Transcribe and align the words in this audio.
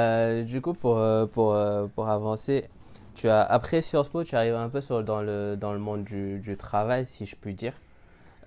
Euh, 0.00 0.42
du 0.42 0.60
coup, 0.60 0.74
pour, 0.74 0.98
euh, 0.98 1.24
pour, 1.24 1.54
euh, 1.54 1.86
pour 1.86 2.10
avancer, 2.10 2.68
tu 3.14 3.30
as, 3.30 3.40
après 3.42 3.80
Sciences 3.80 4.10
Po, 4.10 4.24
tu 4.24 4.36
arrives 4.36 4.54
un 4.54 4.68
peu 4.68 4.82
sur, 4.82 5.02
dans 5.02 5.22
le, 5.22 5.56
dans 5.56 5.72
le 5.72 5.78
monde 5.78 6.04
du, 6.04 6.38
du 6.38 6.54
travail, 6.58 7.06
si 7.06 7.24
je 7.24 7.34
puis 7.34 7.54
dire, 7.54 7.72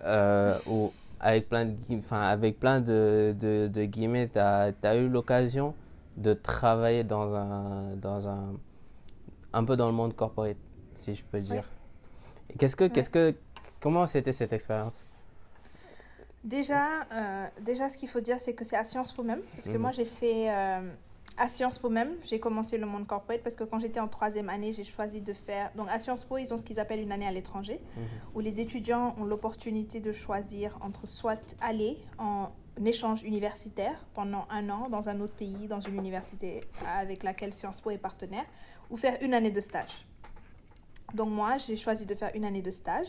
euh, 0.03 0.55
où, 0.67 0.93
avec 1.19 1.49
plein 1.49 1.65
de, 1.65 1.75
enfin, 1.97 2.21
avec 2.21 2.59
plein 2.59 2.81
de, 2.81 3.35
de, 3.39 3.67
de 3.67 3.85
guillemets, 3.85 4.29
tu 4.29 4.37
as, 4.37 4.95
eu 4.95 5.09
l'occasion 5.09 5.73
de 6.17 6.33
travailler 6.33 7.03
dans 7.03 7.33
un, 7.33 7.95
dans 7.95 8.27
un, 8.27 8.53
un 9.53 9.63
peu 9.63 9.75
dans 9.75 9.87
le 9.87 9.93
monde 9.93 10.15
corporate, 10.15 10.57
si 10.93 11.15
je 11.15 11.23
peux 11.25 11.39
dire. 11.39 11.63
Qu'est-ce 12.59 12.75
que, 12.75 12.85
qu'est-ce 12.85 13.09
que, 13.09 13.35
comment 13.79 14.07
c'était 14.07 14.33
cette 14.33 14.53
expérience? 14.53 15.05
Déjà, 16.43 17.03
euh, 17.11 17.47
déjà, 17.61 17.89
ce 17.89 17.97
qu'il 17.97 18.07
faut 18.07 18.21
dire, 18.21 18.39
c'est 18.39 18.53
que 18.53 18.63
c'est 18.63 18.77
à 18.77 18.83
Sciences 18.83 19.11
Po 19.11 19.23
même. 19.23 19.41
Parce 19.55 19.67
que 19.67 19.77
moi, 19.77 19.91
Mhm, 19.91 19.93
j'ai 19.93 20.05
fait 20.05 20.49
à 21.39 21.47
Sciences 21.47 21.79
Po 21.79 21.89
même, 21.89 22.11
j'ai 22.21 22.39
commencé 22.39 22.77
le 22.77 22.85
monde 22.85 23.07
corporate 23.07 23.41
parce 23.41 23.55
que 23.55 23.63
quand 23.63 23.79
j'étais 23.79 23.99
en 23.99 24.07
troisième 24.07 24.49
année, 24.49 24.73
j'ai 24.73 24.83
choisi 24.83 25.21
de 25.21 25.33
faire. 25.33 25.71
Donc 25.75 25.87
à 25.89 25.97
Sciences 25.97 26.25
Po, 26.25 26.37
ils 26.37 26.53
ont 26.53 26.57
ce 26.57 26.65
qu'ils 26.65 26.79
appellent 26.79 26.99
une 27.01 27.11
année 27.11 27.25
à 27.27 27.31
l'étranger, 27.31 27.79
mhm, 27.97 28.03
où 28.35 28.39
les 28.41 28.59
étudiants 28.59 29.15
ont 29.17 29.23
l'opportunité 29.23 29.99
de 29.99 30.11
choisir 30.11 30.77
entre 30.81 31.07
soit 31.07 31.55
aller 31.61 31.97
en 32.17 32.49
échange 32.85 33.23
universitaire 33.23 34.05
pendant 34.13 34.45
un 34.49 34.69
an 34.69 34.89
dans 34.89 35.09
un 35.09 35.19
autre 35.21 35.33
pays, 35.35 35.67
dans 35.67 35.81
une 35.81 35.95
université 35.95 36.59
avec 36.87 37.23
laquelle 37.23 37.53
Sciences 37.53 37.81
Po 37.81 37.89
est 37.91 37.97
partenaire, 37.97 38.45
ou 38.89 38.97
faire 38.97 39.17
une 39.21 39.33
année 39.33 39.51
de 39.51 39.61
stage. 39.61 40.05
Donc 41.13 41.29
moi, 41.29 41.57
j'ai 41.57 41.75
choisi 41.75 42.05
de 42.05 42.15
faire 42.15 42.31
une 42.35 42.45
année 42.45 42.61
de 42.61 42.71
stage. 42.71 43.07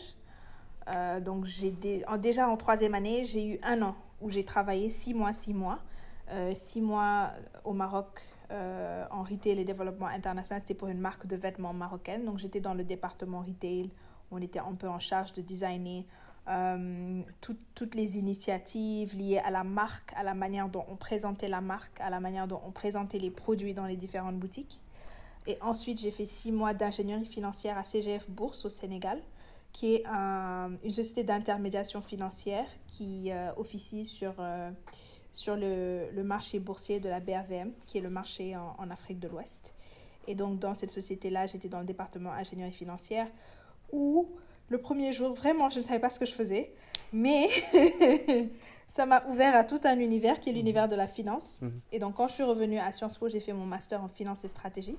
Euh, 0.94 1.20
donc 1.20 1.44
j'ai 1.44 1.70
dé- 1.70 2.04
déjà 2.18 2.48
en 2.48 2.56
troisième 2.56 2.94
année, 2.94 3.24
j'ai 3.26 3.46
eu 3.46 3.58
un 3.62 3.82
an 3.82 3.94
où 4.20 4.30
j'ai 4.30 4.44
travaillé 4.44 4.88
six 4.88 5.14
mois, 5.14 5.32
six 5.32 5.52
mois. 5.54 5.78
Euh, 6.30 6.54
six 6.54 6.80
mois 6.80 7.30
au 7.64 7.72
Maroc 7.72 8.20
euh, 8.52 9.04
en 9.10 9.22
retail 9.24 9.58
et 9.58 9.64
développement 9.64 10.06
international. 10.06 10.60
C'était 10.60 10.74
pour 10.74 10.88
une 10.88 11.00
marque 11.00 11.26
de 11.26 11.34
vêtements 11.36 11.72
marocaine. 11.72 12.24
Donc 12.24 12.38
j'étais 12.38 12.60
dans 12.60 12.74
le 12.74 12.84
département 12.84 13.40
retail. 13.40 13.90
On 14.30 14.38
était 14.40 14.60
un 14.60 14.74
peu 14.74 14.88
en 14.88 15.00
charge 15.00 15.32
de 15.32 15.42
designer 15.42 16.04
euh, 16.48 17.20
tout- 17.40 17.56
toutes 17.74 17.94
les 17.94 18.16
initiatives 18.18 19.14
liées 19.16 19.38
à 19.38 19.50
la 19.50 19.64
marque, 19.64 20.12
à 20.16 20.22
la 20.22 20.34
manière 20.34 20.68
dont 20.68 20.84
on 20.88 20.96
présentait 20.96 21.48
la 21.48 21.60
marque, 21.60 22.00
à 22.00 22.10
la 22.10 22.20
manière 22.20 22.46
dont 22.46 22.60
on 22.66 22.70
présentait 22.70 23.18
les 23.18 23.30
produits 23.30 23.74
dans 23.74 23.86
les 23.86 23.96
différentes 23.96 24.38
boutiques. 24.38 24.80
Et 25.46 25.58
ensuite, 25.62 25.98
j'ai 26.00 26.10
fait 26.10 26.24
six 26.26 26.52
mois 26.52 26.74
d'ingénierie 26.74 27.24
financière 27.24 27.76
à 27.78 27.82
CGF 27.82 28.28
Bourse 28.30 28.64
au 28.64 28.68
Sénégal, 28.68 29.20
qui 29.72 29.94
est 29.96 30.06
un- 30.06 30.70
une 30.84 30.90
société 30.92 31.24
d'intermédiation 31.24 32.00
financière 32.00 32.66
qui 32.88 33.30
euh, 33.32 33.50
officie 33.56 34.04
sur, 34.04 34.34
sur 35.32 35.56
le, 35.56 36.08
le 36.12 36.22
marché 36.24 36.58
boursier 36.58 37.00
de 37.00 37.08
la 37.08 37.20
BRVM, 37.20 37.72
qui 37.86 37.98
est 37.98 38.00
le 38.00 38.10
marché 38.10 38.56
en, 38.56 38.74
en 38.78 38.90
Afrique 38.90 39.18
de 39.20 39.28
l'Ouest. 39.28 39.74
Et 40.26 40.34
donc, 40.34 40.58
dans 40.58 40.74
cette 40.74 40.90
société-là, 40.90 41.46
j'étais 41.46 41.68
dans 41.68 41.80
le 41.80 41.86
département 41.86 42.30
ingénierie 42.32 42.72
financière 42.72 43.26
où 43.92 44.28
le 44.68 44.78
premier 44.78 45.12
jour, 45.12 45.34
vraiment, 45.34 45.68
je 45.70 45.78
ne 45.78 45.82
savais 45.82 45.98
pas 45.98 46.10
ce 46.10 46.18
que 46.20 46.26
je 46.26 46.32
faisais, 46.32 46.72
mais 47.12 47.48
ça 48.86 49.06
m'a 49.06 49.24
ouvert 49.28 49.56
à 49.56 49.64
tout 49.64 49.80
un 49.84 49.98
univers 49.98 50.38
qui 50.40 50.50
est 50.50 50.52
l'univers 50.52 50.88
de 50.88 50.94
la 50.96 51.08
finance. 51.08 51.60
mhm. 51.62 51.80
Et 51.92 51.98
donc, 51.98 52.14
quand 52.16 52.28
je 52.28 52.34
suis 52.34 52.42
revenue 52.44 52.78
à 52.78 52.92
Sciences 52.92 53.18
Po, 53.18 53.28
j'ai 53.28 53.40
fait 53.40 53.52
mon 53.52 53.66
master 53.66 54.02
en 54.02 54.08
finance 54.08 54.44
et 54.44 54.48
stratégie. 54.48 54.96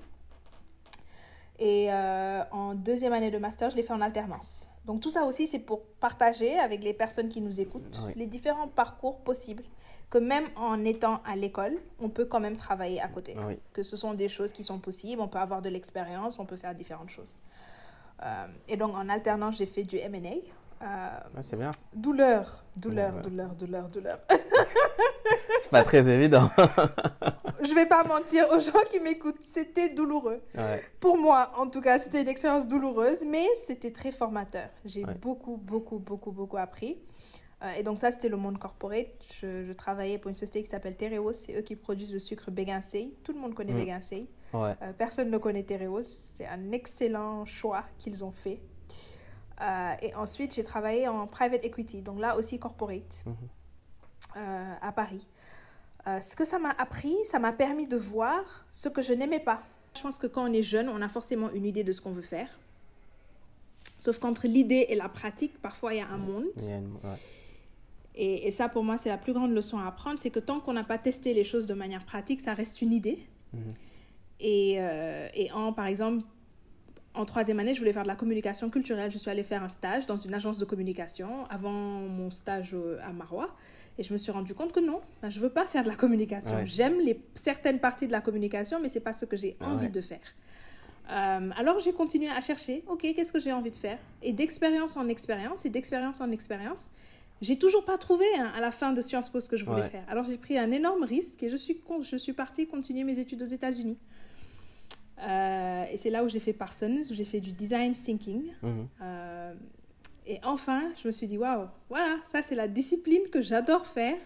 Et 1.59 1.87
euh, 1.91 2.43
en 2.51 2.73
deuxième 2.73 3.13
année 3.13 3.29
de 3.31 3.37
master, 3.37 3.69
je 3.69 3.75
l'ai 3.75 3.83
fait 3.83 3.93
en 3.93 4.01
alternance. 4.01 4.67
Donc 4.85 4.99
tout 4.99 5.11
ça 5.11 5.25
aussi, 5.25 5.45
c'est 5.47 5.59
pour 5.59 5.83
partager 5.99 6.57
avec 6.57 6.83
les 6.83 6.93
personnes 6.93 7.29
qui 7.29 7.39
nous 7.39 7.59
écoutent 7.61 8.01
Oui. 8.05 8.13
les 8.15 8.25
différents 8.25 8.67
parcours 8.67 9.17
possibles. 9.19 9.63
Que 10.11 10.17
même 10.19 10.45
en 10.55 10.83
étant 10.85 11.21
à 11.25 11.35
l'école, 11.35 11.77
on 11.99 12.09
peut 12.09 12.25
quand 12.25 12.39
même 12.41 12.57
travailler 12.57 13.01
à 13.01 13.07
côté. 13.07 13.35
Oui. 13.47 13.57
Que 13.73 13.81
ce 13.81 13.95
sont 13.97 14.13
des 14.13 14.27
choses 14.29 14.51
qui 14.51 14.63
sont 14.63 14.77
possibles, 14.77 15.21
on 15.21 15.27
peut 15.29 15.39
avoir 15.39 15.61
de 15.63 15.69
l'expérience, 15.69 16.37
on 16.37 16.45
peut 16.45 16.57
faire 16.57 16.75
différentes 16.75 17.09
choses. 17.09 17.35
Euh, 18.23 18.45
et 18.67 18.77
donc 18.77 18.93
en 18.95 19.07
alternance, 19.09 19.57
j'ai 19.57 19.65
fait 19.65 19.83
du 19.83 19.97
M&A. 19.97 20.35
Euh, 20.83 21.09
c'est 21.41 21.57
bien. 21.57 21.71
douleur, 21.93 22.63
douleur, 22.75 23.15
Ouais. 23.15 23.21
douleur, 23.21 23.55
douleur, 23.55 23.87
douleur. 23.87 24.19
C'est 25.61 25.69
pas 25.71 25.83
très 25.83 26.09
évident. 26.09 26.49
Je 27.63 27.73
vais 27.75 27.85
pas 27.85 28.03
mentir 28.03 28.49
aux 28.51 28.59
gens 28.59 28.79
qui 28.89 28.99
m'écoutent, 28.99 29.41
c'était 29.41 29.89
douloureux. 29.89 30.41
Ouais. 30.55 30.83
Pour 30.99 31.17
moi, 31.17 31.51
en 31.55 31.67
tout 31.69 31.81
cas, 31.81 31.99
c'était 31.99 32.21
une 32.21 32.27
expérience 32.27 32.67
douloureuse, 32.67 33.23
mais 33.27 33.45
c'était 33.67 33.91
très 33.91 34.11
formateur. 34.11 34.67
J'ai 34.83 35.05
Ouais. 35.05 35.13
beaucoup, 35.13 35.57
beaucoup, 35.57 35.99
beaucoup, 35.99 36.31
beaucoup 36.31 36.57
appris. 36.57 36.97
Euh, 37.63 37.71
et 37.73 37.83
donc 37.83 37.99
ça, 37.99 38.09
c'était 38.11 38.29
le 38.29 38.37
monde 38.37 38.57
corporate. 38.57 39.07
Je, 39.39 39.63
je 39.65 39.73
travaillais 39.73 40.17
pour 40.17 40.29
une 40.29 40.37
société 40.37 40.63
qui 40.63 40.69
s'appelle 40.69 40.95
Tereos. 40.95 41.33
C'est 41.33 41.53
eux 41.55 41.61
qui 41.61 41.75
produisent 41.75 42.13
le 42.13 42.19
sucre 42.19 42.49
Béguinsey. 42.49 43.11
Tout 43.23 43.33
le 43.33 43.39
monde 43.39 43.53
connaît 43.53 43.73
Mm. 43.73 43.77
Ouais. 44.53 44.75
Euh, 44.81 44.91
personne 44.97 45.29
ne 45.29 45.37
connaît 45.37 45.63
Tereos. 45.63 46.01
C'est 46.01 46.47
un 46.47 46.71
excellent 46.71 47.45
choix 47.45 47.83
qu'ils 47.99 48.23
ont 48.23 48.31
fait. 48.31 48.59
Euh, 49.61 49.91
et 50.01 50.15
ensuite, 50.15 50.55
j'ai 50.55 50.63
travaillé 50.63 51.07
en 51.07 51.27
private 51.27 51.63
equity, 51.63 52.01
donc 52.01 52.19
là 52.19 52.35
aussi 52.35 52.57
corporate, 52.57 53.23
Mhm. 53.27 53.35
euh, 54.37 54.73
à 54.81 54.91
Paris. 54.91 55.27
Ce 56.19 56.35
que 56.35 56.45
ça 56.45 56.57
m'a 56.57 56.71
appris, 56.71 57.15
ça 57.25 57.37
m'a 57.37 57.53
permis 57.53 57.85
de 57.85 57.95
voir 57.95 58.65
ce 58.71 58.89
que 58.89 59.03
je 59.03 59.13
n'aimais 59.13 59.39
pas. 59.39 59.61
Je 59.95 60.01
pense 60.01 60.17
que 60.17 60.25
quand 60.25 60.49
on 60.49 60.51
est 60.51 60.63
jeune, 60.63 60.89
on 60.89 60.99
a 60.99 61.07
forcément 61.07 61.51
une 61.51 61.63
idée 61.63 61.83
de 61.83 61.91
ce 61.91 62.01
qu'on 62.01 62.09
veut 62.11 62.23
faire. 62.23 62.49
Sauf 63.99 64.17
qu'entre 64.17 64.47
l'idée 64.47 64.87
et 64.89 64.95
la 64.95 65.09
pratique, 65.09 65.61
parfois 65.61 65.93
il 65.93 65.97
y 65.97 66.01
a 66.01 66.07
un 66.07 66.17
monde. 66.17 66.45
Il 66.57 66.65
y 66.65 66.71
a 66.71 66.77
une- 66.77 66.93
ouais. 66.93 67.19
Et, 68.15 68.47
et 68.47 68.51
ça, 68.51 68.67
pour 68.69 68.83
moi, 68.83 68.97
c'est 68.97 69.09
la 69.09 69.17
plus 69.17 69.33
grande 69.33 69.51
leçon 69.53 69.77
à 69.79 69.87
apprendre, 69.87 70.19
c'est 70.19 70.31
que 70.31 70.39
tant 70.39 70.59
qu'on 70.59 70.73
n'a 70.73 70.83
pas 70.83 70.97
testé 70.97 71.33
les 71.33 71.43
choses 71.43 71.65
de 71.65 71.73
manière 71.73 72.03
pratique, 72.03 72.41
ça 72.41 72.53
reste 72.53 72.81
une 72.81 72.93
idée. 72.93 73.19
Mhm. 73.53 73.61
Et, 74.39 74.75
euh, 74.79 75.27
et 75.33 75.51
en, 75.51 75.71
par 75.71 75.85
exemple, 75.85 76.23
en 77.13 77.25
troisième 77.25 77.59
année, 77.59 77.73
je 77.73 77.79
voulais 77.79 77.93
faire 77.93 78.03
de 78.03 78.07
la 78.07 78.15
communication 78.15 78.69
culturelle. 78.69 79.11
Je 79.11 79.17
suis 79.17 79.29
allée 79.29 79.43
faire 79.43 79.63
un 79.63 79.69
stage 79.69 80.05
dans 80.05 80.17
une 80.17 80.33
agence 80.33 80.57
de 80.57 80.65
communication 80.65 81.45
avant 81.49 81.71
mon 81.71 82.31
stage 82.31 82.75
à 83.03 83.11
Marois. 83.11 83.49
Et 83.97 84.03
je 84.03 84.13
me 84.13 84.17
suis 84.17 84.31
rendu 84.31 84.53
compte 84.53 84.71
que 84.71 84.79
non, 84.79 85.01
ben, 85.21 85.29
je 85.29 85.37
ne 85.37 85.43
veux 85.43 85.49
pas 85.49 85.65
faire 85.65 85.83
de 85.83 85.89
la 85.89 85.95
communication. 85.95 86.55
Ouais. 86.55 86.65
J'aime 86.65 86.99
les, 86.99 87.21
certaines 87.35 87.79
parties 87.79 88.07
de 88.07 88.13
la 88.13 88.21
communication, 88.21 88.79
mais 88.81 88.87
ce 88.87 88.95
n'est 88.95 89.03
pas 89.03 89.13
ce 89.13 89.25
que 89.25 89.35
j'ai 89.35 89.57
Ah 89.59 89.69
envie 89.69 89.85
ouais. 89.85 89.91
de 89.91 90.01
faire. 90.01 90.19
Euh, 91.09 91.49
alors 91.57 91.79
j'ai 91.79 91.91
continué 91.91 92.29
à 92.29 92.39
chercher, 92.39 92.83
ok, 92.87 93.01
qu'est-ce 93.01 93.33
que 93.33 93.39
j'ai 93.39 93.51
envie 93.51 93.71
de 93.71 93.75
faire? 93.75 93.99
Et 94.21 94.31
d'expérience 94.31 94.95
en 94.95 95.09
expérience 95.09 95.65
et 95.65 95.69
d'expérience 95.69 96.21
en 96.21 96.31
expérience, 96.31 96.91
j'ai 97.41 97.57
toujours 97.57 97.83
pas 97.85 97.97
trouvé 97.97 98.25
hein, 98.37 98.51
à 98.55 98.61
la 98.61 98.71
fin 98.71 98.93
de 98.93 99.01
Sciences 99.01 99.29
Po 99.29 99.39
ce 99.39 99.49
que 99.49 99.57
je 99.57 99.65
voulais 99.65 99.81
Ouais. 99.81 99.87
faire. 99.89 100.03
Alors 100.07 100.25
j'ai 100.25 100.37
pris 100.37 100.57
un 100.57 100.71
énorme 100.71 101.03
risque 101.03 101.41
et 101.43 101.49
je 101.49 101.55
suis, 101.57 101.79
con- 101.79 102.03
je 102.03 102.15
suis 102.17 102.33
partie 102.33 102.67
continuer 102.67 103.03
mes 103.03 103.17
études 103.19 103.41
aux 103.41 103.45
États-Unis. 103.45 103.97
Euh, 105.19 105.83
et 105.91 105.97
c'est 105.97 106.09
là 106.09 106.23
où 106.23 106.29
j'ai 106.29 106.39
fait 106.39 106.53
Parsons, 106.53 107.01
où 107.09 107.13
j'ai 107.13 107.23
fait 107.25 107.39
du 107.39 107.51
design 107.51 107.93
thinking. 107.93 108.43
Mhm. 108.61 108.87
Euh, 109.01 109.53
et 110.25 110.39
enfin, 110.43 110.91
je 111.01 111.07
me 111.07 111.11
suis 111.11 111.27
dit, 111.27 111.37
waouh, 111.37 111.67
voilà, 111.89 112.17
ça 112.23 112.41
c'est 112.41 112.55
la 112.55 112.67
discipline 112.67 113.23
que 113.31 113.41
j'adore 113.41 113.85
faire. 113.87 114.17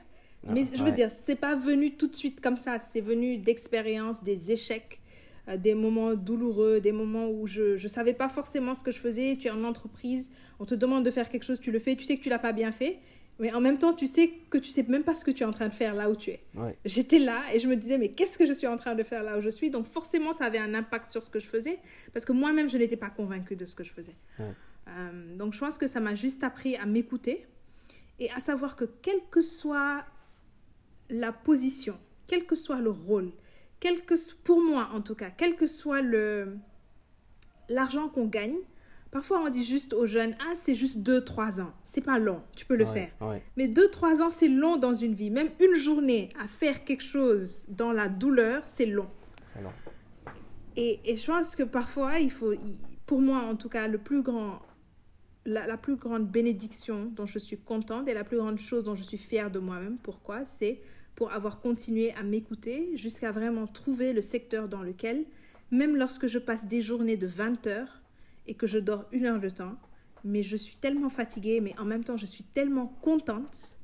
Mais 0.47 0.64
je 0.64 0.78
veux 0.78 0.84
Ouais. 0.86 0.92
dire, 0.92 1.09
c'est 1.09 1.36
pas 1.36 1.56
venu 1.56 1.96
tout 1.97 2.06
de 2.08 2.16
suite 2.16 2.40
comme 2.40 2.56
ça. 2.58 2.78
C'est 2.78 3.02
venu 3.02 3.38
d'expériences, 3.38 4.22
des 4.24 4.52
échecs, 4.52 5.00
des 5.58 5.76
moments 5.76 6.16
douloureux, 6.16 6.80
des 6.80 6.92
moments 6.92 7.30
où 7.30 7.48
je 7.48 7.82
ne 7.82 7.88
savais 7.88 8.14
pas 8.14 8.30
forcément 8.30 8.74
ce 8.74 8.84
que 8.84 8.92
je 8.92 9.00
faisais. 9.00 9.38
Tu 9.40 9.48
es 9.48 9.52
en 9.52 9.64
entreprise, 9.64 10.32
on 10.60 10.66
te 10.66 10.76
demande 10.76 11.06
de 11.06 11.12
faire 11.12 11.30
quelque 11.30 11.44
chose, 11.44 11.60
tu 11.60 11.72
le 11.72 11.80
fais, 11.80 11.96
tu 11.96 12.04
sais 12.04 12.18
que 12.18 12.24
tu 12.24 12.30
l'as 12.30 12.40
pas 12.40 12.52
bien 12.52 12.72
fait. 12.72 13.00
Mais 13.38 13.52
en 13.52 13.60
même 13.60 13.78
temps, 13.78 13.94
tu 13.94 14.08
sais 14.08 14.32
que 14.50 14.58
tu 14.58 14.72
sais 14.72 14.84
même 14.84 15.04
pas 15.04 15.14
ce 15.14 15.26
que 15.26 15.32
tu 15.32 15.44
es 15.44 15.46
en 15.46 15.52
train 15.52 15.68
de 15.68 15.74
faire 15.74 15.94
là 15.94 16.10
où 16.10 16.16
tu 16.16 16.32
es. 16.32 16.40
Ouais. 16.56 16.78
J'étais 16.86 17.20
là 17.20 17.42
et 17.54 17.60
je 17.60 17.68
me 17.68 17.76
disais, 17.76 17.98
mais 17.98 18.10
qu'est-ce 18.10 18.38
que 18.38 18.46
je 18.46 18.54
suis 18.54 18.68
en 18.68 18.78
train 18.78 18.96
de 18.96 19.04
faire 19.04 19.24
là 19.24 19.38
où 19.38 19.42
je 19.42 19.50
suis? 19.50 19.70
Donc 19.70 19.88
forcément, 19.88 20.32
ça 20.32 20.46
avait 20.46 20.58
un 20.58 20.74
impact 20.74 21.08
sur 21.08 21.22
ce 21.22 21.30
que 21.30 21.40
je 21.40 21.48
faisais, 21.48 21.80
parce 22.14 22.24
que 22.24 22.32
moi-même, 22.32 22.70
je 22.70 22.78
n'étais 22.78 22.96
pas 22.96 23.10
convaincue 23.10 23.58
de 23.58 23.66
ce 23.66 23.76
que 23.76 23.84
je 23.84 23.92
faisais. 23.92 24.16
Ouais. 24.40 24.54
Euh, 24.88 25.36
donc 25.36 25.54
je 25.54 25.60
pense 25.60 25.78
que 25.78 25.88
ça 25.88 26.00
m'a 26.00 26.16
juste 26.16 26.44
appris 26.44 26.76
à 26.78 26.86
m'écouter 26.86 27.46
et 28.20 28.32
à 28.32 28.40
savoir 28.40 28.76
que 28.76 28.86
quelle 29.02 29.20
que 29.30 29.42
soit 29.42 30.06
la 31.10 31.32
position, 31.32 31.98
quel 32.28 32.46
que 32.46 32.56
soit 32.56 32.80
le 32.80 32.92
rôle, 32.92 33.32
quel 33.85 34.01
que, 34.03 34.16
s- 34.16 34.32
pour 34.43 34.59
moi 34.64 34.90
en 34.96 35.02
tout 35.02 35.14
cas, 35.14 35.29
quel 35.29 35.55
que 35.55 35.67
soit 35.67 36.02
le 36.02 36.58
l'argent 37.70 38.09
qu'on 38.09 38.26
gagne, 38.26 38.55
parfois 39.11 39.41
on 39.46 39.49
dit 39.49 39.64
juste 39.64 39.93
aux 39.93 40.08
jeunes, 40.08 40.35
ah 40.40 40.53
c'est 40.55 40.73
juste 40.73 40.97
2-3 40.99 41.61
ans, 41.61 41.72
c'est 41.84 42.02
pas 42.02 42.17
long, 42.17 42.41
tu 42.55 42.66
peux 42.66 42.76
le 42.76 42.85
Ouais, 42.85 42.93
faire. 42.93 43.11
ouais. 43.22 43.43
Mais 43.58 43.67
2-3 43.67 44.22
ans, 44.23 44.32
c'est 44.32 44.47
long 44.47 44.78
dans 44.78 44.93
une 44.93 45.14
vie. 45.14 45.29
Même 45.29 45.49
une 45.59 45.76
journée 45.76 46.29
à 46.40 46.47
faire 46.47 46.84
quelque 46.84 47.03
chose 47.03 47.66
dans 47.70 47.91
la 47.91 48.08
douleur, 48.08 48.64
c'est 48.66 48.87
long. 48.87 49.08
Et, 50.78 50.99
et 51.05 51.16
je 51.16 51.26
pense 51.28 51.55
que 51.55 51.64
parfois, 51.64 52.20
il 52.20 52.31
faut, 52.31 52.53
pour 53.05 53.22
moi 53.22 53.40
en 53.43 53.55
tout 53.55 53.70
cas, 53.70 53.88
le 53.88 53.97
plus 53.99 54.22
grand, 54.23 54.59
la, 55.46 55.67
la 55.67 55.78
plus 55.78 55.96
grande 55.96 56.28
bénédiction 56.28 57.05
dont 57.16 57.26
je 57.28 57.40
suis 57.40 57.58
contente 57.58 58.08
et 58.08 58.14
la 58.14 58.23
plus 58.23 58.38
grande 58.38 58.59
chose 58.59 58.84
dont 58.84 58.96
je 58.96 59.03
suis 59.03 59.17
fière 59.20 59.49
de 59.52 59.59
moi-même, 59.59 59.97
pourquoi 59.97 60.43
C'est 60.43 60.81
pour 61.16 61.32
avoir 61.32 61.62
continué 61.62 62.14
à 62.14 62.23
m'écouter 62.23 62.96
jusqu'à 62.97 63.32
vraiment 63.32 63.67
trouver 63.67 64.14
le 64.14 64.22
secteur 64.22 64.67
dans 64.67 64.82
lequel, 64.82 65.26
même 65.72 65.96
lorsque 65.96 66.28
je 66.28 66.40
passe 66.40 66.67
des 66.67 66.82
journées 66.82 67.17
de 67.17 67.28
20 67.28 67.67
heures 67.67 68.02
et 68.47 68.53
que 68.53 68.67
je 68.67 68.79
dors 68.79 69.06
une 69.12 69.26
heure 69.26 69.40
de 69.40 69.50
temps, 69.50 69.76
mais 70.23 70.44
je 70.44 70.58
suis 70.58 70.76
tellement 70.76 71.09
fatiguée, 71.09 71.62
mais 71.62 71.78
en 71.79 71.85
même 71.85 72.03
temps, 72.03 72.17
je 72.17 72.26
suis 72.26 72.44
tellement 72.44 72.88
contente 73.02 73.78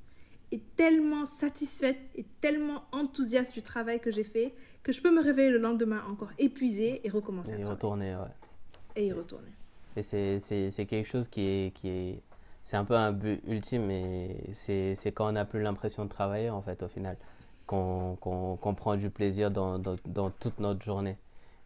et 0.52 0.60
tellement 0.76 1.26
satisfaite 1.26 2.00
et 2.16 2.26
tellement 2.42 2.84
enthousiaste 2.92 3.54
du 3.54 3.62
travail 3.62 4.00
que 4.00 4.12
j'ai 4.12 4.24
fait 4.24 4.54
que 4.84 4.92
je 4.92 5.02
peux 5.02 5.14
me 5.14 5.22
réveiller 5.22 5.50
le 5.50 5.60
lendemain 5.60 6.04
encore 6.10 6.32
épuisée 6.38 7.02
et 7.04 7.10
recommencer. 7.10 7.52
Et 7.52 7.54
à 7.54 7.58
y 7.58 7.62
travailler. 7.62 7.76
retourner, 7.76 8.16
ouais. 8.16 8.96
Et 8.96 9.06
y 9.08 9.14
retourner. 9.14 9.52
Et 9.96 10.02
c'est 10.02 10.86
quelque 10.88 11.08
chose 11.08 11.28
qui 11.28 11.42
est, 11.42 11.74
qui 11.74 11.90
est, 11.90 12.22
c'est 12.64 12.78
un 12.78 12.86
peu 12.86 12.96
un 12.96 13.12
but 13.12 13.42
ultime, 13.48 13.86
mais 13.86 14.36
c'est, 14.54 14.96
quand 15.14 15.28
on 15.28 15.32
n'a 15.34 15.46
plus 15.46 15.62
l'impression 15.62 16.06
de 16.06 16.10
travailler, 16.10 16.50
en 16.50 16.62
fait, 16.62 16.84
au 16.84 16.88
final, 16.88 17.18
qu'on, 17.66 18.18
qu'on, 18.22 18.58
qu'on 18.58 18.76
prend 18.76 18.96
du 18.96 19.10
plaisir 19.10 19.50
dans, 19.52 19.80
dans, 19.80 19.96
dans 20.06 20.30
toute 20.30 20.60
notre 20.60 20.84
journée. 20.84 21.18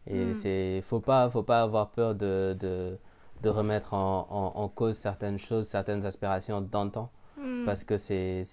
Et 0.08 0.26
Mm. 0.26 0.36
c'est, 0.36 0.82
faut 0.84 1.00
pas, 1.00 1.30
faut 1.30 1.44
pas 1.44 1.62
avoir 1.62 1.90
peur 1.90 2.16
de, 2.16 2.56
de, 2.60 2.98
de 3.42 3.50
remettre 3.50 3.94
en, 3.94 4.28
en, 4.30 4.62
en 4.62 4.68
cause 4.70 4.96
certaines 4.96 5.40
choses, 5.40 5.66
certaines 5.68 6.06
aspirations 6.06 6.62
temps. 6.64 7.10
Hmm. 7.38 7.66
Parce 7.66 7.84
que 7.84 7.98
c'est, 7.98 8.44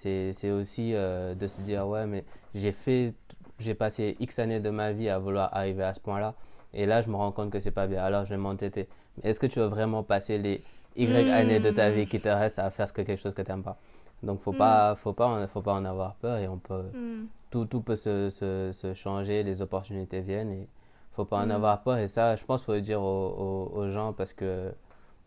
aussi 0.50 0.94
euh, 0.94 1.34
de 1.36 1.46
se 1.46 1.60
dire, 1.62 1.86
ouais, 1.86 2.06
mais 2.06 2.24
j'ai 2.54 2.72
fait, 2.72 3.14
j'ai 3.60 3.74
passé 3.74 4.16
X 4.18 4.38
années 4.40 4.58
de 4.60 4.70
ma 4.70 4.92
vie 4.92 5.08
à 5.08 5.18
vouloir 5.20 5.54
arriver 5.54 5.84
à 5.84 5.94
ce 5.94 6.00
point-là. 6.00 6.34
Et 6.74 6.86
là, 6.86 7.00
je 7.02 7.08
me 7.08 7.16
rends 7.16 7.30
compte 7.32 7.50
que 7.50 7.60
c'est 7.60 7.70
pas 7.70 7.86
bien. 7.86 8.02
Alors, 8.02 8.24
je 8.24 8.30
vais 8.30 8.38
m'entêter. 8.38 8.88
Est-ce 9.22 9.38
que 9.38 9.46
tu 9.46 9.60
veux 9.60 9.66
vraiment 9.66 10.02
passer 10.02 10.38
les 10.38 10.62
Y 10.96 11.06
années 11.30 11.60
de 11.60 11.70
ta 11.70 11.90
vie 11.90 12.06
qui 12.06 12.20
te 12.20 12.28
restent 12.28 12.58
à 12.58 12.70
faire 12.70 12.86
ce 12.88 12.92
que 12.92 13.02
quelque 13.02 13.18
chose 13.20 13.34
que 13.34 13.42
tu 13.42 13.50
n'aimes 13.50 13.62
pas? 13.62 13.78
Donc, 14.22 14.40
faut 14.40 14.52
pas, 14.52 14.94
faut 14.96 15.12
pas, 15.12 15.26
en- 15.26 15.48
faut 15.48 15.62
pas 15.62 15.74
en 15.74 15.84
avoir 15.84 16.14
peur 16.16 16.38
et 16.38 16.48
on 16.48 16.58
peut, 16.58 16.82
Hmm. 16.94 17.26
tout, 17.50 17.64
tout 17.66 17.80
peut 17.80 17.96
se, 17.96 18.30
se, 18.30 18.70
se 18.72 18.94
changer, 18.94 19.42
les 19.42 19.62
opportunités 19.62 20.20
viennent 20.20 20.52
et 20.52 20.68
faut 21.12 21.24
pas 21.24 21.38
en 21.42 21.46
Mm. 21.46 21.50
avoir 21.52 21.82
peur. 21.82 21.98
Et 21.98 22.08
ça, 22.08 22.36
je 22.36 22.44
pense 22.44 22.60
qu'il 22.62 22.66
faut 22.66 22.74
le 22.74 22.80
dire 22.80 23.00
aux, 23.02 23.70
aux, 23.74 23.78
aux 23.78 23.90
gens 23.90 24.12
parce 24.12 24.32
que 24.32 24.72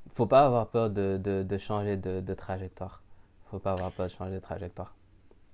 faut 0.09 0.27
pas 0.27 0.45
avoir 0.45 0.67
peur 0.69 0.89
de, 0.89 1.17
de, 1.17 1.43
de 1.43 1.57
changer 1.57 1.97
de, 1.97 2.21
de 2.21 2.33
trajectoire. 2.33 3.01
Faut 3.51 3.59
pas 3.59 3.73
avoir 3.73 3.91
peur 3.91 4.07
de 4.07 4.11
changer 4.11 4.35
de 4.35 4.39
trajectoire. 4.39 4.95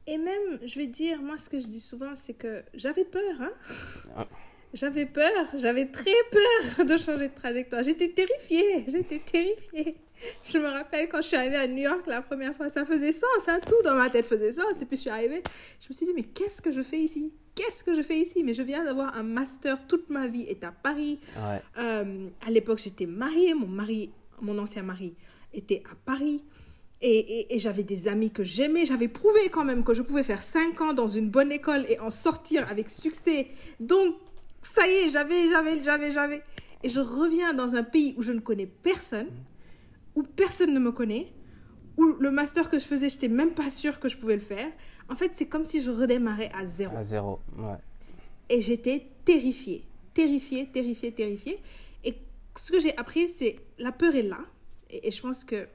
Et 0.08 0.18
même, 0.18 0.60
je 0.66 0.80
vais 0.80 0.88
dire, 0.88 1.22
moi, 1.22 1.38
ce 1.38 1.50
que 1.50 1.60
je 1.60 1.68
dis 1.68 1.80
souvent, 1.80 2.16
c'est 2.16 2.34
que 2.34 2.64
j'avais 2.74 3.06
peur. 3.06 3.22
Hein? 3.40 3.52
J'avais 4.74 5.06
peur, 5.06 5.32
j'avais 5.56 5.86
très 5.88 6.12
peur 6.32 6.86
de 6.86 6.98
changer 6.98 7.28
de 7.28 7.36
trajectoire. 7.36 7.84
J'étais 7.84 8.10
terrifiée, 8.10 8.86
j'étais 8.88 9.20
terrifiée. 9.20 9.98
Je 10.44 10.58
me 10.60 10.68
rappelle 10.68 11.10
quand 11.10 11.22
je 11.22 11.28
suis 11.28 11.36
arrivée 11.36 11.56
à 11.58 11.68
New 11.68 11.82
York 11.84 12.06
la 12.08 12.22
première 12.22 12.56
fois, 12.56 12.70
ça 12.70 12.86
faisait 12.86 13.12
sens, 13.12 13.48
hein, 13.48 13.60
tout 13.68 13.82
dans 13.84 13.96
ma 13.96 14.10
tête 14.10 14.26
faisait 14.26 14.54
sens. 14.54 14.82
Et 14.82 14.86
puis 14.86 14.96
je 14.96 15.02
suis 15.02 15.10
arrivée, 15.10 15.42
je 15.82 15.88
me 15.90 15.94
suis 15.94 16.06
dit, 16.06 16.14
mais 16.16 16.24
qu'est-ce 16.24 16.62
que 16.62 16.72
je 16.72 16.82
fais 16.82 17.00
ici? 17.00 17.34
Qu'est-ce 17.56 17.84
que 17.84 17.94
je 17.94 18.02
fais 18.02 18.18
ici? 18.18 18.44
Mais 18.44 18.54
je 18.54 18.62
viens 18.62 18.84
d'avoir 18.86 19.18
un 19.18 19.24
master, 19.24 19.86
toute 19.88 20.10
ma 20.10 20.28
vie 20.28 20.44
est 20.44 20.64
à 20.64 20.72
Paris. 20.72 21.20
Ouais, 21.36 21.62
Euh, 21.78 22.28
à 22.48 22.52
l'époque, 22.52 22.80
j'étais 22.82 23.08
mariée, 23.08 23.54
mon 23.54 23.68
mari, 23.68 24.12
mon 24.42 24.58
ancien 24.58 24.84
mari 24.84 25.16
était 25.54 25.84
à 25.92 25.96
Paris. 26.06 26.44
Et, 27.02 27.18
et- 27.18 27.56
et 27.56 27.60
j'avais 27.60 27.84
des 27.84 28.08
amis 28.08 28.30
que 28.32 28.44
j'aimais. 28.44 28.86
J'avais 28.86 29.08
prouvé 29.08 29.50
quand 29.52 29.66
même 29.66 29.84
que 29.84 29.94
je 29.96 30.04
pouvais 30.04 30.22
faire 30.24 30.44
5 30.44 30.80
ans 30.82 30.94
dans 30.94 31.08
une 31.08 31.30
bonne 31.32 31.52
école 31.52 31.84
et 31.90 32.00
en 32.00 32.12
sortir 32.12 32.70
avec 32.70 32.90
succès. 32.92 33.48
Donc, 33.80 34.16
ça 34.62 34.88
y 34.88 34.92
est, 34.92 35.10
j'avais, 35.10 35.50
j'avais, 35.50 35.82
j'avais, 35.82 36.12
j'avais. 36.12 36.44
Et 36.84 36.90
je 36.90 37.00
reviens 37.00 37.54
dans 37.54 37.76
un 37.76 37.84
pays 37.84 38.14
où 38.18 38.24
je 38.24 38.32
ne 38.32 38.40
connais 38.40 38.66
personne, 38.66 39.30
où 40.16 40.24
personne 40.24 40.74
ne 40.74 40.80
me 40.80 40.92
connaît, 40.92 41.32
où 41.98 42.06
le 42.06 42.32
master 42.32 42.70
que 42.70 42.80
je 42.80 42.86
faisais, 42.86 43.10
je 43.10 43.16
n'étais 43.16 43.28
même 43.28 43.54
pas 43.54 43.70
sûre 43.70 44.00
que 44.00 44.10
je 44.10 44.18
pouvais 44.18 44.36
le 44.36 44.42
faire. 44.42 44.72
En 45.10 45.16
fait, 45.16 45.32
c'est 45.34 45.48
comme 45.48 45.64
si 45.64 45.82
je 45.82 45.92
redémarrais 45.92 46.50
à 46.58 46.66
zéro. 46.66 46.96
à 46.96 47.04
zéro. 47.04 47.40
Ouais. 47.58 47.78
Et 48.50 48.62
j'étais 48.62 49.08
terrifiée, 49.26 49.86
terrifiée, 50.14 50.70
terrifiée, 50.72 51.12
terrifiée. 51.12 51.60
Et 52.04 52.16
ce 52.56 52.72
que 52.72 52.80
j'ai 52.80 52.98
appris, 52.98 53.30
c'est 53.30 53.58
la 53.78 53.92
peur 53.92 54.16
est 54.16 54.24
là. 54.24 54.40
Et, 54.90 55.08
et 55.08 55.12
je 55.12 55.22
pense 55.22 55.44
que 55.44 55.68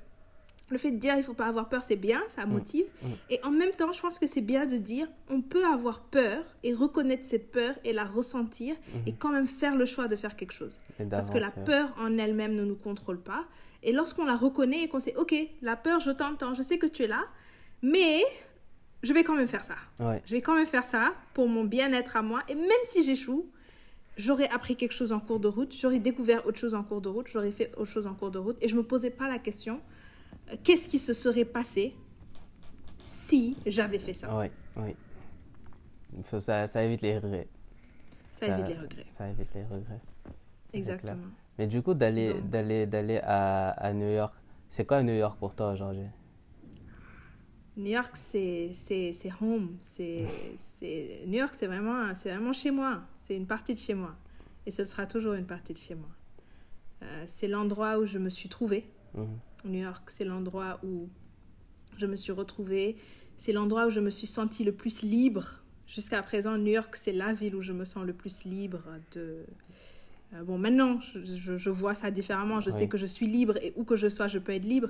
le 0.71 0.79
fait 0.79 0.91
de 0.91 0.99
dire 0.99 1.15
il 1.17 1.23
faut 1.23 1.35
pas 1.35 1.47
avoir 1.47 1.69
peur, 1.69 1.85
c'est 1.85 1.97
bien, 1.97 2.23
ça 2.27 2.45
motive. 2.47 2.87
mm. 3.03 3.07
Et 3.31 3.41
en 3.45 3.51
même 3.51 3.71
temps, 3.71 3.93
je 3.93 4.01
pense 4.01 4.19
que 4.19 4.27
c'est 4.27 4.41
bien 4.41 4.67
de 4.67 4.77
dire 4.77 5.09
on 5.31 5.41
peut 5.41 5.65
avoir 5.65 6.01
peur 6.01 6.45
et 6.63 6.75
reconnaître 6.75 7.25
cette 7.25 7.51
peur 7.51 7.75
et 7.85 7.93
la 7.93 8.05
ressentir 8.05 8.75
et 9.07 9.13
quand 9.13 9.31
même 9.31 9.47
faire 9.47 9.77
le 9.77 9.85
choix 9.85 10.09
de 10.09 10.17
faire 10.17 10.37
quelque 10.37 10.53
chose. 10.53 10.81
Parce 11.11 11.31
que 11.31 11.39
la 11.39 11.51
peur 11.51 11.95
en 11.99 12.19
elle-même 12.19 12.55
ne 12.55 12.65
nous 12.65 12.77
contrôle 12.77 13.21
pas. 13.21 13.45
Et 13.83 13.93
lorsqu'on 13.93 14.25
la 14.25 14.37
reconnaît 14.37 14.83
et 14.83 14.89
qu'on 14.89 14.99
sait, 14.99 15.15
ok, 15.17 15.35
la 15.63 15.77
peur, 15.77 16.01
je 16.01 16.11
t'entends, 16.11 16.55
je 16.55 16.63
sais 16.63 16.79
que 16.79 16.87
tu 16.87 17.05
es 17.05 17.07
là, 17.07 17.25
mais 17.83 18.23
je 19.03 19.13
vais 19.13 19.23
quand 19.23 19.37
même 19.37 19.47
faire 19.47 19.65
ça. 19.65 19.77
Ouais. 20.01 20.21
Je 20.27 20.35
vais 20.35 20.41
quand 20.41 20.55
même 20.55 20.67
faire 20.67 20.85
ça 20.85 21.15
pour 21.35 21.49
mon 21.49 21.63
bien-être 21.63 22.17
à 22.17 22.23
moi. 22.23 22.43
Et 22.49 22.57
même 22.57 22.71
si 22.83 23.05
j'échoue, 23.05 23.49
j'aurais 24.17 24.49
appris 24.49 24.77
quelque 24.77 24.93
chose 24.95 25.13
en 25.13 25.21
cours 25.21 25.41
de 25.41 25.49
route, 25.49 25.75
j'aurais 25.79 25.99
découvert 25.99 26.47
autre 26.47 26.59
chose 26.59 26.75
en 26.75 26.83
cours 26.83 27.01
de 27.01 27.09
route, 27.09 27.29
j'aurais 27.29 27.53
fait 27.53 27.73
autre 27.77 27.91
chose 27.91 28.07
en 28.07 28.15
cours 28.15 28.31
de 28.31 28.39
route. 28.39 28.57
Et 28.61 28.69
je 28.69 28.75
ne 28.75 28.81
me 28.81 28.87
posais 28.87 29.11
pas 29.11 29.29
la 29.29 29.39
question, 29.39 29.81
qu'est-ce 30.63 30.89
qui 30.89 30.99
se 30.99 31.13
serait 31.13 31.45
passé 31.45 31.95
si 33.01 33.57
j'avais 33.67 33.99
fait 33.99 34.15
ça? 34.15 34.37
Oui. 34.77 34.95
Faut- 36.25 36.41
ça, 36.41 36.67
ça 36.67 36.83
évite 36.83 37.03
les 37.03 37.19
regrets. 37.19 37.49
Ça 38.33 38.47
évite 38.59 38.69
les 38.69 38.75
regrets. 38.81 39.05
Ça 39.09 39.29
évite 39.29 39.55
les 39.55 39.65
regrets. 39.65 40.01
Exactement. 40.73 41.17
Mais 41.59 41.67
du 41.67 41.83
coup, 41.83 41.95
d'aller 41.95 42.33
Donc- 42.35 42.51
d'aller 42.51 42.87
d'aller 42.87 43.19
à, 43.23 43.71
à 43.71 43.93
New 43.93 44.11
York, 44.13 44.35
c'est 44.69 44.85
quoi 44.87 45.03
New 45.03 45.15
York 45.15 45.39
pour 45.39 45.55
toi 45.55 45.73
aujourd'hui? 45.73 46.07
New 47.77 47.91
York, 47.91 48.11
c'est 48.17 48.71
c'est 48.75 49.13
c'est 49.13 49.31
home. 49.41 49.77
C'est 49.81 50.27
c'est 50.57 51.23
New 51.27 51.39
York, 51.39 51.55
c'est 51.55 51.67
vraiment 51.67 52.15
c'est 52.15 52.31
vraiment 52.31 52.53
chez 52.53 52.71
moi. 52.71 53.03
C'est 53.15 53.37
une 53.37 53.47
partie 53.47 53.75
de 53.75 53.79
chez 53.79 53.95
moi, 53.95 54.15
et 54.67 54.71
ce 54.71 54.85
sera 54.85 55.07
toujours 55.07 55.35
une 55.35 55.47
partie 55.47 55.73
de 55.75 55.79
chez 55.79 55.95
moi. 55.95 56.09
Euh, 57.03 57.25
c'est 57.27 57.49
l'endroit 57.49 57.99
où 57.99 58.07
je 58.07 58.19
me 58.19 58.29
suis 58.31 58.49
trouvée. 58.49 58.91
Mhm. 59.15 59.39
New 59.67 59.81
York, 59.83 60.11
c'est 60.11 60.25
l'endroit 60.25 60.81
où 60.85 61.09
je 61.99 62.07
me 62.07 62.17
suis 62.17 62.33
retrouvée. 62.33 62.97
C'est 63.37 63.53
l'endroit 63.53 63.87
où 63.87 63.91
je 63.91 64.01
me 64.01 64.11
suis 64.11 64.27
sentie 64.27 64.65
le 64.65 64.73
plus 64.73 65.03
libre. 65.03 65.63
Jusqu'à 65.87 66.23
présent, 66.23 66.57
New 66.59 66.73
York, 66.73 66.97
c'est 66.97 67.13
la 67.13 67.33
ville 67.33 67.55
où 67.55 67.63
je 67.63 67.73
me 67.73 67.85
sens 67.85 68.05
le 68.05 68.13
plus 68.13 68.45
libre 68.45 68.83
de. 69.13 69.45
Euh, 70.35 70.43
bon, 70.43 70.59
maintenant, 70.59 71.01
je, 71.01 71.25
je- 71.25 71.59
je 71.59 71.71
vois 71.71 71.95
ça 71.95 72.11
différemment. 72.11 72.61
Je 72.61 72.71
Oui. 72.71 72.77
sais 72.77 72.89
que 72.89 72.99
je 72.99 73.07
suis 73.07 73.27
libre 73.27 73.57
et 73.63 73.73
où 73.77 73.85
que 73.85 73.95
je 73.97 74.09
sois, 74.09 74.27
je 74.27 74.39
peux 74.39 74.53
être 74.53 74.65
libre. 74.65 74.89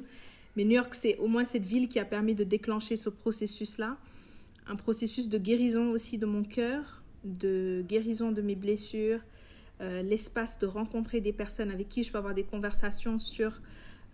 Mais 0.57 0.65
New 0.65 0.71
York, 0.73 0.95
c'est 0.95 1.17
au 1.19 1.27
moins 1.27 1.45
cette 1.45 1.67
ville 1.67 1.89
qui 1.89 1.99
a 1.99 2.05
permis 2.07 2.35
de 2.35 2.45
déclencher 2.45 2.97
ce 2.97 3.11
processus-là. 3.11 3.99
Un 4.67 4.77
processus 4.77 5.29
de 5.29 5.37
guérison 5.39 5.91
aussi 5.91 6.17
de 6.17 6.25
mon 6.27 6.43
cœur, 6.43 7.03
de 7.25 7.85
guérison 7.87 8.33
de 8.33 8.41
mes 8.41 8.55
blessures, 8.55 9.21
euh, 9.83 10.03
l'espace 10.03 10.59
de 10.59 10.67
rencontrer 10.67 11.21
des 11.21 11.33
personnes 11.35 11.71
avec 11.71 11.89
qui 11.91 12.03
je 12.03 12.11
peux 12.11 12.17
avoir 12.19 12.33
des 12.35 12.45
conversations 12.45 13.19
sur. 13.19 13.61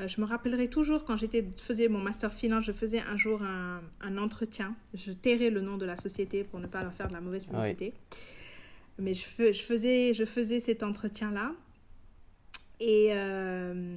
Euh, 0.00 0.08
je 0.08 0.20
me 0.20 0.26
rappellerai 0.26 0.68
toujours 0.68 1.04
quand 1.04 1.16
j'étais 1.16 1.44
faisais 1.56 1.88
mon 1.88 1.98
master 2.00 2.32
finance, 2.32 2.64
je 2.64 2.72
faisais 2.72 3.00
un 3.00 3.16
jour 3.16 3.42
un, 3.42 3.80
un 4.00 4.18
entretien. 4.18 4.74
Je 4.94 5.12
tairai 5.12 5.50
le 5.50 5.60
nom 5.60 5.76
de 5.76 5.84
la 5.86 5.96
société 5.96 6.44
pour 6.44 6.60
ne 6.60 6.66
pas 6.66 6.82
leur 6.82 6.92
faire 6.92 7.08
de 7.08 7.12
la 7.12 7.20
mauvaise 7.20 7.46
Oui. 7.48 7.54
publicité. 7.54 7.92
Mais 8.98 9.14
je, 9.14 9.24
fais- 9.24 9.52
je 9.52 9.62
faisais, 9.62 10.14
je 10.14 10.24
faisais 10.24 10.61
cet 10.61 10.82
entretien-là. 10.82 11.52
Et, 12.80 13.08
euh, 13.12 13.96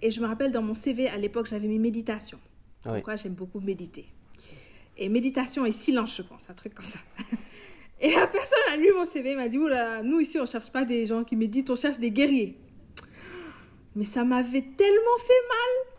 et 0.00 0.10
je 0.10 0.20
me 0.20 0.26
rappelle 0.26 0.52
dans 0.52 0.62
mon 0.62 0.74
CV 0.74 1.08
à 1.08 1.16
l'époque, 1.18 1.46
j'avais 1.46 1.66
mis 1.68 1.78
méditation. 1.78 2.38
Pourquoi 2.82 3.16
j'aime 3.16 3.34
beaucoup 3.34 3.60
méditer. 3.60 4.06
Et 4.96 5.08
méditation 5.08 5.64
et 5.64 5.72
silence, 5.72 6.16
je 6.16 6.22
pense, 6.22 6.50
un 6.50 6.54
truc 6.54 6.74
comme 6.74 6.84
ça. 6.86 6.98
Et 8.04 8.10
la 8.12 8.26
personne 8.26 8.58
a 8.72 8.76
lu 8.76 8.88
mon 8.96 9.06
CV, 9.06 9.36
m'a 9.36 9.46
dit, 9.46 9.58
nous 9.58 10.18
ici, 10.18 10.36
on 10.40 10.46
cherche 10.46 10.70
pas 10.72 10.84
des 10.84 11.06
gens 11.06 11.22
qui 11.22 11.36
méditent, 11.36 11.70
on 11.70 11.76
cherche 11.76 12.00
des 12.00 12.10
guerriers. 12.10 12.56
Mais 13.96 14.04
ça 14.04 14.24
m'avait 14.24 14.64
tellement 14.76 15.18
fait 15.18 15.32
mal. 15.48 15.92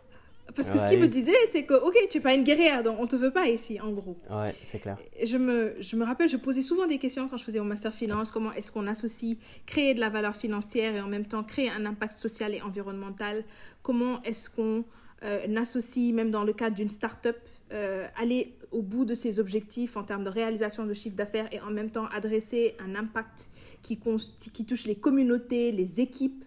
Parce 0.54 0.70
que 0.70 0.78
ce 0.78 0.88
qu'il 0.88 1.00
me 1.00 1.08
disait, 1.08 1.32
c'est 1.50 1.64
que, 1.64 1.74
ok, 1.74 1.96
tu 2.08 2.18
es 2.18 2.20
pas 2.20 2.34
une 2.34 2.44
guerrière, 2.44 2.82
donc 2.82 2.98
on 3.00 3.06
te 3.06 3.16
veut 3.16 3.32
pas 3.32 3.48
ici, 3.48 3.80
en 3.80 3.90
gros. 3.90 4.16
Ouais, 4.30 4.54
c'est 4.66 4.78
clair. 4.78 4.98
Je 5.22 5.36
me, 5.36 5.74
je 5.80 5.96
me 5.96 6.04
rappelle, 6.04 6.28
je 6.28 6.36
posais 6.36 6.62
souvent 6.62 6.86
des 6.86 6.98
questions 6.98 7.26
quand 7.28 7.36
je 7.36 7.44
faisais 7.44 7.58
mon 7.58 7.64
master 7.64 7.92
finance. 7.92 8.30
Comment 8.30 8.52
est-ce 8.52 8.70
qu'on 8.70 8.86
associe 8.86 9.36
créer 9.66 9.94
de 9.94 10.00
la 10.00 10.10
valeur 10.10 10.36
financière 10.36 10.94
et 10.94 11.00
en 11.00 11.08
même 11.08 11.26
temps 11.26 11.42
créer 11.42 11.70
un 11.70 11.84
impact 11.86 12.14
social 12.14 12.54
et 12.54 12.62
environnemental? 12.62 13.44
Comment 13.82 14.22
est-ce 14.22 14.48
qu'on 14.48 14.84
euh, 15.24 15.56
associe, 15.56 16.12
même 16.14 16.30
dans 16.30 16.44
le 16.44 16.52
cadre 16.52 16.76
d'une 16.76 16.88
start-up, 16.88 17.36
euh, 17.72 18.06
aller 18.16 18.54
au 18.70 18.82
bout 18.82 19.04
de 19.04 19.14
ses 19.14 19.40
objectifs 19.40 19.96
en 19.96 20.04
termes 20.04 20.22
de 20.22 20.30
réalisation 20.30 20.86
de 20.86 20.94
chiffre 20.94 21.16
d'affaires 21.16 21.48
et 21.52 21.60
en 21.60 21.70
même 21.70 21.90
temps 21.90 22.06
adresser 22.14 22.76
un 22.78 22.94
impact 22.94 23.48
qui 23.82 23.96
touche 23.98 24.84
les 24.84 24.94
communautés, 24.94 25.72
les 25.72 26.00
équipes? 26.00 26.44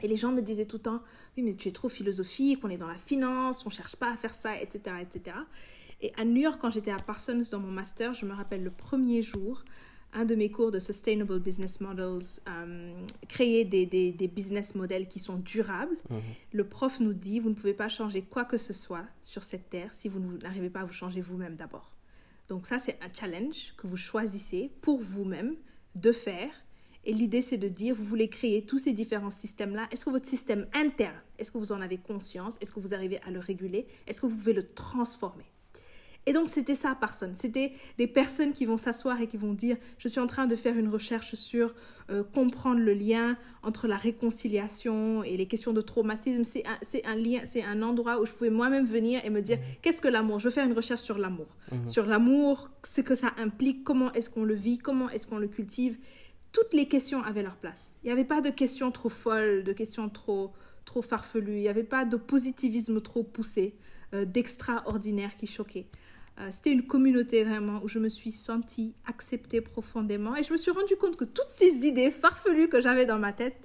Et 0.00 0.08
les 0.08 0.16
gens 0.16 0.32
me 0.32 0.42
disaient 0.42 0.66
tout 0.66 0.76
le 0.76 0.82
temps, 0.82 1.02
oui, 1.36 1.42
mais 1.42 1.54
tu 1.54 1.68
es 1.68 1.70
trop 1.72 1.88
philosophique, 1.88 2.60
on 2.62 2.70
est 2.70 2.76
dans 2.76 2.88
la 2.88 2.98
finance, 2.98 3.64
on 3.66 3.70
cherche 3.70 3.96
pas 3.96 4.10
à 4.10 4.16
faire 4.16 4.34
ça, 4.34 4.60
etc., 4.60 4.96
etc. 5.00 5.36
Et 6.02 6.12
à 6.16 6.24
New 6.24 6.40
York, 6.40 6.58
quand 6.60 6.70
j'étais 6.70 6.90
à 6.90 6.96
Parsons 6.96 7.40
dans 7.50 7.60
mon 7.60 7.70
master, 7.70 8.14
je 8.14 8.24
me 8.24 8.32
rappelle 8.32 8.64
le 8.64 8.70
premier 8.70 9.22
jour, 9.22 9.62
un 10.12 10.24
de 10.24 10.34
mes 10.34 10.50
cours 10.50 10.70
de 10.70 10.78
Sustainable 10.78 11.38
Business 11.38 11.80
Models, 11.80 12.40
euh, 12.48 12.92
créer 13.28 13.64
des, 13.64 13.86
des, 13.86 14.10
des 14.10 14.28
business 14.28 14.74
models 14.74 15.06
qui 15.06 15.18
sont 15.18 15.36
durables. 15.36 15.96
Mhm. 16.08 16.20
Le 16.52 16.64
prof 16.64 17.00
nous 17.00 17.12
dit, 17.12 17.38
vous 17.38 17.50
ne 17.50 17.54
pouvez 17.54 17.74
pas 17.74 17.88
changer 17.88 18.22
quoi 18.22 18.44
que 18.44 18.58
ce 18.58 18.72
soit 18.72 19.04
sur 19.22 19.42
cette 19.42 19.68
terre 19.70 19.92
si 19.92 20.08
vous 20.08 20.20
n'arrivez 20.42 20.70
pas 20.70 20.80
à 20.80 20.84
vous 20.84 20.92
changer 20.92 21.20
vous-même 21.20 21.56
d'abord. 21.56 21.92
Donc 22.48 22.66
ça, 22.66 22.78
c'est 22.78 22.98
un 23.00 23.12
challenge 23.12 23.74
que 23.76 23.86
vous 23.86 23.96
choisissez 23.96 24.72
pour 24.80 25.00
vous-même 25.00 25.54
de 25.94 26.10
faire. 26.10 26.50
Et 27.04 27.12
l'idée, 27.12 27.40
c'est 27.40 27.56
de 27.56 27.68
dire, 27.68 27.94
vous 27.94 28.04
voulez 28.04 28.28
créer 28.28 28.62
tous 28.62 28.78
ces 28.78 28.92
différents 28.92 29.30
systèmes-là. 29.30 29.88
Est-ce 29.90 30.04
que 30.04 30.10
votre 30.10 30.26
système 30.26 30.66
interne, 30.74 31.16
est-ce 31.38 31.50
que 31.50 31.58
vous 31.58 31.72
en 31.72 31.80
avez 31.80 31.96
conscience? 31.96 32.58
Est-ce 32.60 32.72
que 32.72 32.80
vous 32.80 32.94
arrivez 32.94 33.20
à 33.26 33.30
le 33.30 33.38
réguler? 33.38 33.86
Est-ce 34.06 34.20
que 34.20 34.26
vous 34.26 34.36
pouvez 34.36 34.52
le 34.52 34.66
transformer? 34.66 35.46
Et 36.26 36.32
donc, 36.32 36.48
c'était 36.48 36.74
ça, 36.74 36.94
personne. 37.00 37.34
C'était 37.34 37.72
des 37.96 38.06
personnes 38.06 38.52
qui 38.52 38.66
vont 38.66 38.76
s'asseoir 38.76 39.20
et 39.20 39.26
qui 39.26 39.38
vont 39.38 39.54
dire 39.54 39.76
Je 39.98 40.06
suis 40.06 40.20
en 40.20 40.26
train 40.26 40.46
de 40.46 40.54
faire 40.54 40.76
une 40.76 40.88
recherche 40.88 41.34
sur 41.34 41.74
euh, 42.10 42.22
comprendre 42.22 42.80
le 42.80 42.92
lien 42.92 43.38
entre 43.62 43.88
la 43.88 43.96
réconciliation 43.96 45.24
et 45.24 45.38
les 45.38 45.46
questions 45.46 45.72
de 45.72 45.80
traumatisme. 45.80 46.44
C'est 46.44 46.64
un, 46.66 47.10
un, 47.10 47.16
lien, 47.16 47.40
c'est 47.46 47.64
un 47.64 47.82
endroit 47.82 48.20
où 48.20 48.26
je 48.26 48.32
pouvais 48.32 48.50
moi-même 48.50 48.84
venir 48.84 49.22
et 49.24 49.30
me 49.30 49.40
dire 49.40 49.58
Qu'est-ce 49.80 50.02
que 50.02 50.08
l'amour? 50.08 50.38
Je 50.38 50.44
veux 50.44 50.54
faire 50.54 50.66
une 50.66 50.74
recherche 50.74 51.00
sur 51.00 51.16
l'amour. 51.16 51.48
Mhm. 51.72 51.86
Sur 51.86 52.04
l'amour, 52.04 52.70
ce 52.84 53.00
que 53.00 53.14
ça 53.14 53.32
implique, 53.38 53.82
comment 53.82 54.12
est-ce 54.12 54.28
qu'on 54.28 54.44
le 54.44 54.54
vit, 54.54 54.76
comment 54.76 55.08
est-ce 55.08 55.26
qu'on 55.26 55.38
le 55.38 55.48
cultive. 55.48 55.98
Toutes 56.52 56.72
les 56.74 56.88
questions 56.88 57.22
avaient 57.22 57.42
leur 57.42 57.56
place. 57.56 57.96
Il 58.02 58.06
n'y 58.06 58.12
avait 58.12 58.24
pas 58.24 58.40
de 58.40 58.50
questions 58.50 58.90
trop 58.90 59.08
folles, 59.08 59.62
de 59.64 59.72
questions 59.72 60.08
trop, 60.08 60.52
trop 60.84 61.02
farfelues. 61.02 61.56
Il 61.56 61.60
n'y 61.60 61.68
avait 61.68 61.84
pas 61.84 62.04
de 62.04 62.16
positivisme 62.16 63.00
trop 63.00 63.22
poussé, 63.22 63.76
euh, 64.14 64.24
d'extraordinaire 64.24 65.36
qui 65.36 65.46
choquait. 65.46 65.86
Euh, 66.40 66.48
c'était 66.50 66.70
une 66.72 66.86
communauté 66.86 67.44
vraiment 67.44 67.80
où 67.84 67.88
je 67.88 67.98
me 67.98 68.08
suis 68.08 68.30
sentie 68.30 68.94
acceptée 69.06 69.60
profondément 69.60 70.34
et 70.36 70.42
je 70.42 70.52
me 70.52 70.56
suis 70.56 70.70
rendu 70.70 70.96
compte 70.96 71.16
que 71.16 71.24
toutes 71.24 71.50
ces 71.50 71.86
idées 71.86 72.10
farfelues 72.10 72.68
que 72.68 72.80
j'avais 72.80 73.04
dans 73.06 73.18
ma 73.18 73.32
tête, 73.32 73.56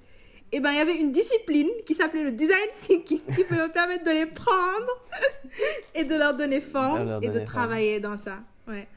eh 0.51 0.59
ben, 0.59 0.71
il 0.71 0.77
y 0.77 0.81
avait 0.81 0.95
une 0.95 1.11
discipline 1.11 1.69
qui 1.85 1.95
s'appelait 1.95 2.23
le 2.23 2.31
design 2.31 2.67
thinking 2.83 3.21
qui 3.35 3.43
peut 3.45 3.55
me 3.55 3.71
permettre 3.71 4.03
de 4.03 4.11
les 4.11 4.25
prendre 4.27 5.03
et 5.95 6.03
de 6.03 6.15
leur 6.15 6.35
donner 6.35 6.61
forme 6.61 7.03
leur 7.07 7.23
et 7.23 7.27
de 7.27 7.33
forme. 7.33 7.45
travailler 7.45 7.99
dans 7.99 8.17
ça. 8.17 8.39
Ouais. 8.67 8.87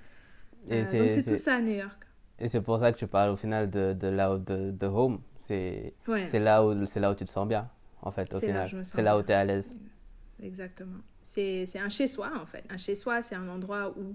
Et 0.68 0.74
Euh, 0.74 0.76
donc 0.82 1.10
c'est- 1.24 1.36
tout 1.36 1.42
ça 1.42 1.54
à 1.54 1.60
New 1.60 1.74
York. 1.76 2.04
Et 2.40 2.48
c'est 2.48 2.60
pour 2.62 2.78
ça 2.78 2.92
que 2.92 2.98
tu 2.98 3.06
parles 3.06 3.30
au 3.30 3.36
final 3.36 3.68
de, 3.68 3.92
de 3.94 4.06
là 4.08 4.34
où 4.34 4.38
de, 4.38 4.70
de 4.70 4.86
home. 4.86 5.20
C'est 5.36 5.94
Ouais, 6.06 6.26
c'est 6.26 6.38
là, 6.38 6.64
où- 6.64 6.72
là 6.72 7.10
où 7.10 7.14
tu 7.14 7.24
te 7.24 7.30
sens 7.30 7.48
bien, 7.48 7.68
en 8.02 8.10
fait, 8.12 8.32
au 8.34 8.38
final. 8.40 8.70
C'est 8.84 9.02
là 9.02 9.18
où 9.18 9.22
tu 9.22 9.30
es 9.30 9.34
à 9.34 9.44
l'aise. 9.44 9.76
exactement. 10.42 10.98
C'est 11.20 11.66
un 11.78 11.88
chez-soi 11.90 12.30
en 12.40 12.46
fait. 12.46 12.64
Un 12.70 12.76
chez-soi, 12.78 13.20
c'est 13.22 13.34
un 13.34 13.48
endroit 13.48 13.90
où 13.98 14.14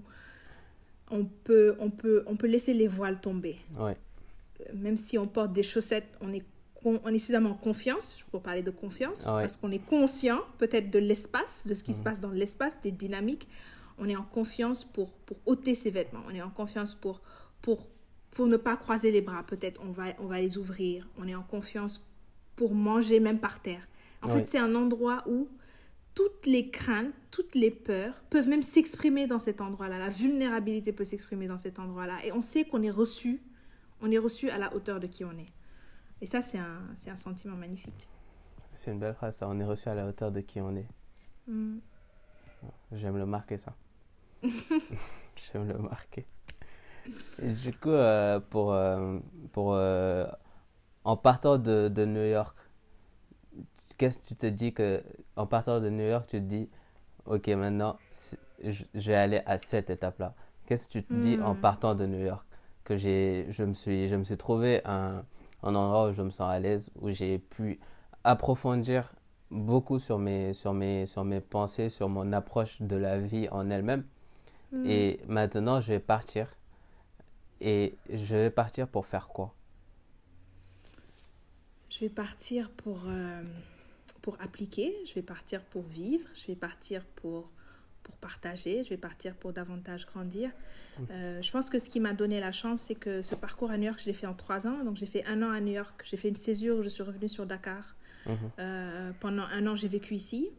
on 1.10 1.24
peut, 1.26 1.76
on, 1.78 1.90
peut, 1.90 2.24
on 2.26 2.36
peut 2.36 2.46
laisser 2.48 2.74
les 2.74 2.88
voiles 2.88 3.20
tomber. 3.20 3.58
Ouais. 3.78 3.96
même 4.72 4.96
si 4.96 5.18
on 5.18 5.26
porte 5.26 5.52
des 5.52 5.62
chaussettes, 5.62 6.06
on 6.20 6.32
est, 6.32 6.42
on 6.84 7.08
est 7.12 7.18
suffisamment 7.18 7.50
en 7.50 7.54
confiance, 7.54 8.18
pour 8.30 8.40
parler 8.42 8.62
de 8.62 8.70
confiance, 8.70 9.26
Ouais. 9.26 9.42
parce 9.42 9.56
qu'on 9.58 9.70
est 9.70 9.84
conscient 9.84 10.40
peut-être 10.58 10.90
de 10.90 10.98
l'espace, 10.98 11.66
de 11.66 11.74
ce 11.74 11.82
qui 11.84 11.92
se 11.92 11.98
Mhm. 11.98 12.04
passe 12.04 12.20
dans 12.20 12.30
l'espace, 12.30 12.80
des 12.82 12.90
dynamiques. 12.92 13.46
On 13.98 14.08
est 14.08 14.16
en 14.16 14.22
confiance 14.24 14.82
pour, 14.84 15.14
pour 15.26 15.36
ôter 15.46 15.74
ses 15.74 15.90
vêtements. 15.90 16.22
On 16.28 16.34
est 16.34 16.42
en 16.42 16.50
confiance 16.50 16.94
pour, 16.94 17.20
pour, 17.62 17.86
pour 18.34 18.46
ne 18.46 18.56
pas 18.56 18.76
croiser 18.76 19.10
les 19.10 19.20
bras. 19.22 19.42
Peut-être 19.44 19.80
on 19.82 19.90
va, 19.90 20.06
on 20.18 20.26
va 20.26 20.40
les 20.40 20.58
ouvrir. 20.58 21.08
On 21.18 21.26
est 21.26 21.34
en 21.34 21.42
confiance 21.42 22.06
pour 22.56 22.74
manger 22.74 23.18
même 23.20 23.38
par 23.40 23.60
terre. 23.62 23.86
En 24.22 24.28
Ouais. 24.28 24.40
fait, 24.40 24.48
c'est 24.50 24.58
un 24.58 24.74
endroit 24.74 25.22
où 25.26 25.48
toutes 26.14 26.46
les 26.46 26.70
craintes, 26.70 27.12
toutes 27.30 27.54
les 27.54 27.70
peurs 27.70 28.22
peuvent 28.30 28.48
même 28.48 28.62
s'exprimer 28.62 29.26
dans 29.26 29.38
cet 29.38 29.60
endroit-là. 29.60 29.98
La 29.98 30.08
vulnérabilité 30.10 30.92
peut 30.92 31.04
s'exprimer 31.04 31.46
dans 31.46 31.58
cet 31.58 31.78
endroit-là. 31.78 32.24
Et 32.24 32.32
on 32.32 32.40
sait 32.40 32.64
qu'on 32.64 32.82
est 32.82 32.90
reçu, 32.90 33.42
on 34.00 34.10
est 34.10 34.18
reçu 34.18 34.50
à 34.50 34.58
la 34.58 34.74
hauteur 34.74 35.00
de 35.00 35.06
qui 35.06 35.24
on 35.24 35.32
est. 35.32 35.46
Et 36.20 36.26
ça, 36.26 36.42
c'est 36.42 36.58
un, 36.58 36.80
c'est 36.94 37.10
un 37.10 37.16
sentiment 37.16 37.56
magnifique. 37.56 38.08
C'est 38.74 38.92
une 38.92 38.98
belle 38.98 39.14
phrase, 39.14 39.36
ça. 39.36 39.48
On 39.48 39.58
est 39.60 39.64
reçu 39.64 39.88
à 39.88 39.94
la 39.94 40.06
hauteur 40.06 40.30
de 40.32 40.40
qui 40.40 40.60
on 40.60 40.74
est. 40.76 40.88
Mm. 41.46 41.78
J'aime 42.92 43.16
le 43.18 43.26
marquer, 43.26 43.58
ça. 43.58 43.74
J'aime 44.42 45.68
le 45.68 45.78
marquer. 45.78 46.26
Du 47.38 47.72
coup, 47.74 47.90
euh, 47.90 48.40
pour, 48.40 48.72
euh, 48.72 49.18
pour, 49.52 49.74
euh, 49.74 50.26
en 51.04 51.16
partant 51.16 51.58
de, 51.58 51.88
de 51.88 52.04
New 52.06 52.24
York, 52.24 52.56
qu'est-ce 53.98 54.22
que 54.22 54.26
tu 54.28 54.36
te 54.36 54.46
dis 54.46 54.72
que, 54.72 55.02
en 55.36 55.46
partant 55.46 55.80
de 55.80 55.88
New 55.90 56.06
York, 56.08 56.26
tu 56.26 56.38
te 56.38 56.44
dis, 56.44 56.68
ok, 57.26 57.48
maintenant, 57.50 57.98
je, 58.62 58.84
je 58.94 59.08
vais 59.12 59.16
aller 59.16 59.42
à 59.46 59.58
cette 59.58 59.90
étape-là. 59.90 60.34
Qu'est-ce 60.66 60.88
que 60.88 60.92
tu 60.94 61.04
te 61.04 61.16
dis 61.16 61.38
en 61.40 61.54
Hmm. 61.54 61.60
partant 61.60 61.94
de 61.94 62.06
New 62.06 62.24
York? 62.24 62.46
Que 62.84 62.96
j'ai, 62.96 63.46
je 63.50 63.64
me 63.64 63.74
suis, 63.74 64.08
je 64.08 64.16
me 64.16 64.24
suis 64.24 64.36
trouvé 64.36 64.82
un, 64.86 65.24
un 65.62 65.74
endroit 65.74 66.08
où 66.08 66.12
je 66.12 66.22
me 66.22 66.30
sens 66.30 66.50
à 66.50 66.60
l'aise, 66.60 66.90
où 67.00 67.10
j'ai 67.10 67.38
pu 67.38 67.80
approfondir 68.24 69.14
beaucoup 69.50 69.98
sur 69.98 70.18
mes, 70.18 70.54
sur 70.54 70.74
mes, 70.74 71.06
sur 71.06 71.24
mes 71.24 71.40
pensées, 71.40 71.90
sur 71.90 72.08
mon 72.08 72.32
approche 72.32 72.82
de 72.82 72.96
la 72.96 73.18
vie 73.18 73.48
en 73.50 73.70
elle-même. 73.70 74.04
Mm. 74.72 74.84
Et 74.84 75.20
maintenant, 75.28 75.80
je 75.80 75.88
vais 75.94 75.98
partir. 76.00 76.48
Et 77.64 77.94
je 78.12 78.36
vais 78.36 78.50
partir 78.50 78.86
pour 78.86 79.06
faire 79.06 79.28
quoi? 79.28 79.54
Je 81.88 81.98
vais 82.00 82.10
partir 82.10 82.68
pour, 82.68 83.04
euh, 83.06 83.42
pour 84.20 84.36
appliquer, 84.42 84.94
je 85.06 85.14
vais 85.14 85.22
partir 85.22 85.62
pour 85.62 85.82
vivre, 85.82 86.28
je 86.34 86.48
vais 86.48 86.56
partir 86.56 87.02
pour, 87.16 87.50
pour 88.02 88.16
partager, 88.16 88.84
je 88.84 88.90
vais 88.90 88.98
partir 88.98 89.34
pour 89.34 89.54
davantage 89.54 90.04
grandir. 90.04 90.50
Euh, 91.10 91.40
je 91.40 91.50
pense 91.50 91.70
que 91.70 91.78
ce 91.78 91.88
qui 91.88 92.00
m'a 92.00 92.12
donné 92.12 92.38
la 92.38 92.52
chance, 92.52 92.82
c'est 92.82 92.94
que 92.94 93.22
ce 93.22 93.34
parcours 93.34 93.70
à 93.70 93.78
New 93.78 93.84
York, 93.84 93.98
je 93.98 94.06
l'ai 94.06 94.12
fait 94.12 94.26
en 94.26 94.34
trois 94.34 94.66
ans. 94.66 94.84
Donc 94.84 94.96
j'ai 94.96 95.06
fait 95.06 95.24
un 95.24 95.42
an 95.42 95.50
à 95.50 95.60
New 95.60 95.72
York, 95.72 96.04
j'ai 96.04 96.18
fait 96.18 96.28
une 96.28 96.36
césure 96.36 96.76
où 96.76 96.82
je 96.82 96.90
suis 96.90 97.02
revenue 97.02 97.30
sur 97.30 97.46
Dakar. 97.46 97.96
Mhm. 98.26 98.36
Euh, 98.58 99.12
pendant 99.20 99.44
un 99.44 99.66
an, 99.66 99.74
j'ai 99.74 99.88
vécu 99.88 100.14
ici. 100.14 100.50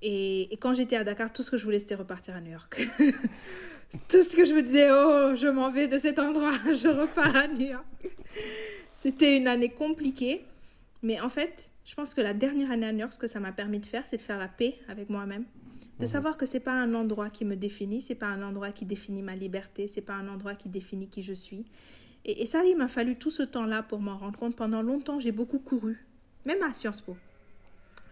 Et, 0.00 0.52
et 0.52 0.56
quand 0.56 0.72
j'étais 0.72 0.96
à 0.96 1.04
Dakar, 1.04 1.32
tout 1.34 1.42
ce 1.42 1.50
que 1.50 1.58
je 1.58 1.64
voulais, 1.64 1.80
c'était 1.80 1.96
repartir 1.96 2.34
à 2.34 2.40
New 2.40 2.52
York. 2.52 2.80
tout 4.08 4.22
ce 4.22 4.36
que 4.36 4.44
je 4.44 4.54
me 4.54 4.62
disais, 4.62 4.88
oh, 4.90 5.34
je 5.36 5.48
m'en 5.48 5.70
vais 5.70 5.88
de 5.88 5.98
cet 5.98 6.18
endroit, 6.18 6.52
je 6.66 6.88
repars 6.88 7.34
à 7.34 7.48
New 7.48 7.68
York. 7.68 7.84
C'était 8.94 9.36
une 9.36 9.48
année 9.48 9.70
compliquée. 9.70 10.44
Mais 11.02 11.18
en 11.20 11.28
fait, 11.28 11.70
je 11.84 11.94
pense 11.94 12.12
que 12.14 12.20
la 12.20 12.34
dernière 12.34 12.70
année 12.70 12.86
à 12.86 12.92
New 12.92 12.98
York, 13.00 13.12
ce 13.14 13.18
que 13.18 13.26
ça 13.26 13.40
m'a 13.40 13.52
permis 13.52 13.80
de 13.80 13.86
faire, 13.86 14.06
c'est 14.06 14.18
de 14.18 14.22
faire 14.22 14.38
la 14.38 14.48
paix 14.48 14.76
avec 14.88 15.08
moi-même. 15.08 15.44
De 15.98 16.04
Mhm. 16.04 16.08
savoir 16.08 16.36
que 16.36 16.46
c'est 16.46 16.60
pas 16.60 16.72
un 16.72 16.94
endroit 16.94 17.30
qui 17.30 17.44
me 17.44 17.56
définit, 17.56 18.00
c'est 18.00 18.14
pas 18.14 18.26
un 18.26 18.42
endroit 18.42 18.70
qui 18.70 18.84
définit 18.84 19.22
ma 19.22 19.34
liberté, 19.36 19.86
c'est 19.88 20.00
pas 20.02 20.14
un 20.14 20.28
endroit 20.28 20.54
qui 20.54 20.68
définit 20.68 21.08
qui 21.08 21.22
je 21.22 21.32
suis. 21.34 21.64
Et, 22.24 22.42
et 22.42 22.46
ça, 22.46 22.64
il 22.64 22.76
m'a 22.76 22.88
fallu 22.88 23.16
tout 23.16 23.30
ce 23.30 23.42
temps-là 23.42 23.82
pour 23.82 24.00
m'en 24.00 24.16
rendre 24.18 24.38
compte. 24.38 24.56
Pendant 24.56 24.82
longtemps, 24.82 25.20
j'ai 25.20 25.32
beaucoup 25.32 25.58
couru, 25.58 26.06
même 26.44 26.62
à 26.62 26.72
Sciences 26.72 27.00
Po. 27.00 27.16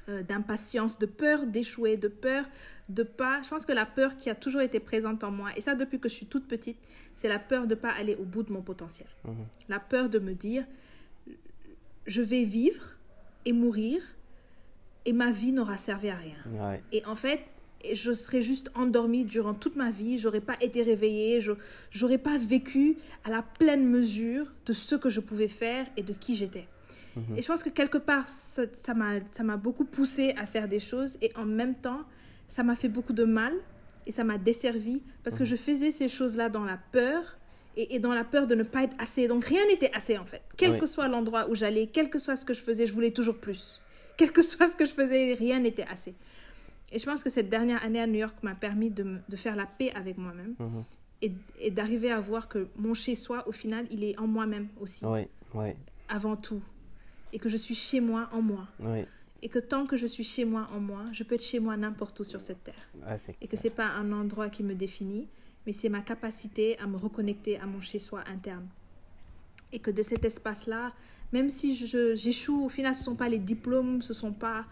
Euh, 0.09 0.23
d'impatience, 0.23 0.99
de 0.99 1.05
peur 1.05 1.47
d'échouer, 1.47 1.99
de 1.99 2.09
peur 2.09 2.47
de 2.89 3.03
pas. 3.03 3.43
Je 3.43 3.51
pense 3.51 3.67
que 3.67 3.73
la 3.73 3.85
peur 3.85 4.17
qui 4.17 4.31
a 4.31 4.35
toujours 4.35 4.63
été 4.63 4.81
présente 4.81 5.23
en 5.23 5.31
moi, 5.31 5.51
et 5.55 5.61
ça 5.61 5.75
depuis 5.75 6.01
que 6.01 6.09
je 6.09 6.15
suis 6.15 6.25
toute 6.25 6.49
petite, 6.49 6.79
c'est 7.15 7.29
la 7.29 7.39
peur 7.39 7.67
de 7.67 7.75
pas 7.75 7.91
aller 7.91 8.15
au 8.15 8.25
bout 8.25 8.43
de 8.43 8.51
mon 8.51 8.63
potentiel. 8.63 9.09
Mhm. 9.27 9.35
La 9.69 9.79
peur 9.79 10.09
de 10.09 10.19
me 10.19 10.33
dire, 10.33 10.65
je 12.07 12.23
vais 12.23 12.45
vivre 12.45 12.95
et 13.45 13.53
mourir, 13.53 14.01
et 15.05 15.13
ma 15.13 15.31
vie 15.31 15.53
n'aura 15.53 15.77
servi 15.77 16.09
à 16.09 16.17
rien. 16.17 16.39
Ouais. 16.53 16.83
Et 16.93 17.05
en 17.05 17.15
fait, 17.15 17.41
je 17.93 18.13
serais 18.15 18.41
juste 18.41 18.71
endormie 18.75 19.27
durant 19.27 19.53
toute 19.53 19.77
ma 19.77 19.91
vie, 19.91 20.17
j'aurais 20.17 20.41
pas 20.41 20.57
été 20.63 20.83
réveillée, 20.83 21.43
je 21.43 21.53
j'aurais 21.91 22.17
pas 22.17 22.39
vécu 22.39 22.97
à 23.25 23.31
la 23.31 23.43
pleine 23.43 23.87
mesure 23.87 24.51
de 24.65 24.73
ce 24.73 24.95
que 24.95 25.11
je 25.11 25.21
pouvais 25.21 25.49
faire 25.49 25.87
et 25.99 26.03
de 26.03 26.15
qui 26.15 26.35
j'étais. 26.35 26.67
Mhm. 27.17 27.37
Et 27.37 27.43
je 27.43 27.47
pense 27.47 27.63
que 27.63 27.69
quelque 27.71 27.99
part, 27.99 28.27
ça 28.29 28.95
m'a 28.95 29.15
ça 29.33 29.43
m'a 29.43 29.57
beaucoup 29.57 29.85
poussé 29.85 30.35
à 30.37 30.47
faire 30.47 30.69
des 30.69 30.81
choses 30.81 31.17
et 31.21 31.33
en 31.37 31.45
même 31.45 31.75
temps, 31.75 32.03
ça 32.49 32.63
m'a 32.63 32.75
fait 32.77 32.89
beaucoup 32.89 33.13
de 33.13 33.25
mal 33.25 33.53
et 34.07 34.13
ça 34.13 34.25
m'a 34.25 34.39
desservi 34.39 35.03
parce 35.25 35.39
que 35.39 35.45
je 35.45 35.57
faisais 35.57 35.91
ces 35.93 36.09
choses-là 36.09 36.49
dans 36.49 36.65
la 36.65 36.79
peur 36.93 37.37
et, 37.77 37.95
et 37.95 37.99
dans 37.99 38.13
la 38.15 38.25
peur 38.25 38.47
de 38.47 38.55
ne 38.55 38.63
pas 38.63 38.85
être 38.85 38.95
assez. 38.99 39.29
Donc 39.29 39.45
rien 39.45 39.65
n'était 39.67 39.93
assez 39.93 40.17
en 40.19 40.25
fait. 40.25 40.43
Quel 40.57 40.73
Oui. 40.73 40.79
que 40.81 40.87
soit 40.87 41.09
l'endroit 41.09 41.49
où 41.51 41.55
j'allais, 41.55 41.87
quel 41.93 42.09
que 42.11 42.19
soit 42.19 42.37
ce 42.37 42.45
que 42.45 42.55
je 42.55 42.61
faisais, 42.61 42.87
je 42.87 42.93
voulais 42.93 43.11
toujours 43.13 43.39
plus. 43.39 43.83
Quel 44.17 44.33
que 44.33 44.43
soit 44.43 44.67
ce 44.69 44.77
que 44.77 44.85
je 44.85 44.93
faisais, 44.93 45.35
rien 45.35 45.61
n'était 45.61 45.87
assez. 45.87 46.15
Et 46.91 46.99
je 46.99 47.05
pense 47.05 47.23
que 47.23 47.31
cette 47.31 47.51
dernière 47.51 47.85
année 47.85 48.01
à 48.01 48.07
New 48.07 48.15
York 48.19 48.37
m'a 48.43 48.55
permis 48.55 48.91
de, 48.91 49.03
me- 49.03 49.21
de 49.29 49.37
faire 49.37 49.55
la 49.57 49.67
paix 49.67 49.93
avec 49.95 50.17
moi-même 50.19 50.55
Mhm. 50.59 50.85
et, 51.23 51.33
et 51.61 51.71
d'arriver 51.71 52.11
à 52.11 52.19
voir 52.21 52.49
que 52.49 52.69
mon 52.77 52.95
chez-soi, 52.95 53.47
au 53.47 53.53
final, 53.53 53.87
il 53.91 54.03
est 54.05 54.19
en 54.19 54.27
moi-même 54.27 54.69
aussi, 54.81 55.05
Oui, 55.05 55.21
oui, 55.55 55.69
avant 56.09 56.35
tout. 56.37 56.63
Et 57.33 57.39
que 57.39 57.49
je 57.49 57.57
suis 57.57 57.75
chez 57.75 58.01
moi 58.01 58.29
en 58.33 58.43
moi. 58.43 58.67
oui. 58.81 59.05
Et 59.41 59.49
que 59.49 59.61
tant 59.61 59.87
que 59.87 59.97
je 59.97 60.09
suis 60.09 60.25
chez 60.25 60.45
moi 60.45 60.69
en 60.75 60.81
moi, 60.81 61.05
je 61.13 61.23
peux 61.23 61.37
être 61.37 61.45
chez 61.45 61.61
moi 61.61 61.77
n'importe 61.77 62.19
où 62.19 62.25
sur 62.25 62.41
cette 62.41 62.65
terre. 62.65 62.89
Ah, 63.07 63.15
Et 63.41 63.47
que 63.47 63.57
c'est 63.57 63.71
pas 63.71 63.87
un 63.87 64.11
endroit 64.11 64.49
qui 64.49 64.65
me 64.65 64.75
définit, 64.75 65.29
mais 65.65 65.73
c'est 65.73 65.89
ma 65.89 66.01
capacité 66.01 66.77
à 66.81 66.89
me 66.89 66.97
reconnecter 66.97 67.57
à 67.61 67.67
mon 67.67 67.81
chez-soi 67.81 68.25
interne. 68.27 68.67
Et 69.71 69.79
que 69.79 69.93
de 69.93 70.03
cet 70.03 70.25
espace-là, 70.25 70.93
même 71.33 71.51
si 71.51 71.77
j'échoue, 72.17 72.65
au 72.65 72.69
final, 72.69 72.97
ce 72.97 73.01
ne 73.03 73.05
sont 73.05 73.15
pas 73.15 73.29
les 73.29 73.39
diplômes, 73.39 74.03
ce 74.03 74.13
sont 74.13 74.33
pas... 74.33 74.67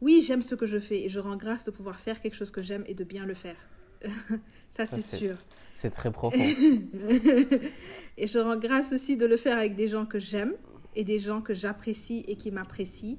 Oui, 0.00 0.20
j'aime 0.20 0.42
ce 0.42 0.56
que 0.56 0.66
je 0.66 0.78
fais 0.78 1.02
et 1.04 1.08
je 1.08 1.20
rends 1.20 1.36
grâce 1.36 1.62
de 1.62 1.70
pouvoir 1.70 2.00
faire 2.00 2.20
quelque 2.20 2.34
chose 2.34 2.50
que 2.50 2.60
j'aime 2.62 2.82
et 2.88 2.94
de 2.94 3.04
bien 3.04 3.24
le 3.24 3.34
faire. 3.34 3.56
Ça, 4.68 4.84
c'est- 4.84 5.00
sûr. 5.00 5.36
C'est 5.76 5.90
très 5.90 6.10
profond. 6.10 6.42
et 8.16 8.26
je 8.26 8.38
rends 8.40 8.56
grâce 8.56 8.92
aussi 8.92 9.16
de 9.16 9.26
le 9.26 9.36
faire 9.36 9.56
avec 9.58 9.76
des 9.76 9.86
gens 9.86 10.06
que 10.06 10.18
j'aime 10.18 10.54
et 10.94 11.04
des 11.04 11.18
gens 11.18 11.40
que 11.40 11.54
j'apprécie 11.54 12.24
et 12.28 12.36
qui 12.36 12.50
m'apprécient. 12.50 13.18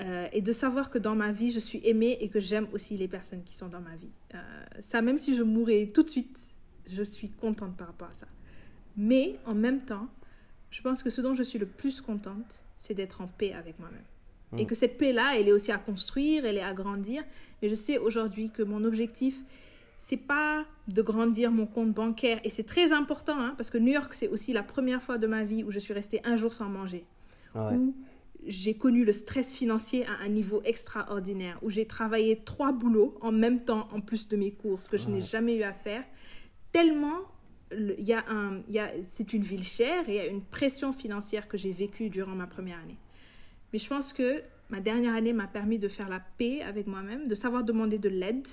Euh, 0.00 0.26
et 0.32 0.40
de 0.40 0.52
savoir 0.52 0.90
que 0.90 0.98
dans 0.98 1.14
ma 1.14 1.30
vie, 1.30 1.52
je 1.52 1.60
suis 1.60 1.80
aimée 1.84 2.18
et 2.20 2.28
que 2.28 2.40
j'aime 2.40 2.66
aussi 2.72 2.96
les 2.96 3.06
personnes 3.06 3.44
qui 3.44 3.54
sont 3.54 3.68
dans 3.68 3.80
ma 3.80 3.94
vie. 3.94 4.10
Euh, 4.34 4.38
ça, 4.80 5.02
même 5.02 5.18
si 5.18 5.36
je 5.36 5.44
mourrais 5.44 5.90
tout 5.94 6.02
de 6.02 6.10
suite, 6.10 6.54
je 6.90 7.02
suis 7.02 7.30
contente 7.30 7.76
par 7.76 7.86
rapport 7.88 8.08
à 8.08 8.12
ça. 8.12 8.26
Mais 8.96 9.38
en 9.46 9.54
même 9.54 9.84
temps, 9.84 10.08
je 10.70 10.82
pense 10.82 11.02
que 11.02 11.10
ce 11.10 11.20
dont 11.20 11.34
je 11.34 11.44
suis 11.44 11.60
le 11.60 11.66
plus 11.66 12.00
contente, 12.00 12.64
c'est 12.76 12.94
d'être 12.94 13.20
en 13.20 13.28
paix 13.28 13.52
avec 13.52 13.78
moi-même. 13.78 14.02
Et 14.58 14.64
Mm. 14.64 14.66
que 14.66 14.74
cette 14.74 14.98
paix-là, 14.98 15.38
elle 15.38 15.48
est 15.48 15.52
aussi 15.52 15.70
à 15.70 15.78
construire, 15.78 16.44
elle 16.44 16.56
est 16.56 16.62
à 16.62 16.74
grandir. 16.74 17.22
Mais 17.62 17.68
je 17.68 17.74
sais 17.74 17.98
aujourd'hui 17.98 18.50
que 18.50 18.62
mon 18.62 18.82
objectif, 18.84 19.44
c'est 19.96 20.16
pas 20.16 20.64
de 20.88 21.02
grandir 21.02 21.50
mon 21.50 21.66
compte 21.66 21.92
bancaire. 21.92 22.40
Et 22.44 22.50
c'est 22.50 22.64
très 22.64 22.92
important, 22.92 23.38
hein, 23.38 23.54
parce 23.56 23.70
que 23.70 23.78
New 23.78 23.92
York, 23.92 24.12
c'est 24.14 24.28
aussi 24.28 24.52
la 24.52 24.62
première 24.62 25.02
fois 25.02 25.18
de 25.18 25.26
ma 25.26 25.44
vie 25.44 25.64
où 25.64 25.70
je 25.70 25.78
suis 25.78 25.94
restée 25.94 26.20
un 26.24 26.36
jour 26.36 26.52
sans 26.52 26.68
manger. 26.68 27.04
Ouais. 27.54 27.74
Où 27.74 27.94
j'ai 28.46 28.74
connu 28.74 29.04
le 29.04 29.12
stress 29.12 29.54
financier 29.54 30.04
à 30.06 30.24
un 30.24 30.28
niveau 30.28 30.60
extraordinaire, 30.64 31.58
où 31.62 31.70
j'ai 31.70 31.86
travaillé 31.86 32.36
trois 32.44 32.72
boulots 32.72 33.16
en 33.22 33.32
même 33.32 33.64
temps, 33.64 33.88
en 33.92 34.00
plus 34.00 34.28
de 34.28 34.36
mes 34.36 34.50
cours, 34.50 34.82
ce 34.82 34.88
que 34.88 34.98
je 34.98 35.08
n'ai 35.08 35.22
jamais 35.22 35.56
eu 35.56 35.62
à 35.62 35.72
faire. 35.72 36.04
Tellement, 36.72 37.20
il 37.72 38.04
y 38.04 38.12
a 38.12 38.24
un, 38.28 38.60
y 38.68 38.78
a, 38.78 38.90
c'est 39.08 39.32
une 39.32 39.42
ville 39.42 39.64
chère 39.64 40.08
et 40.08 40.12
il 40.12 40.16
y 40.16 40.20
a 40.20 40.26
une 40.26 40.42
pression 40.42 40.92
financière 40.92 41.48
que 41.48 41.56
j'ai 41.56 41.72
vécue 41.72 42.10
durant 42.10 42.34
ma 42.34 42.46
première 42.46 42.78
année. 42.78 42.98
Mais 43.72 43.78
je 43.78 43.88
pense 43.88 44.12
que 44.12 44.42
ma 44.68 44.80
dernière 44.80 45.14
année 45.14 45.32
m'a 45.32 45.46
permis 45.46 45.78
de 45.78 45.88
faire 45.88 46.08
la 46.08 46.20
paix 46.20 46.62
avec 46.62 46.86
moi-même, 46.86 47.28
de 47.28 47.34
savoir 47.34 47.64
demander 47.64 47.98
de 47.98 48.08
l'aide, 48.08 48.46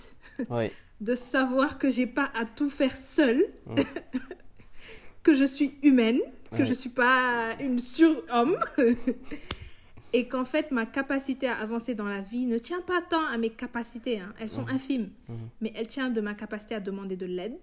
Oui. 0.50 0.69
de 1.01 1.15
savoir 1.15 1.77
que 1.77 1.89
j'ai 1.89 2.08
pas 2.08 2.31
à 2.36 2.46
tout 2.46 2.70
faire 2.70 2.96
seule, 2.96 3.43
que 5.24 5.36
je 5.36 5.43
suis 5.46 5.75
humaine, 5.84 6.20
que 6.51 6.58
Ouais. 6.60 6.65
je 6.65 6.74
suis 6.74 6.89
pas 6.89 7.55
une 7.60 7.79
surhomme. 7.79 8.55
Et 10.13 10.27
qu'en 10.27 10.43
fait, 10.43 10.72
ma 10.72 10.86
capacité 10.86 11.48
à 11.48 11.55
avancer 11.60 11.96
dans 11.96 12.05
la 12.05 12.20
vie 12.20 12.46
ne 12.46 12.58
tient 12.58 12.81
pas 12.81 13.01
tant 13.01 13.25
à 13.27 13.38
mes 13.38 13.50
capacités, 13.50 14.20
hein. 14.20 14.34
elles 14.39 14.50
sont 14.50 14.67
infimes, 14.67 15.10
mais 15.62 15.72
elle 15.74 15.88
tient 15.88 16.10
de 16.10 16.20
ma 16.20 16.34
capacité 16.34 16.75
à 16.75 16.81
demander 16.81 17.15
de 17.15 17.25
l'aide 17.25 17.55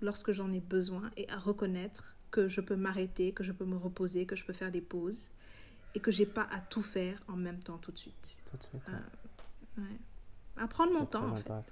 lorsque 0.00 0.30
j'en 0.30 0.52
ai 0.52 0.60
besoin 0.60 1.10
et 1.16 1.28
à 1.28 1.36
reconnaître 1.36 2.14
que 2.30 2.46
je 2.48 2.60
peux 2.60 2.76
m'arrêter, 2.76 3.32
que 3.32 3.42
je 3.42 3.50
peux 3.50 3.64
me 3.64 3.76
reposer, 3.76 4.26
que 4.26 4.36
je 4.36 4.44
peux 4.44 4.52
faire 4.52 4.70
des 4.70 4.80
pauses 4.80 5.30
et 5.96 5.98
que 5.98 6.12
j'ai 6.12 6.26
pas 6.26 6.46
à 6.52 6.60
tout 6.60 6.82
faire 6.82 7.20
en 7.26 7.36
même 7.36 7.58
temps 7.58 7.78
tout 7.78 7.90
de 7.90 7.98
suite. 7.98 8.42
Tout 8.48 8.56
de 8.58 8.62
suite. 8.62 8.92
Ouais. 9.76 9.84
À 10.56 10.68
prendre 10.68 10.92
mon 10.92 11.04
temps, 11.04 11.30
en 11.30 11.34
fait. 11.34 11.50
À, 11.50 11.62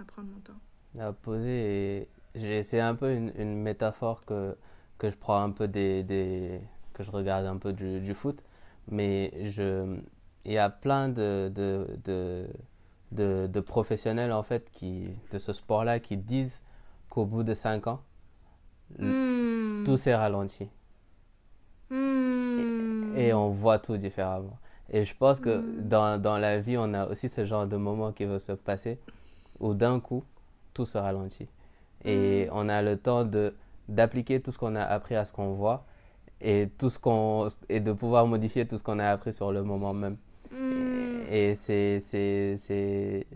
à 0.00 0.04
prendre 0.04 0.28
mon 0.28 0.40
temps. 0.40 1.02
à 1.02 1.12
poser 1.12 1.98
et 2.00 2.08
j'ai 2.34 2.62
c'est 2.62 2.80
un 2.80 2.94
peu 2.94 3.12
une, 3.14 3.32
une 3.36 3.54
métaphore 3.56 4.24
que, 4.24 4.56
que 4.98 5.10
je 5.10 5.16
prends 5.16 5.42
un 5.42 5.50
peu 5.50 5.68
des, 5.68 6.02
des 6.02 6.60
que 6.94 7.02
je 7.02 7.10
regarde 7.10 7.46
un 7.46 7.56
peu 7.58 7.72
du, 7.72 8.00
du 8.00 8.14
foot 8.14 8.42
mais 8.88 9.32
je 9.44 9.98
il 10.44 10.52
y 10.52 10.58
a 10.58 10.70
plein 10.70 11.08
de, 11.08 11.50
de, 11.54 11.86
de, 12.04 12.46
de, 13.12 13.46
de 13.52 13.60
professionnels 13.60 14.32
en 14.32 14.42
fait 14.42 14.70
qui 14.70 15.10
de 15.32 15.38
ce 15.38 15.52
sport 15.52 15.84
là 15.84 15.98
qui 16.00 16.16
disent 16.16 16.62
qu'au 17.10 17.24
bout 17.26 17.42
de 17.42 17.54
5 17.54 17.86
ans 17.86 18.02
Hmm. 19.00 19.82
tout 19.84 19.96
s'est 19.96 20.14
ralenti 20.14 20.68
Hmm. 21.90 23.16
et 23.16 23.32
on 23.32 23.48
voit 23.50 23.78
tout 23.78 23.96
différemment 23.96 24.58
et 24.90 25.04
je 25.04 25.14
pense 25.16 25.40
que 25.40 25.58
Mm. 25.58 25.88
dans, 25.88 26.20
dans 26.22 26.38
la 26.38 26.58
vie 26.58 26.76
on 26.78 26.94
a 26.94 27.06
aussi 27.06 27.28
ce 27.28 27.44
genre 27.44 27.66
de 27.66 27.76
moment 27.76 28.12
qui 28.12 28.24
veut 28.24 28.38
se 28.38 28.52
passer 28.52 28.98
où 29.60 29.74
d'un 29.74 30.00
coup 30.00 30.24
tout 30.74 30.86
se 30.86 30.98
ralentit. 30.98 31.48
Et 32.04 32.48
on 32.52 32.68
a 32.68 32.82
le 32.82 32.96
temps 32.98 33.24
de 33.24 33.54
d'appliquer 33.88 34.40
tout 34.42 34.52
ce 34.52 34.58
qu'on 34.58 34.74
a 34.76 34.82
appris 34.82 35.14
à 35.16 35.24
ce 35.24 35.32
qu'on 35.32 35.54
voit 35.54 35.84
et 36.40 36.68
tout 36.78 36.90
ce 36.90 36.98
qu'on 36.98 37.48
et 37.68 37.80
de 37.80 37.92
pouvoir 37.92 38.26
modifier 38.26 38.66
tout 38.66 38.78
ce 38.78 38.82
qu'on 38.82 38.98
a 38.98 39.08
appris 39.08 39.32
sur 39.32 39.52
le 39.52 39.62
moment 39.62 39.94
même. 39.94 40.16
Hmm. 40.52 41.22
et 41.30 41.54
c'est 41.56 42.00
c'est 42.00 42.56
c'est 42.56 43.26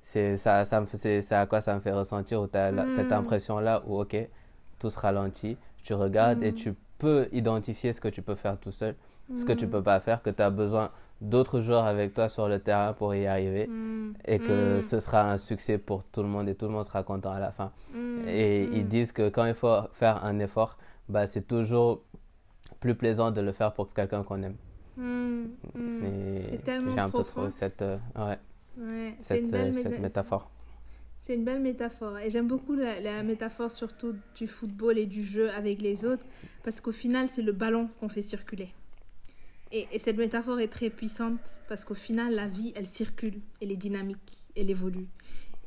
c'est 0.00 0.36
ça 0.38 0.64
ça 0.64 0.80
me 0.80 0.86
c'est 0.86 1.20
c'est 1.22 1.34
à 1.34 1.46
quoi 1.46 1.60
ça 1.60 1.74
me 1.74 1.80
fait 1.80 1.92
ressentir 1.92 2.40
où 2.42 2.46
tu 2.46 2.56
as 2.58 2.88
cette 2.90 3.10
Mm. 3.10 3.12
impression 3.12 3.58
là 3.60 3.82
où 3.86 4.00
ok 4.00 4.16
tout 4.78 4.90
se 4.90 4.98
ralentit. 4.98 5.58
Tu 5.82 5.94
regardes 5.94 6.42
et 6.42 6.52
tu 6.52 6.74
peux 6.98 7.28
identifier 7.32 7.92
ce 7.92 8.00
que 8.00 8.08
tu 8.08 8.22
peux 8.22 8.34
faire 8.34 8.58
tout 8.58 8.72
seul 8.72 8.94
ce 9.34 9.44
que 9.44 9.52
tu 9.52 9.68
peux 9.68 9.82
pas 9.82 10.00
faire 10.00 10.22
que 10.22 10.30
tu 10.30 10.42
as 10.42 10.50
besoin 10.50 10.90
d'autres 11.20 11.60
joueurs 11.60 11.84
avec 11.84 12.14
toi 12.14 12.28
sur 12.28 12.48
le 12.48 12.58
terrain 12.60 12.92
pour 12.92 13.14
y 13.14 13.26
arriver 13.26 13.66
Hmm. 13.66 14.12
et 14.26 14.38
que 14.38 14.78
Hmm. 14.78 14.80
ce 14.82 15.00
sera 15.00 15.30
un 15.30 15.36
succès 15.36 15.78
pour 15.78 16.04
tout 16.04 16.22
le 16.22 16.28
monde 16.28 16.48
et 16.48 16.54
tout 16.54 16.66
le 16.66 16.72
monde 16.72 16.84
sera 16.84 17.02
content 17.02 17.32
à 17.32 17.40
la 17.40 17.50
fin 17.52 17.72
Hmm. 17.94 18.26
et 18.28 18.64
ils 18.72 18.86
disent 18.86 19.12
que 19.12 19.28
quand 19.28 19.44
il 19.46 19.54
faut 19.54 19.76
faire 19.92 20.24
un 20.24 20.38
effort, 20.38 20.78
bah, 21.08 21.26
c'est 21.26 21.46
toujours 21.46 22.02
plus 22.80 22.94
plaisant 22.94 23.30
de 23.30 23.40
le 23.40 23.52
faire 23.52 23.72
pour 23.72 23.92
quelqu'un 23.92 24.22
qu'on 24.22 24.42
aime. 24.42 24.56
Et 25.00 26.42
C'est 26.44 26.64
tellement 26.64 26.90
j'ai 26.92 27.00
un 27.00 27.10
peu 27.10 27.22
trop 27.24 27.50
cette, 27.50 27.82
euh, 27.82 27.96
ouais, 28.16 29.14
cette, 29.18 29.44
une 29.44 29.50
belle 29.50 29.70
euh, 29.70 29.72
cette 29.72 29.92
méta- 29.92 30.00
métaphore. 30.00 30.50
C'est 31.20 31.34
une 31.34 31.44
belle 31.44 31.60
métaphore. 31.60 32.18
Et 32.18 32.30
j'aime 32.30 32.46
beaucoup 32.46 32.74
la, 32.74 33.00
la 33.00 33.22
métaphore 33.22 33.72
surtout 33.72 34.14
du 34.36 34.46
football 34.46 34.98
et 34.98 35.06
du 35.06 35.24
jeu 35.24 35.50
avec 35.50 35.80
les 35.82 36.04
autres, 36.04 36.24
parce 36.62 36.80
qu'au 36.80 36.92
final, 36.92 37.28
c'est 37.28 37.42
le 37.42 37.52
ballon 37.52 37.88
qu'on 38.00 38.08
fait 38.08 38.22
circuler. 38.22 38.68
Et, 39.72 39.86
et 39.92 39.98
cette 39.98 40.16
métaphore 40.16 40.60
est 40.60 40.68
très 40.68 40.88
puissante, 40.90 41.40
parce 41.68 41.84
qu'au 41.84 41.94
final, 41.94 42.34
la 42.34 42.46
vie, 42.46 42.72
elle 42.74 42.86
circule, 42.86 43.40
elle 43.60 43.70
est 43.70 43.76
dynamique, 43.76 44.44
elle 44.56 44.70
évolue. 44.70 45.06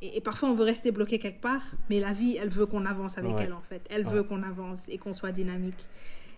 Et, 0.00 0.16
et 0.16 0.20
parfois, 0.20 0.48
on 0.50 0.54
veut 0.54 0.64
rester 0.64 0.90
bloqué 0.90 1.18
quelque 1.20 1.40
part, 1.40 1.62
mais 1.88 2.00
la 2.00 2.12
vie, 2.12 2.36
elle 2.36 2.48
veut 2.48 2.66
qu'on 2.66 2.84
avance 2.84 3.18
avec 3.18 3.36
Ouais. 3.36 3.44
elle, 3.44 3.52
en 3.52 3.60
fait. 3.62 3.82
Elle 3.88 4.06
Ouais. 4.06 4.14
veut 4.14 4.22
qu'on 4.24 4.42
avance 4.42 4.88
et 4.88 4.98
qu'on 4.98 5.12
soit 5.12 5.30
dynamique. 5.30 5.86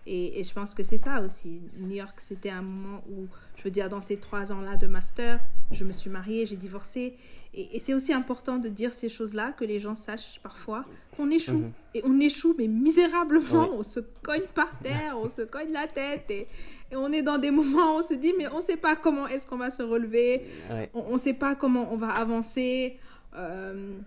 Et, 0.05 0.39
et 0.39 0.43
je 0.43 0.53
pense 0.53 0.75
que 0.75 0.83
c'est 0.83 0.99
ça 0.99 1.21
aussi. 1.21 1.61
New 1.79 1.89
York, 1.95 2.19
c'était 2.19 2.51
un 2.51 2.61
moment 2.61 3.03
où, 3.09 3.25
je 3.57 3.63
veux 3.63 3.71
dire, 3.71 3.89
dans 3.89 4.01
ces 4.01 4.17
trois 4.17 4.51
ans-là 4.51 4.75
de 4.75 4.87
master, 4.87 5.39
je 5.71 5.83
me 5.83 5.91
suis 5.91 6.09
mariée, 6.09 6.45
j'ai 6.45 6.57
divorcé. 6.57 7.15
Et, 7.53 7.77
et 7.77 7.79
c'est 7.79 7.93
aussi 7.93 8.13
important 8.13 8.57
de 8.57 8.69
dire 8.69 8.93
ces 8.93 9.09
choses-là, 9.09 9.53
que 9.53 9.63
les 9.63 9.79
gens 9.79 9.95
sachent 9.95 10.39
parfois 10.43 10.85
qu'on 11.15 11.31
échoue. 11.31 11.57
Mhm. 11.57 11.71
Et 11.95 12.01
on 12.05 12.19
échoue, 12.19 12.55
mais 12.57 12.67
misérablement. 12.67 13.69
Oui. 13.69 13.75
On 13.77 13.83
se 13.83 13.99
cogne 14.21 14.47
par 14.53 14.77
terre, 14.79 15.17
on 15.17 15.29
se 15.29 15.41
cogne 15.41 15.71
la 15.71 15.87
tête. 15.87 16.25
Et, 16.29 16.47
et 16.91 16.95
on 16.95 17.11
est 17.11 17.21
dans 17.21 17.37
des 17.37 17.51
moments 17.51 17.95
où 17.95 17.99
on 17.99 18.03
se 18.03 18.13
dit, 18.13 18.33
mais 18.37 18.47
on 18.49 18.57
ne 18.57 18.61
sait 18.61 18.77
pas 18.77 18.95
comment 18.95 19.27
est-ce 19.27 19.47
qu'on 19.47 19.57
va 19.57 19.69
se 19.69 19.83
relever 19.83 20.43
Ouais, 20.69 20.89
on 20.93 21.13
ne 21.13 21.17
sait 21.17 21.33
pas 21.33 21.55
comment 21.55 21.91
on 21.91 21.97
va 21.97 22.09
avancer, 22.09 22.97
euh, 23.35 23.97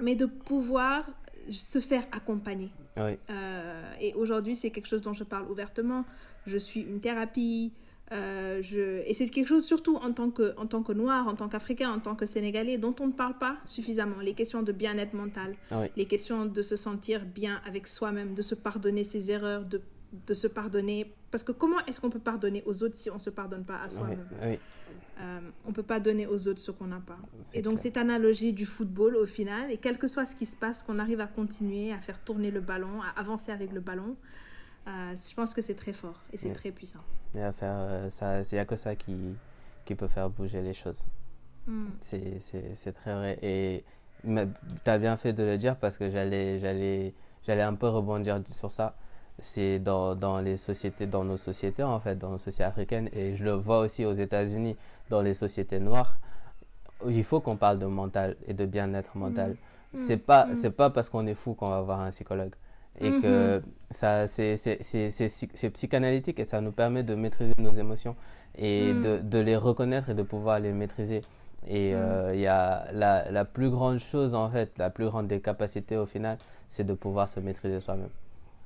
mais 0.00 0.14
de 0.14 0.26
pouvoir 0.26 1.04
se 1.50 1.78
faire 1.80 2.04
accompagner. 2.12 2.70
Euh, 2.98 3.92
et 4.00 4.14
aujourd'hui, 4.14 4.54
c'est 4.54 4.70
quelque 4.70 4.86
chose 4.86 5.02
dont 5.02 5.12
je 5.12 5.24
parle 5.24 5.50
ouvertement. 5.50 6.04
Je 6.46 6.56
suis 6.56 6.80
une 6.80 7.00
thérapie. 7.00 7.72
Euh, 8.12 8.62
je... 8.62 9.02
Et 9.06 9.14
c'est 9.14 9.28
quelque 9.28 9.48
chose 9.48 9.64
surtout 9.64 9.96
en 9.96 10.12
tant, 10.12 10.30
que, 10.30 10.54
en 10.56 10.66
tant 10.66 10.82
que 10.82 10.92
noir, 10.92 11.26
en 11.26 11.34
tant 11.34 11.48
qu'africain, 11.48 11.90
en 11.90 11.98
tant 11.98 12.14
que 12.14 12.26
sénégalais, 12.26 12.78
dont 12.78 12.94
on 13.00 13.08
ne 13.08 13.12
parle 13.12 13.36
pas 13.38 13.56
suffisamment. 13.64 14.20
Les 14.20 14.34
questions 14.34 14.62
de 14.62 14.72
bien-être 14.72 15.14
mental, 15.14 15.56
ouais, 15.72 15.90
les 15.96 16.06
questions 16.06 16.46
de 16.46 16.62
se 16.62 16.76
sentir 16.76 17.24
bien 17.24 17.60
avec 17.66 17.86
soi-même, 17.86 18.34
de 18.34 18.42
se 18.42 18.54
pardonner 18.54 19.04
ses 19.04 19.30
erreurs, 19.30 19.64
de, 19.64 19.80
de 20.26 20.34
se 20.34 20.46
pardonner. 20.46 21.12
Parce 21.30 21.42
que 21.42 21.52
comment 21.52 21.84
est-ce 21.86 22.00
qu'on 22.00 22.10
peut 22.10 22.20
pardonner 22.20 22.62
aux 22.66 22.82
autres 22.82 22.94
si 22.94 23.10
on 23.10 23.14
ne 23.14 23.18
se 23.20 23.30
pardonne 23.30 23.64
pas 23.64 23.80
à 23.82 23.88
soi-même? 23.88 24.26
Euh, 25.18 25.40
on 25.66 25.72
peut 25.72 25.82
pas 25.82 25.98
donner 25.98 26.26
aux 26.26 26.46
autres 26.46 26.60
ce 26.60 26.70
qu'on 26.70 26.88
n'a 26.88 27.00
pas. 27.00 27.18
Et 27.54 27.62
donc 27.62 27.74
clair. 27.74 27.82
cette 27.82 27.96
analogie 27.96 28.52
du 28.52 28.66
football 28.66 29.16
au 29.16 29.24
final, 29.24 29.70
et 29.70 29.78
quel 29.78 29.96
que 29.98 30.08
soit 30.08 30.26
ce 30.26 30.36
qui 30.36 30.44
se 30.44 30.54
passe, 30.54 30.82
qu'on 30.82 30.98
arrive 30.98 31.20
à 31.20 31.26
continuer 31.26 31.90
à 31.90 31.98
faire 31.98 32.22
tourner 32.22 32.50
le 32.50 32.60
ballon, 32.60 33.00
à 33.02 33.18
avancer 33.18 33.50
avec 33.50 33.72
le 33.72 33.80
ballon, 33.80 34.16
euh, 34.86 35.14
je 35.16 35.34
pense 35.34 35.52
que 35.54 35.62
c'est 35.62 35.74
très 35.74 35.92
fort 35.92 36.20
et 36.32 36.36
c'est 36.36 36.52
très 36.52 36.70
puissant. 36.70 37.00
Faire, 37.32 37.52
euh, 37.62 38.10
ça, 38.10 38.40
il 38.42 38.54
n'y 38.54 38.58
a 38.58 38.64
que 38.64 38.76
ça 38.76 38.94
qui, 38.96 39.16
qui 39.84 39.94
peut 39.94 40.08
faire 40.08 40.30
bouger 40.30 40.62
les 40.62 40.72
choses. 40.74 41.06
Mm. 41.66 41.86
C'est, 42.00 42.40
c'est, 42.40 42.74
c'est 42.76 42.92
très 42.92 43.14
vrai. 43.14 43.38
Et 43.42 43.84
tu 44.24 44.90
as 44.90 44.98
bien 44.98 45.16
fait 45.16 45.32
de 45.32 45.42
le 45.42 45.56
dire 45.58 45.76
parce 45.76 45.98
que 45.98 46.10
j'allais, 46.10 46.58
j'allais, 46.60 47.14
j'allais 47.46 47.62
un 47.62 47.74
peu 47.74 47.88
rebondir 47.88 48.40
sur 48.46 48.70
ça. 48.70 48.94
C'est 49.38 49.78
dans, 49.80 50.14
dans 50.14 50.40
les 50.40 50.56
sociétés, 50.56 51.06
dans 51.06 51.24
nos 51.24 51.36
sociétés 51.36 51.82
en 51.82 52.00
fait, 52.00 52.16
dans 52.16 52.30
nos 52.30 52.38
sociétés 52.38 52.64
africaines. 52.64 53.10
Et 53.12 53.36
je 53.36 53.44
le 53.44 53.52
vois 53.52 53.80
aussi 53.80 54.04
aux 54.06 54.14
États-Unis, 54.14 54.76
dans 55.10 55.20
les 55.20 55.34
sociétés 55.34 55.78
noires. 55.80 56.18
Il 57.06 57.24
faut 57.24 57.40
qu'on 57.40 57.56
parle 57.56 57.78
de 57.78 57.86
mental 57.86 58.36
et 58.46 58.54
de 58.54 58.64
bien-être 58.64 59.16
mental. 59.18 59.56
Mm. 59.92 59.98
C'est 59.98 60.16
pas, 60.16 60.46
Mm. 60.46 60.54
c'est 60.54 60.70
pas 60.70 60.90
parce 60.90 61.10
qu'on 61.10 61.26
est 61.26 61.34
fou 61.34 61.54
qu'on 61.54 61.68
va 61.68 61.82
voir 61.82 62.00
un 62.00 62.10
psychologue. 62.10 62.54
Et 63.00 63.10
Mhm. 63.10 63.20
que 63.22 63.62
ça, 63.90 64.26
c'est, 64.28 64.56
c'est, 64.56 64.78
c'est, 64.82 65.10
c'est, 65.10 65.26
psy- 65.28 65.50
c'est 65.54 65.70
psychanalytique 65.70 66.38
et 66.40 66.44
ça 66.44 66.60
nous 66.60 66.72
permet 66.72 67.02
de 67.02 67.14
maîtriser 67.14 67.52
nos 67.58 67.72
émotions 67.72 68.16
et 68.56 68.94
Mm. 68.94 69.00
de, 69.02 69.18
de 69.18 69.38
les 69.38 69.56
reconnaître 69.56 70.10
et 70.10 70.14
de 70.14 70.22
pouvoir 70.22 70.60
les 70.60 70.72
maîtriser. 70.72 71.22
Et 71.68 71.92
Mm. 71.92 71.96
euh, 71.96 72.34
il 72.34 72.40
y 72.40 72.46
a 72.46 72.86
la, 72.92 73.30
la 73.30 73.44
plus 73.44 73.70
grande 73.70 73.98
chose, 73.98 74.34
en 74.34 74.48
fait, 74.50 74.78
la 74.78 74.88
plus 74.90 75.06
grande 75.06 75.26
des 75.26 75.40
capacités 75.40 75.96
au 75.96 76.06
final, 76.06 76.38
c'est 76.68 76.84
de 76.84 76.94
pouvoir 76.94 77.28
se 77.28 77.40
maîtriser 77.40 77.80
soi-même. 77.80 78.08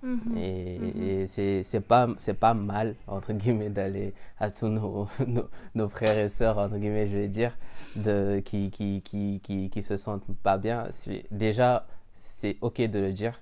Mhm. 0.03 0.37
Et, 0.37 0.79
Mhm. 0.79 1.03
et 1.03 1.27
c'est, 1.27 1.81
pas, 1.81 2.09
c'est 2.19 2.35
pas 2.39 2.55
mal, 2.55 2.95
entre 3.07 3.33
guillemets, 3.33 3.69
d'aller 3.69 4.15
à 4.39 4.51
tous 4.51 4.69
nos, 4.69 5.09
nos, 5.27 5.49
nos 5.75 5.89
frères 5.89 6.19
et 6.19 6.29
sœurs, 6.29 6.57
entre 6.59 6.77
guillemets, 6.79 7.07
je 7.09 7.17
vais 7.17 7.29
dire, 7.29 7.57
de, 7.97 8.41
qui, 8.45 8.71
qui, 8.71 9.03
qui, 9.03 9.41
qui, 9.43 9.69
qui 9.71 9.83
se 9.83 9.97
sentent 9.97 10.27
pas 10.43 10.57
bien. 10.57 10.85
Déjà, 11.31 11.87
c'est 12.15 12.57
OK 12.61 12.81
de 12.81 12.99
le 13.01 13.13
dire 13.13 13.41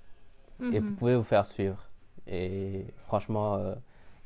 et 0.71 0.81
vous 0.81 0.87
Mhm. 0.87 0.97
pouvez 0.97 1.17
vous 1.17 1.23
faire 1.23 1.45
suivre. 1.47 1.85
Et 2.27 2.85
franchement, 3.07 3.57
euh, 3.57 3.75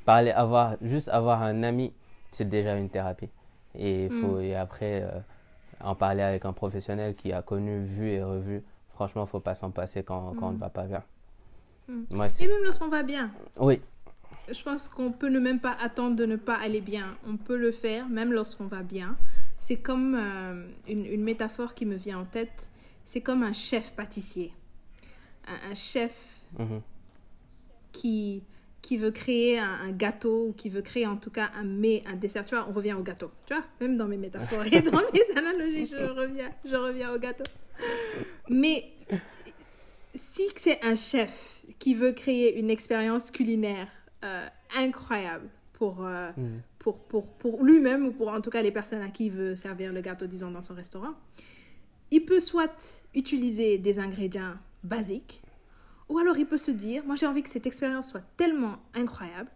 parler, 0.04 0.30
avoir, 0.32 0.76
juste 0.82 1.08
avoir 1.08 1.42
un 1.42 1.62
ami, 1.62 1.92
c'est 2.30 2.48
déjà 2.48 2.76
une 2.76 2.90
thérapie. 2.90 3.30
Et, 3.74 4.10
faut, 4.10 4.38
et 4.40 4.54
après, 4.56 5.02
euh, 5.02 5.20
en 5.80 5.94
parler 5.94 6.22
avec 6.22 6.44
un 6.44 6.52
professionnel 6.52 7.14
qui 7.16 7.32
a 7.32 7.42
connu, 7.42 7.82
vu 7.82 8.10
et 8.10 8.22
revu, 8.22 8.62
franchement, 8.94 9.22
il 9.22 9.26
ne 9.26 9.30
faut 9.30 9.40
pas 9.40 9.54
s'en 9.54 9.70
passer 9.70 10.02
quand, 10.04 10.34
quand 10.34 10.48
on 10.48 10.52
ne 10.52 10.56
Mm. 10.56 10.60
va 10.60 10.70
pas 10.70 10.84
bien. 10.84 11.04
Moi, 12.10 12.28
Et 12.40 12.46
même 12.46 12.64
lorsqu'on 12.64 12.88
va 12.88 13.02
bien, 13.02 13.30
Oui, 13.58 13.82
je 14.48 14.62
pense 14.62 14.88
qu'on 14.88 15.12
peut 15.12 15.28
ne 15.28 15.38
même 15.38 15.60
pas 15.60 15.76
attendre 15.80 16.16
de 16.16 16.26
ne 16.26 16.36
pas 16.36 16.54
aller 16.56 16.80
bien. 16.80 17.16
On 17.26 17.36
peut 17.36 17.56
le 17.56 17.72
faire 17.72 18.08
même 18.08 18.32
lorsqu'on 18.32 18.66
va 18.66 18.82
bien. 18.82 19.16
C'est 19.58 19.78
comme 19.78 20.14
euh, 20.16 20.66
une, 20.88 21.06
une 21.06 21.22
métaphore 21.22 21.74
qui 21.74 21.86
me 21.86 21.94
vient 21.96 22.18
en 22.18 22.24
tête. 22.24 22.68
c'est 23.04 23.20
comme 23.20 23.42
un 23.42 23.52
chef 23.52 23.94
pâtissier. 23.94 24.52
Un, 25.48 25.70
un 25.70 25.74
chef 25.74 26.40
Mhm. 26.58 26.80
qui, 27.92 28.42
qui 28.80 28.96
veut 28.96 29.10
créer 29.10 29.58
un, 29.58 29.72
un 29.84 29.90
gâteau 29.92 30.48
ou 30.48 30.52
qui 30.52 30.68
veut 30.68 30.82
créer 30.82 31.06
en 31.06 31.16
tout 31.16 31.30
cas 31.30 31.50
un 31.56 31.64
mets, 31.64 32.02
un 32.06 32.14
dessert. 32.16 32.44
Tu 32.44 32.54
vois, 32.54 32.66
on 32.68 32.72
revient 32.72 32.92
au 32.94 33.02
gâteau. 33.02 33.30
Tu 33.46 33.54
vois, 33.54 33.64
même 33.80 33.96
dans 33.96 34.06
mes 34.06 34.16
métaphores 34.16 34.64
et 34.66 34.82
dans 34.82 35.00
mes 35.12 35.36
analogies, 35.38 35.86
je 35.88 35.96
reviens, 35.96 36.50
je 36.64 36.76
reviens 36.76 37.12
au 37.14 37.18
gâteau. 37.18 37.44
Mais 38.48 38.84
si 40.14 40.42
c'est 40.56 40.82
un 40.84 40.94
chef 40.96 41.64
qui 41.78 41.94
veut 41.94 42.12
créer 42.12 42.58
une 42.58 42.70
expérience 42.70 43.30
culinaire 43.30 43.88
euh, 44.24 44.46
incroyable 44.76 45.48
pour, 45.72 46.04
euh, 46.06 46.30
Mhm. 46.36 46.60
pour, 46.78 46.98
pour, 46.98 47.26
pour 47.26 47.64
lui-même 47.64 48.06
ou 48.06 48.12
pour 48.12 48.28
en 48.28 48.40
tout 48.40 48.50
cas 48.50 48.62
les 48.62 48.70
personnes 48.72 49.02
à 49.02 49.08
qui 49.10 49.26
il 49.26 49.32
veut 49.32 49.56
servir 49.56 49.92
le 49.92 50.00
gâteau, 50.00 50.26
disons, 50.26 50.50
dans 50.50 50.62
son 50.62 50.74
restaurant, 50.74 51.14
il 52.10 52.24
peut 52.24 52.40
soit 52.40 53.04
utiliser 53.14 53.78
des 53.78 53.98
ingrédients 53.98 54.54
basiques, 54.84 55.42
ou 56.08 56.18
alors 56.18 56.36
il 56.36 56.46
peut 56.46 56.56
se 56.56 56.70
dire, 56.70 57.04
moi 57.04 57.16
j'ai 57.16 57.26
envie 57.26 57.42
que 57.42 57.50
cette 57.50 57.66
expérience 57.66 58.10
soit 58.10 58.24
tellement 58.36 58.76
incroyable 58.94 59.50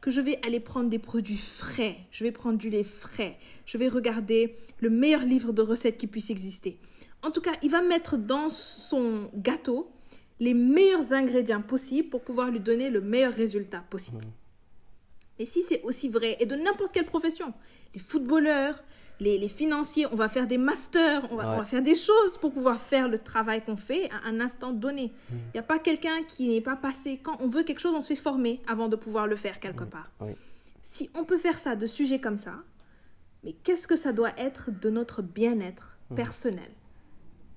que 0.00 0.10
je 0.10 0.20
vais 0.20 0.38
aller 0.44 0.60
prendre 0.60 0.88
des 0.88 0.98
produits 0.98 1.36
frais, 1.36 1.98
je 2.10 2.24
vais 2.24 2.32
prendre 2.32 2.58
du 2.58 2.70
lait 2.70 2.84
frais, 2.84 3.38
je 3.66 3.76
vais 3.76 3.88
regarder 3.88 4.56
le 4.78 4.88
meilleur 4.90 5.22
livre 5.22 5.52
de 5.52 5.62
recettes 5.62 5.98
qui 5.98 6.06
puisse 6.06 6.30
exister. 6.30 6.78
En 7.22 7.30
tout 7.30 7.42
cas, 7.42 7.52
il 7.62 7.70
va 7.70 7.82
mettre 7.82 8.16
dans 8.16 8.48
son 8.48 9.30
gâteau 9.34 9.92
les 10.38 10.54
meilleurs 10.54 11.12
ingrédients 11.12 11.60
possibles 11.60 12.08
pour 12.08 12.22
pouvoir 12.22 12.50
lui 12.50 12.60
donner 12.60 12.88
le 12.88 13.02
meilleur 13.02 13.32
résultat 13.32 13.84
possible. 13.90 14.24
Et 15.38 15.44
si 15.44 15.62
c'est 15.62 15.82
aussi 15.82 16.08
vrai, 16.08 16.36
et 16.40 16.46
de 16.46 16.56
n'importe 16.56 16.92
quelle 16.92 17.04
profession, 17.04 17.52
les 17.94 18.00
footballeurs, 18.00 18.82
les, 19.20 19.38
les 19.38 19.48
financiers, 19.48 20.06
on 20.10 20.14
va 20.16 20.28
faire 20.28 20.46
des 20.46 20.58
masters, 20.58 21.22
on 21.30 21.36
va, 21.36 21.46
on 21.48 21.50
Ouais. 21.52 21.58
va 21.58 21.64
faire 21.66 21.82
des 21.82 21.94
choses 21.94 22.38
pour 22.40 22.52
pouvoir 22.52 22.80
faire 22.80 23.08
le 23.08 23.18
travail 23.18 23.62
qu'on 23.64 23.76
fait 23.76 24.08
à 24.10 24.26
un 24.28 24.40
instant 24.40 24.72
donné. 24.72 25.12
Il 25.30 25.36
n'y 25.54 25.60
a 25.60 25.62
pas 25.62 25.78
quelqu'un 25.78 26.22
qui 26.26 26.48
n'est 26.48 26.60
pas 26.60 26.76
passé. 26.76 27.20
Quand 27.22 27.36
on 27.40 27.46
veut 27.46 27.62
quelque 27.62 27.80
chose, 27.80 27.94
on 27.94 28.00
se 28.00 28.08
fait 28.08 28.16
former 28.16 28.60
avant 28.66 28.88
de 28.88 28.96
pouvoir 28.96 29.26
le 29.26 29.36
faire 29.36 29.60
quelque 29.60 29.84
part. 29.84 30.10
Oui. 30.20 30.32
Si 30.82 31.10
on 31.14 31.24
peut 31.24 31.38
faire 31.38 31.58
ça 31.58 31.76
de 31.76 31.86
sujets 31.86 32.18
comme 32.18 32.36
ça, 32.38 32.54
mais 33.44 33.52
qu'est-ce 33.52 33.86
que 33.86 33.96
ça 33.96 34.12
doit 34.12 34.32
être 34.38 34.70
de 34.70 34.90
notre 34.90 35.22
bien-être 35.22 35.98
personnel? 36.16 36.70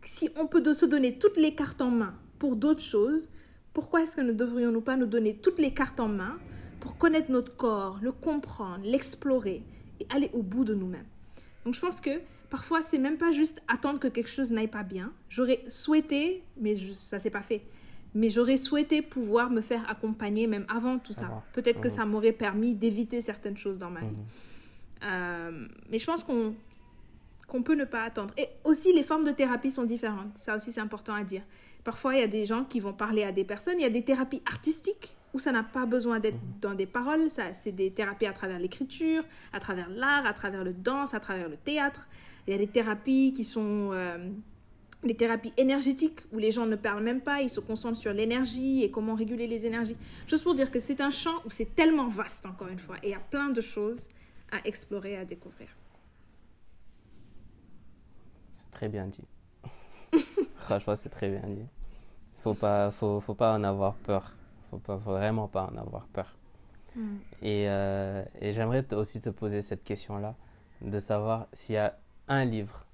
Si 0.03 0.29
on 0.35 0.47
peut 0.47 0.73
se 0.73 0.85
donner 0.85 1.17
toutes 1.17 1.37
les 1.37 1.55
cartes 1.55 1.81
en 1.81 1.89
main 1.91 2.13
pour 2.39 2.55
d'autres 2.57 2.81
choses, 2.83 3.29
pourquoi 3.73 4.01
est-ce 4.03 4.17
que 4.17 4.21
ne 4.21 4.33
devrions-nous 4.33 4.81
pas 4.81 4.97
nous 4.97 5.05
donner 5.05 5.35
toutes 5.37 5.59
les 5.59 5.73
cartes 5.73 5.99
en 5.99 6.09
main 6.09 6.37
pour 6.81 6.97
connaître 6.97 7.31
notre 7.31 7.55
corps, 7.55 7.99
le 8.01 8.11
comprendre, 8.11 8.83
l'explorer 8.83 9.63
et 10.01 10.05
aller 10.13 10.29
au 10.33 10.43
bout 10.43 10.65
de 10.65 10.73
nous-mêmes? 10.73 11.05
Donc 11.65 11.73
je 11.75 11.79
pense 11.81 12.01
que 12.01 12.21
parfois 12.49 12.81
c'est 12.81 12.97
même 12.97 13.17
pas 13.17 13.31
juste 13.31 13.61
attendre 13.67 13.99
que 13.99 14.07
quelque 14.07 14.29
chose 14.29 14.51
n'aille 14.51 14.67
pas 14.67 14.83
bien. 14.83 15.11
J'aurais 15.29 15.63
souhaité, 15.67 16.43
mais 16.57 16.75
je- 16.75 16.93
ça 16.93 17.19
s'est 17.19 17.29
pas 17.29 17.41
fait. 17.41 17.61
Mais 18.15 18.29
j'aurais 18.29 18.57
souhaité 18.57 19.01
pouvoir 19.01 19.49
me 19.49 19.61
faire 19.61 19.89
accompagner 19.89 20.45
même 20.45 20.65
avant 20.69 20.99
tout 20.99 21.13
ça. 21.13 21.25
Avant. 21.25 21.43
Peut-être 21.53 21.79
que 21.81 21.87
Mhm. 21.87 21.93
ça 21.95 22.05
m'aurait 22.05 22.31
permis 22.31 22.75
d'éviter 22.75 23.21
certaines 23.21 23.57
choses 23.57 23.79
dans 23.79 23.89
ma 23.89 24.01
vie. 24.01 24.05
Mhm. 24.05 24.25
Euh, 25.05 25.67
mais 25.89 25.99
je 25.99 26.05
pense 26.05 26.23
qu'on 26.23 26.55
qu'on 27.47 27.61
peut 27.61 27.75
ne 27.75 27.83
pas 27.85 28.03
attendre. 28.03 28.33
Et 28.37 28.47
aussi, 28.63 28.93
les 28.93 29.03
formes 29.03 29.25
de 29.25 29.31
thérapie 29.31 29.69
sont 29.69 29.83
différentes. 29.83 30.37
Ça 30.37 30.55
aussi, 30.55 30.71
c'est 30.71 30.79
important 30.81 31.13
à 31.13 31.23
dire. 31.23 31.43
Parfois, 31.83 32.15
il 32.15 32.19
y 32.21 32.23
a 32.23 32.27
des 32.27 32.45
gens 32.45 32.63
qui 32.63 32.79
vont 32.79 32.93
parler 32.93 33.23
à 33.23 33.31
des 33.33 33.43
personnes. 33.43 33.75
Il 33.79 33.83
y 33.83 33.85
a 33.85 33.89
des 33.91 34.03
thérapies 34.03 34.41
artistiques 34.49 35.17
où 35.33 35.39
ça 35.39 35.51
n'a 35.51 35.63
pas 35.63 35.85
besoin 35.85 36.19
d'être 36.19 36.37
dans 36.61 36.75
des 36.75 36.85
paroles. 36.85 37.29
Ça, 37.29 37.53
c'est 37.53 37.71
des 37.71 37.91
thérapies 37.91 38.27
à 38.27 38.33
travers 38.33 38.59
l'écriture, 38.59 39.23
à 39.51 39.59
travers 39.59 39.89
l'art, 39.89 40.25
à 40.25 40.33
travers 40.33 40.63
le 40.63 40.73
danse, 40.73 41.13
à 41.13 41.19
travers 41.19 41.49
le 41.49 41.57
théâtre. 41.57 42.07
Il 42.47 42.51
y 42.51 42.53
a 42.55 42.59
des 42.59 42.67
thérapies 42.67 43.33
qui 43.33 43.43
sont 43.43 43.89
euh, 43.93 44.29
des 45.03 45.15
thérapies 45.15 45.53
énergétiques 45.57 46.21
où 46.31 46.37
les 46.37 46.51
gens 46.51 46.65
ne 46.65 46.75
parlent 46.75 47.03
même 47.03 47.21
pas, 47.21 47.41
ils 47.41 47.49
se 47.49 47.59
concentrent 47.59 47.97
sur 47.97 48.13
l'énergie 48.13 48.83
et 48.83 48.91
comment 48.91 49.15
réguler 49.15 49.47
les 49.47 49.65
énergies. 49.65 49.97
Juste 50.27 50.43
pour 50.43 50.55
dire 50.55 50.71
que 50.71 50.79
c'est 50.79 51.01
un 51.01 51.11
champ 51.11 51.41
où 51.45 51.49
c'est 51.49 51.75
tellement 51.75 52.07
vaste, 52.07 52.45
encore 52.45 52.67
une 52.67 52.79
fois, 52.79 52.97
et 53.03 53.07
il 53.07 53.11
y 53.11 53.15
a 53.15 53.19
plein 53.19 53.49
de 53.49 53.61
choses 53.61 54.09
à 54.51 54.65
explorer, 54.67 55.17
à 55.17 55.25
découvrir. 55.25 55.67
C'est 58.53 58.71
très 58.71 58.87
bien 58.87 59.07
dit. 59.07 59.25
Franchement, 60.57 60.95
c'est 60.95 61.09
très 61.09 61.29
bien 61.29 61.47
dit. 61.47 61.65
Faut 62.35 62.53
pas, 62.53 62.91
faut, 62.91 63.19
faut 63.19 63.33
pas 63.33 63.55
en 63.55 63.63
avoir 63.63 63.95
peur. 63.95 64.35
Faut 64.73 64.79
pas, 64.79 64.95
vraiment 64.97 65.47
pas 65.47 65.69
en 65.71 65.77
avoir 65.77 66.07
peur. 66.07 66.35
Et, 67.41 67.65
euh, 67.69 68.23
et 68.39 68.53
j'aimerais 68.53 68.91
aussi 68.93 69.19
te 69.19 69.29
poser 69.31 69.61
cette 69.63 69.83
question-là, 69.83 70.35
de 70.81 70.99
savoir 70.99 71.47
s'il 71.53 71.75
y 71.75 71.77
a 71.79 71.97
un 72.27 72.45
livre 72.45 72.85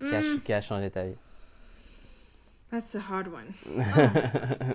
qui 0.00 0.14
a, 0.14 0.20
Mm. 0.20 0.40
qui 0.44 0.52
a 0.52 0.60
changé 0.60 0.90
ta 0.90 1.04
vie. 1.04 1.14
That's 2.70 2.94
a 2.96 3.00
hard 3.00 3.28
one. 3.28 3.52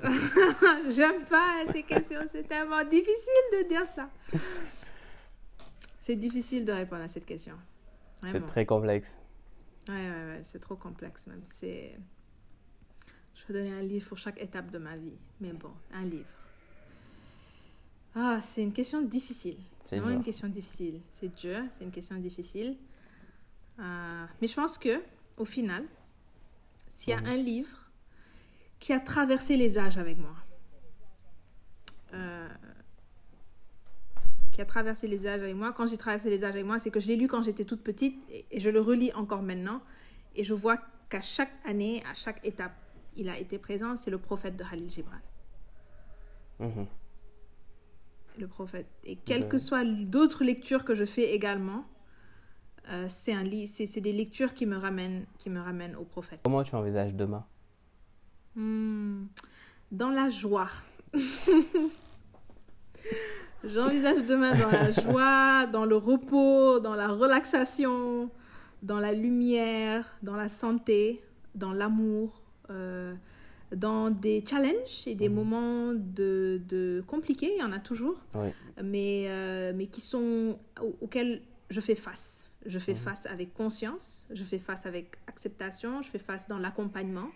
Oh. 0.02 0.92
J'aime 0.92 1.24
pas 1.26 1.66
ces 1.72 1.84
questions, 1.84 2.22
c'est 2.32 2.48
tellement 2.48 2.84
difficile 2.84 3.44
de 3.54 3.68
dire 3.68 3.86
ça. 3.86 4.10
C'est 6.00 6.16
difficile 6.16 6.64
de 6.66 6.72
répondre 6.72 7.04
à 7.04 7.08
cette 7.08 7.26
question. 7.26 7.56
C'est 8.32 8.46
très 8.46 8.66
complexe. 8.66 9.18
Ouais, 9.90 9.96
ouais, 9.96 10.26
ouais, 10.36 10.40
c'est 10.44 10.60
trop 10.60 10.76
complexe 10.76 11.28
même. 11.28 11.42
C'est. 11.44 11.98
Je 13.42 13.54
vais 13.54 13.60
donner 13.60 13.74
un 13.74 13.82
livre 13.82 14.08
pour 14.08 14.18
chaque 14.18 14.40
étape 14.40 14.70
de 14.70 14.78
ma 14.78 14.96
vie. 14.96 15.18
Mais 15.40 15.54
bon, 15.54 15.72
un 15.94 16.06
livre. 16.06 16.26
Ah, 18.14 18.40
c'est 18.42 18.62
une 18.62 18.74
question 18.74 19.02
difficile. 19.02 19.58
C'est 19.80 19.96
vraiment 19.96 20.10
dur. 20.10 20.18
une 20.18 20.24
question 20.24 20.48
difficile. 20.50 21.00
C'est 21.12 21.34
dur, 21.36 21.64
c'est 21.70 21.84
une 21.84 21.92
question 21.92 22.18
difficile. 22.18 22.78
Euh, 23.80 24.26
mais 24.42 24.48
je 24.48 24.54
pense 24.54 24.78
que, 24.78 25.02
au 25.38 25.46
final, 25.46 25.86
s'il 26.90 27.12
y 27.12 27.16
a 27.16 27.20
un 27.20 27.38
livre 27.38 27.90
qui 28.80 28.92
a 28.94 29.00
traversé 29.00 29.56
les 29.56 29.78
âges 29.78 29.98
avec 29.98 30.18
moi, 30.18 30.36
euh, 32.14 32.50
qui 34.52 34.62
a 34.62 34.66
traversé 34.66 35.08
les 35.08 35.26
âges 35.26 35.42
avec 35.42 35.56
moi, 35.56 35.72
quand 35.72 35.88
j'ai 35.88 35.98
traversé 35.98 36.30
les 36.30 36.44
âges 36.44 36.54
avec 36.54 36.66
moi, 36.66 36.80
c'est 36.80 36.92
que 36.92 37.00
je 37.00 37.08
l'ai 37.08 37.16
lu 37.16 37.28
quand 37.28 37.42
j'étais 37.42 37.66
toute 37.66 37.82
petite 37.82 38.22
et, 38.30 38.46
et 38.52 38.60
je 38.60 38.70
le 38.70 38.82
relis 38.82 39.14
encore 39.14 39.42
maintenant. 39.42 39.82
Et 40.36 40.44
je 40.44 40.54
vois 40.54 40.78
qu'à 41.10 41.22
chaque 41.22 41.54
année, 41.66 42.04
à 42.06 42.14
chaque 42.14 42.46
étape, 42.46 42.74
il 43.18 43.30
a 43.30 43.38
été 43.38 43.58
présent. 43.58 43.96
C'est 43.96 44.12
le 44.12 44.18
prophète 44.18 44.56
de 44.56 44.64
Khalil 44.64 44.90
Gibran 44.90 45.18
Mhm. 46.60 46.86
le 48.38 48.48
prophète. 48.48 48.86
Et 49.04 49.16
quelles 49.16 49.48
que 49.50 49.58
soient 49.58 49.84
d'autres 49.84 50.44
lectures 50.44 50.86
que 50.86 50.94
je 50.96 51.06
fais 51.06 51.34
également, 51.34 51.84
euh, 52.90 53.06
c'est 53.08 53.34
un 53.34 53.44
c'est 53.66 54.00
des 54.02 54.14
lectures 54.14 54.54
qui 54.54 54.66
me 54.66 54.78
ramènent, 54.78 55.26
qui 55.38 55.50
me 55.50 55.60
ramènent 55.60 55.96
au 55.96 56.04
prophète. 56.04 56.40
Comment 56.44 56.64
tu 56.64 56.76
envisages 56.76 57.14
demain? 57.16 57.46
Hmm, 58.56 59.26
Dans 59.92 60.10
la 60.10 60.30
joie. 60.30 60.70
J'envisage 63.64 64.26
demain 64.26 64.54
dans 64.58 64.70
la 64.72 64.92
joie, 65.04 65.68
dans 65.68 65.86
le 65.86 65.96
repos, 65.96 66.80
dans 66.80 66.96
la 66.96 67.08
relaxation, 67.10 68.30
dans 68.82 68.98
la 69.00 69.14
lumière, 69.14 70.18
dans 70.24 70.36
la 70.36 70.48
santé, 70.50 71.22
dans 71.54 71.72
l'amour, 71.72 72.41
euh, 72.72 73.14
dans 73.76 74.10
des 74.10 74.44
challenges 74.46 75.08
et 75.08 75.16
des 75.16 75.30
Mhm. 75.30 75.36
moments 75.36 75.94
de, 75.94 76.60
de 76.68 77.04
compliqués, 77.08 77.54
il 77.56 77.60
y 77.60 77.64
en 77.64 77.72
a 77.72 77.80
toujours, 77.80 78.20
Oui. 78.36 78.50
mais, 78.84 79.26
euh, 79.28 79.72
mais 79.76 79.86
qui 79.88 80.02
sont 80.02 80.58
au- 80.82 80.96
auxquels 81.02 81.42
je 81.70 81.80
fais 81.80 81.96
face. 81.96 82.46
Je 82.66 82.80
fais 82.80 82.92
Mhm. 82.94 82.98
face 83.00 83.26
avec 83.26 83.54
conscience, 83.54 84.28
je 84.32 84.44
fais 84.44 84.58
face 84.60 84.86
avec 84.86 85.16
acceptation, 85.28 86.02
je 86.02 86.10
fais 86.10 86.20
face 86.20 86.48
dans 86.48 86.60
l'accompagnement, 86.60 87.30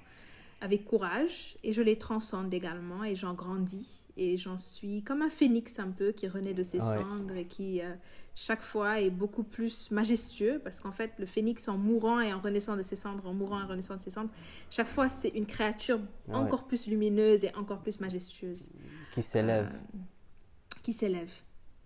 avec 0.61 0.85
courage, 0.85 1.57
et 1.63 1.73
je 1.73 1.81
les 1.81 1.97
transcende 1.97 2.53
également, 2.53 3.03
et 3.03 3.15
j'en 3.15 3.33
grandis, 3.33 4.05
et 4.17 4.37
j'en 4.37 4.57
suis 4.57 5.03
comme 5.03 5.21
un 5.21 5.29
phénix 5.29 5.79
un 5.79 5.89
peu 5.89 6.11
qui 6.11 6.27
renaît 6.27 6.53
de 6.53 6.63
ses 6.63 6.79
Ouais. 6.79 6.95
cendres 7.01 7.35
et 7.35 7.45
qui 7.45 7.81
euh, 7.81 7.93
chaque 8.35 8.61
fois 8.61 8.99
est 8.99 9.09
beaucoup 9.09 9.43
plus 9.43 9.89
majestueux, 9.91 10.59
parce 10.63 10.79
qu'en 10.81 10.91
fait 10.91 11.11
le 11.17 11.25
phénix 11.25 11.67
en 11.67 11.77
mourant 11.77 12.19
et 12.19 12.33
en 12.33 12.39
renaissant 12.41 12.75
de 12.75 12.81
ses 12.81 12.95
cendres, 12.97 13.25
en 13.25 13.33
mourant 13.33 13.61
et 13.61 13.63
en 13.63 13.67
renaissant 13.67 13.95
de 13.95 14.01
ses 14.01 14.11
cendres, 14.11 14.29
chaque 14.69 14.87
fois 14.87 15.07
c'est 15.09 15.29
une 15.29 15.45
créature 15.45 15.99
Ouais. 16.27 16.35
encore 16.35 16.65
plus 16.65 16.87
lumineuse 16.87 17.43
et 17.45 17.53
encore 17.55 17.79
plus 17.81 17.99
majestueuse 17.99 18.69
Qui 19.13 19.23
s'élève. 19.23 19.71
euh, 19.73 19.99
qui 20.83 20.91
s'élève. 20.93 21.31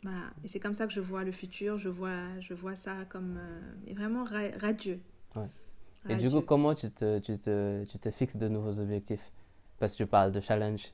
Voilà. 0.03 0.31
Et 0.43 0.47
c'est 0.47 0.59
comme 0.59 0.73
ça 0.73 0.87
que 0.87 0.93
je 0.93 1.01
vois 1.01 1.23
le 1.25 1.31
futur. 1.33 1.77
Je 1.77 1.89
vois, 1.89 2.21
je 2.39 2.53
vois 2.53 2.75
ça 2.75 3.05
comme 3.09 3.37
euh, 3.37 3.93
vraiment 3.93 4.23
ra- 4.23 4.57
radieux. 4.59 4.99
Ouais. 5.35 5.47
Et 6.07 6.15
du 6.15 6.29
coup, 6.29 6.39
comment 6.41 6.73
tu 6.73 6.89
te, 6.89 7.19
tu, 7.19 7.37
te, 7.37 7.83
tu 7.83 7.99
te 7.99 8.09
fixes 8.09 8.37
de 8.37 8.47
nouveaux 8.47 8.79
objectifs? 8.79 9.31
Parce 9.77 9.91
que 9.93 9.97
tu 9.97 10.07
parles 10.07 10.31
de 10.31 10.39
challenge. 10.39 10.93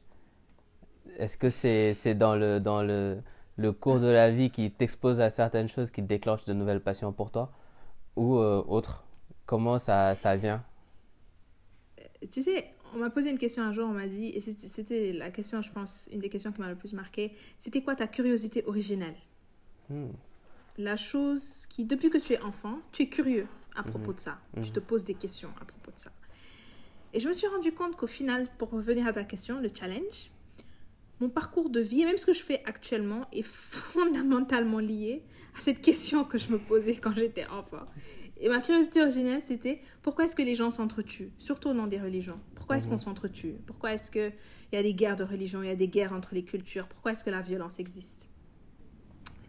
Est-ce 1.18 1.38
que 1.38 1.50
c'est 1.52 1.94
c'est 1.94 2.15
dans, 2.15 2.36
le, 2.36 2.60
dans 2.60 2.82
le, 2.84 3.18
le 3.58 3.72
cours 3.72 4.00
de 4.00 4.08
la 4.10 4.32
vie 4.32 4.50
qui 4.50 4.70
t'expose 4.72 5.22
à 5.22 5.30
certaines 5.30 5.68
choses 5.70 5.91
qui 5.91 6.02
déclenchent 6.02 6.46
de 6.46 6.54
nouvelles 6.54 6.82
passions 6.82 7.13
pour 7.13 7.32
toi 7.32 7.52
Ou 8.15 8.38
euh, 8.38 8.63
autre 8.68 9.04
Comment 9.46 9.78
ça, 9.78 10.15
ça 10.15 10.36
vient? 10.36 10.63
Tu 12.32 12.41
sais, 12.41 12.65
on 12.96 12.98
m'a 12.98 13.10
posé 13.10 13.30
une 13.30 13.38
question 13.38 13.63
un 13.63 13.72
jour, 13.72 13.88
on 13.88 13.94
m'a 13.94 14.08
dit, 14.08 14.28
et 14.30 14.39
c'était- 14.39 15.13
la 15.13 15.30
question, 15.30 15.62
je 15.62 15.72
pense, 15.72 16.10
une 16.12 16.20
des 16.20 16.30
questions 16.30 16.52
qui 16.52 16.60
m'a 16.62 16.70
le 16.70 16.76
plus 16.76 16.94
marqué, 16.94 17.34
c'était 17.60 17.82
quoi 17.84 17.96
ta 17.96 18.08
curiosité 18.08 18.63
originelle? 18.65 19.15
Hmm. 19.89 20.08
La 20.78 20.96
chose 20.98 21.65
qui, 21.68 21.86
depuis 21.86 22.10
que 22.10 22.18
tu 22.18 22.34
es 22.34 22.41
enfant, 22.41 22.80
tu 22.91 23.04
es 23.04 23.08
curieux 23.10 23.48
à 23.76 23.84
propos 23.84 24.10
Mhm. 24.10 24.15
de 24.15 24.20
ça. 24.20 24.38
Mhm. 24.58 24.63
Tu 24.63 24.72
te 24.72 24.80
poses 24.80 25.04
des 25.04 25.13
questions 25.13 25.50
à 25.62 25.65
propos 25.65 25.91
de 25.91 26.00
ça. 26.00 26.12
Et 27.13 27.20
je 27.20 27.28
me 27.30 27.34
suis 27.34 27.48
rendu 27.48 27.72
compte 27.74 27.96
qu'au 27.96 28.08
final, 28.08 28.48
pour 28.58 28.72
revenir 28.72 29.06
à 29.08 29.13
ta 29.13 29.24
question, 29.24 29.60
le 29.62 29.70
challenge, 29.74 30.32
mon 31.19 31.30
parcours 31.30 31.69
de 31.69 31.80
vie 31.80 32.01
et 32.01 32.06
même 32.06 32.17
ce 32.17 32.25
que 32.25 32.34
je 32.34 32.41
fais 32.41 32.62
actuellement 32.65 33.21
est 33.32 33.45
fondamentalement 33.45 34.80
lié 34.80 35.23
à 35.58 35.62
cette 35.62 35.82
question 35.82 36.23
que 36.23 36.38
je 36.38 36.51
me 36.51 36.60
posais 36.60 36.95
quand 36.95 37.15
j'étais 37.15 37.45
enfant. 37.47 37.86
Et 38.38 38.49
ma 38.49 38.60
curiosité 38.60 39.01
originelle, 39.01 39.41
c'était 39.41 39.82
pourquoi 40.01 40.25
est-ce 40.25 40.36
que 40.36 40.41
les 40.41 40.56
gens 40.56 40.71
s'entretuent, 40.71 41.32
surtout 41.39 41.69
au 41.69 41.73
nom 41.73 41.88
des 41.88 41.99
religions. 41.99 42.39
Pourquoi 42.56 42.78
est-ce 42.78 42.88
qu'on 42.88 42.97
s'entretue? 42.97 43.56
Pourquoi 43.65 43.93
est-ce 43.93 44.12
qu'il 44.12 44.34
y 44.73 44.75
a 44.75 44.84
des 44.84 44.93
guerres 44.93 45.15
de 45.15 45.23
religion, 45.23 45.63
il 45.63 45.67
y 45.67 45.71
a 45.71 45.75
des 45.75 45.88
guerres 45.88 46.12
entre 46.12 46.36
les 46.36 46.43
cultures? 46.43 46.88
Pourquoi 46.88 47.13
est-ce 47.13 47.23
que 47.23 47.30
la 47.30 47.41
violence 47.41 47.80
existe? 47.80 48.30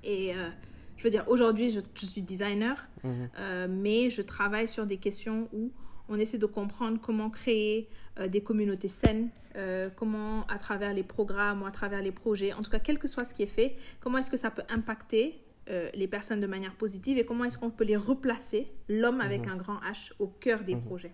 Et 0.05 0.35
euh, 0.35 0.48
je 0.96 1.02
veux 1.02 1.11
dire, 1.11 1.24
aujourd'hui, 1.26 1.70
je, 1.70 1.81
suis 2.07 2.22
designer, 2.22 2.88
euh, 3.05 3.66
mais 3.68 4.09
je 4.09 4.22
travaille 4.22 4.68
sur 4.68 4.87
des 4.87 4.98
questions 4.98 5.48
où 5.52 5.72
on 6.09 6.19
essaie 6.19 6.38
de 6.38 6.47
comprendre 6.47 6.99
comment 7.01 7.31
créer 7.31 7.88
euh, 8.19 8.29
des 8.29 8.40
communautés 8.40 8.88
saines, 8.88 9.29
comment 9.97 10.47
à 10.49 10.59
travers 10.59 10.92
les 10.92 11.03
programmes 11.03 11.62
ou 11.62 11.66
à 11.66 11.71
travers 11.71 12.03
les 12.03 12.12
projets, 12.12 12.53
en 12.53 12.61
tout 12.61 12.71
cas, 12.71 12.79
quel 12.79 12.99
que 12.99 13.09
soit 13.09 13.25
ce 13.25 13.33
qui 13.33 13.42
est 13.42 13.47
fait, 13.47 13.75
comment 14.01 14.19
est-ce 14.19 14.31
que 14.31 14.37
ça 14.37 14.51
peut 14.51 14.64
impacter 14.69 15.40
euh, 15.69 15.90
les 15.95 16.07
personnes 16.07 16.40
de 16.40 16.47
manière 16.47 16.77
positive 16.77 17.19
et 17.19 17.25
comment 17.25 17.42
est-ce 17.42 17.59
qu'on 17.59 17.71
peut 17.71 17.83
les 17.83 17.97
replacer, 17.97 18.69
l'homme 18.88 19.21
avec 19.21 19.47
mhm. 19.47 19.53
un 19.53 19.57
grand 19.57 19.79
H, 19.81 20.12
au 20.21 20.29
cœur 20.29 20.62
des 20.62 20.77
mhm. 20.77 20.83
projets. 20.83 21.11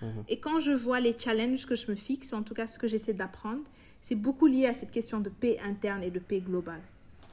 Mhm. 0.00 0.24
Et 0.30 0.40
quand 0.40 0.60
je 0.60 0.72
vois 0.72 0.98
les 0.98 1.14
challenges 1.18 1.66
que 1.66 1.74
je 1.74 1.90
me 1.90 1.94
fixe, 1.94 2.32
en 2.32 2.42
tout 2.42 2.54
cas 2.54 2.66
ce 2.66 2.78
que 2.78 2.88
j'essaie 2.88 3.12
d'apprendre, 3.12 3.64
c'est 4.00 4.14
beaucoup 4.14 4.46
lié 4.46 4.64
à 4.64 4.72
cette 4.72 4.90
question 4.90 5.20
de 5.20 5.28
paix 5.28 5.58
interne 5.62 6.02
et 6.02 6.10
de 6.10 6.18
paix 6.18 6.40
globale. 6.40 6.80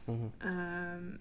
Euh, 0.10 1.12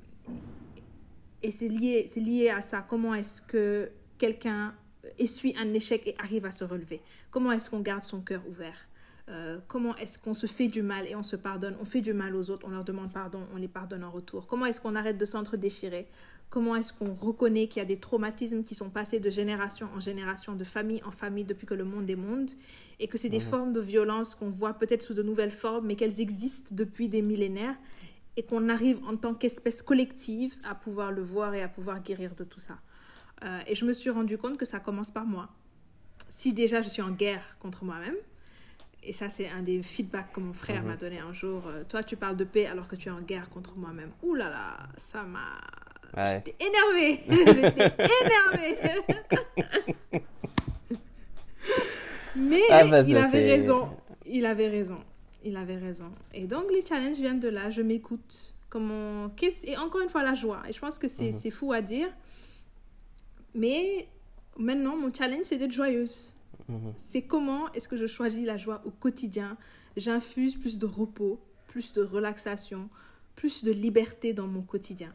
et 1.40 1.52
c'est 1.52 1.68
lié, 1.68 2.06
c'est 2.08 2.18
lié 2.18 2.48
à 2.50 2.60
ça. 2.60 2.84
Comment 2.88 3.14
est-ce 3.14 3.42
que 3.42 3.92
quelqu'un 4.18 4.74
essuie 5.18 5.54
un 5.58 5.72
échec 5.74 6.02
et 6.06 6.14
arrive 6.18 6.44
à 6.44 6.50
se 6.50 6.64
relever 6.64 7.00
Comment 7.30 7.52
est-ce 7.52 7.70
qu'on 7.70 7.80
garde 7.80 8.02
son 8.02 8.20
cœur 8.20 8.42
ouvert? 8.48 8.86
Euh, 9.28 9.58
comment 9.68 9.96
est-ce 9.96 10.18
qu'on 10.18 10.34
se 10.34 10.46
fait 10.46 10.68
du 10.68 10.82
mal 10.82 11.06
et 11.06 11.14
on 11.14 11.22
se 11.22 11.36
pardonne? 11.36 11.76
On 11.80 11.84
fait 11.84 12.00
du 12.00 12.12
mal 12.12 12.34
aux 12.34 12.50
autres, 12.50 12.66
on 12.66 12.70
leur 12.70 12.84
demande 12.84 13.12
pardon, 13.12 13.46
on 13.54 13.56
les 13.56 13.68
pardonne 13.68 14.04
en 14.04 14.10
retour. 14.10 14.46
Comment 14.46 14.66
est-ce 14.66 14.80
qu'on 14.80 14.96
arrête 14.96 15.16
de 15.16 15.24
s'entre-déchirer? 15.24 16.08
Comment 16.50 16.76
est-ce 16.76 16.92
qu'on 16.92 17.14
reconnaît 17.14 17.66
qu'il 17.66 17.80
y 17.80 17.82
a 17.82 17.86
des 17.86 17.98
traumatismes 17.98 18.62
qui 18.62 18.74
sont 18.74 18.90
passés 18.90 19.20
de 19.20 19.30
génération 19.30 19.88
en 19.96 20.00
génération, 20.00 20.54
de 20.54 20.64
famille 20.64 21.02
en 21.04 21.10
famille 21.10 21.44
depuis 21.44 21.66
que 21.66 21.72
le 21.72 21.84
monde 21.84 22.10
est 22.10 22.16
monde, 22.16 22.50
et 23.00 23.08
que 23.08 23.16
c'est 23.16 23.30
des 23.30 23.38
mhm. 23.38 23.44
formes 23.44 23.72
de 23.72 23.80
violence 23.80 24.34
qu'on 24.34 24.50
voit 24.50 24.74
peut-être 24.74 25.02
sous 25.02 25.14
de 25.14 25.22
nouvelles 25.22 25.50
formes, 25.50 25.86
mais 25.86 25.96
qu'elles 25.96 26.20
existent 26.20 26.74
depuis 26.74 27.08
des 27.08 27.22
millénaires, 27.22 27.76
et 28.36 28.42
qu'on 28.42 28.68
arrive 28.68 29.02
en 29.06 29.16
tant 29.16 29.34
qu'espèce 29.34 29.80
collective 29.80 30.54
à 30.62 30.74
pouvoir 30.74 31.10
le 31.10 31.22
voir 31.22 31.54
et 31.54 31.62
à 31.62 31.68
pouvoir 31.68 32.02
guérir 32.02 32.34
de 32.34 32.44
tout 32.44 32.60
ça? 32.60 32.78
Euh, 33.44 33.60
et 33.66 33.74
je 33.74 33.84
me 33.84 33.92
suis 33.92 34.10
rendu 34.10 34.38
compte 34.38 34.56
que 34.56 34.64
ça 34.64 34.80
commence 34.80 35.10
par 35.10 35.24
moi. 35.24 35.48
Si 36.28 36.52
déjà 36.52 36.82
je 36.82 36.88
suis 36.88 37.02
en 37.02 37.10
guerre 37.10 37.56
contre 37.58 37.84
moi-même, 37.84 38.16
et 39.04 39.12
ça, 39.12 39.28
c'est 39.28 39.48
un 39.48 39.62
des 39.62 39.82
feedbacks 39.82 40.32
que 40.32 40.38
mon 40.40 40.52
frère 40.52 40.84
m'a 40.84 40.92
mhm. 40.92 40.98
donné 40.98 41.18
un 41.18 41.32
jour. 41.32 41.64
Euh, 41.66 41.82
toi, 41.88 42.04
tu 42.04 42.16
parles 42.16 42.36
de 42.36 42.44
paix 42.44 42.66
alors 42.66 42.86
que 42.86 42.94
tu 42.94 43.08
es 43.08 43.10
en 43.10 43.20
guerre 43.20 43.50
contre 43.50 43.76
moi-même. 43.76 44.12
Ouh 44.22 44.34
là 44.34 44.48
là, 44.48 44.78
ça 44.96 45.24
m'a. 45.24 45.60
J'étais 46.34 46.54
énervée. 46.60 47.20
J'étais 47.28 47.92
énervée. 48.22 48.78
Mais 52.36 52.60
ah, 52.70 52.84
bah, 52.84 53.02
il 53.02 53.16
avait 53.16 53.50
raison. 53.50 53.90
Il 54.26 54.46
avait 54.46 54.68
raison. 54.68 54.98
Il 55.42 55.56
avait 55.56 55.78
raison. 55.78 56.12
Et 56.32 56.46
donc, 56.46 56.70
les 56.70 56.82
challenges 56.82 57.16
viennent 57.16 57.40
de 57.40 57.48
là. 57.48 57.70
Je 57.70 57.82
m'écoute. 57.82 58.54
Comment... 58.70 59.30
Et 59.64 59.76
encore 59.76 60.00
une 60.00 60.08
fois, 60.08 60.22
la 60.22 60.34
joie. 60.34 60.62
Et 60.68 60.72
je 60.72 60.78
pense 60.78 60.98
que 60.98 61.08
c'est 61.08 61.32
mhm. 61.32 61.50
fou 61.50 61.72
à 61.72 61.82
dire. 61.82 62.08
Mais 63.54 64.08
maintenant, 64.56 64.96
mon 64.96 65.12
challenge, 65.12 65.44
c'est 65.44 65.58
d'être 65.58 65.72
joyeuse. 65.72 66.34
Mhm. 66.68 66.94
C'est 66.96 67.22
comment 67.22 67.72
est-ce 67.72 67.88
que 67.88 67.96
je 67.96 68.06
choisis 68.06 68.44
la 68.44 68.56
joie 68.56 68.82
au 68.84 68.90
quotidien? 68.90 69.56
J'infuse 69.96 70.56
plus 70.56 70.78
de 70.78 70.86
repos, 70.86 71.40
plus 71.66 71.92
de 71.92 72.02
relaxation, 72.02 72.88
plus 73.36 73.64
de 73.64 73.72
liberté 73.72 74.32
dans 74.32 74.46
mon 74.46 74.62
quotidien. 74.62 75.14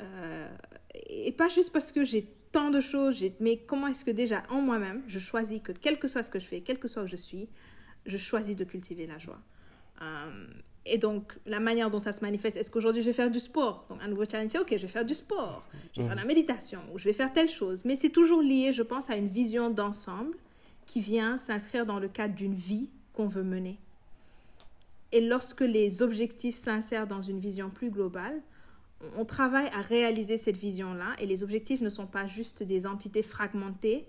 Euh, 0.00 0.48
et 1.08 1.32
pas 1.32 1.48
juste 1.48 1.72
parce 1.72 1.92
que 1.92 2.04
j'ai 2.04 2.26
tant 2.52 2.70
de 2.70 2.80
choses, 2.80 3.24
mais 3.40 3.58
comment 3.58 3.88
est-ce 3.88 4.04
que 4.04 4.10
déjà 4.10 4.44
en 4.48 4.60
moi-même, 4.60 5.02
je 5.08 5.18
choisis 5.18 5.60
que 5.60 5.72
quel 5.72 5.98
que 5.98 6.08
soit 6.08 6.22
ce 6.22 6.30
que 6.30 6.38
je 6.38 6.46
fais, 6.46 6.60
quel 6.60 6.78
que 6.78 6.88
soit 6.88 7.02
où 7.02 7.06
je 7.06 7.16
suis, 7.16 7.48
je 8.06 8.16
choisis 8.16 8.54
de 8.54 8.64
cultiver 8.64 9.06
la 9.06 9.18
joie. 9.18 9.40
Euh, 10.02 10.46
et 10.86 10.98
donc, 10.98 11.32
la 11.46 11.60
manière 11.60 11.90
dont 11.90 11.98
ça 11.98 12.12
se 12.12 12.20
manifeste, 12.20 12.56
est-ce 12.56 12.70
qu'aujourd'hui 12.70 13.00
je 13.00 13.06
vais 13.06 13.14
faire 13.14 13.30
du 13.30 13.40
sport? 13.40 13.86
Donc, 13.88 14.00
un 14.02 14.08
nouveau 14.08 14.24
challenge, 14.24 14.50
c'est 14.50 14.58
OK, 14.58 14.68
je 14.70 14.82
vais 14.82 14.88
faire 14.88 15.04
du 15.04 15.14
sport, 15.14 15.66
je 15.92 16.00
vais 16.00 16.06
faire 16.06 16.16
de 16.16 16.20
la 16.20 16.26
méditation, 16.26 16.80
ou 16.92 16.98
je 16.98 17.04
vais 17.04 17.14
faire 17.14 17.32
telle 17.32 17.48
chose. 17.48 17.84
Mais 17.84 17.96
c'est 17.96 18.10
toujours 18.10 18.42
lié, 18.42 18.72
je 18.72 18.82
pense, 18.82 19.08
à 19.08 19.16
une 19.16 19.28
vision 19.28 19.70
d'ensemble 19.70 20.36
qui 20.86 21.00
vient 21.00 21.38
s'inscrire 21.38 21.86
dans 21.86 21.98
le 21.98 22.08
cadre 22.08 22.34
d'une 22.34 22.54
vie 22.54 22.90
qu'on 23.14 23.26
veut 23.26 23.42
mener. 23.42 23.78
Et 25.12 25.20
lorsque 25.20 25.60
les 25.60 26.02
objectifs 26.02 26.56
s'insèrent 26.56 27.06
dans 27.06 27.20
une 27.20 27.38
vision 27.38 27.70
plus 27.70 27.90
globale, 27.90 28.42
on 29.16 29.24
travaille 29.24 29.68
à 29.68 29.80
réaliser 29.80 30.38
cette 30.38 30.56
vision-là 30.56 31.14
et 31.18 31.26
les 31.26 31.42
objectifs 31.42 31.80
ne 31.80 31.88
sont 31.88 32.06
pas 32.06 32.26
juste 32.26 32.62
des 32.62 32.86
entités 32.86 33.22
fragmentées 33.22 34.06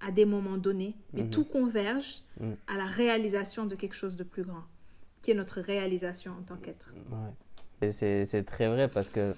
à 0.00 0.10
des 0.10 0.24
moments 0.24 0.58
donnés, 0.58 0.96
mais 1.12 1.22
mhm. 1.22 1.30
tout 1.30 1.44
converge 1.44 2.22
mhm. 2.40 2.56
à 2.66 2.76
la 2.76 2.86
réalisation 2.86 3.66
de 3.66 3.74
quelque 3.74 3.94
chose 3.94 4.16
de 4.16 4.24
plus 4.24 4.42
grand, 4.42 4.64
qui 5.22 5.30
est 5.30 5.34
notre 5.34 5.60
réalisation 5.60 6.32
en 6.32 6.42
tant 6.42 6.56
qu'être. 6.56 6.92
Ouais. 7.10 7.92
C'est 7.92 8.44
très 8.44 8.68
vrai 8.68 8.88
parce 8.88 9.08
que 9.08 9.34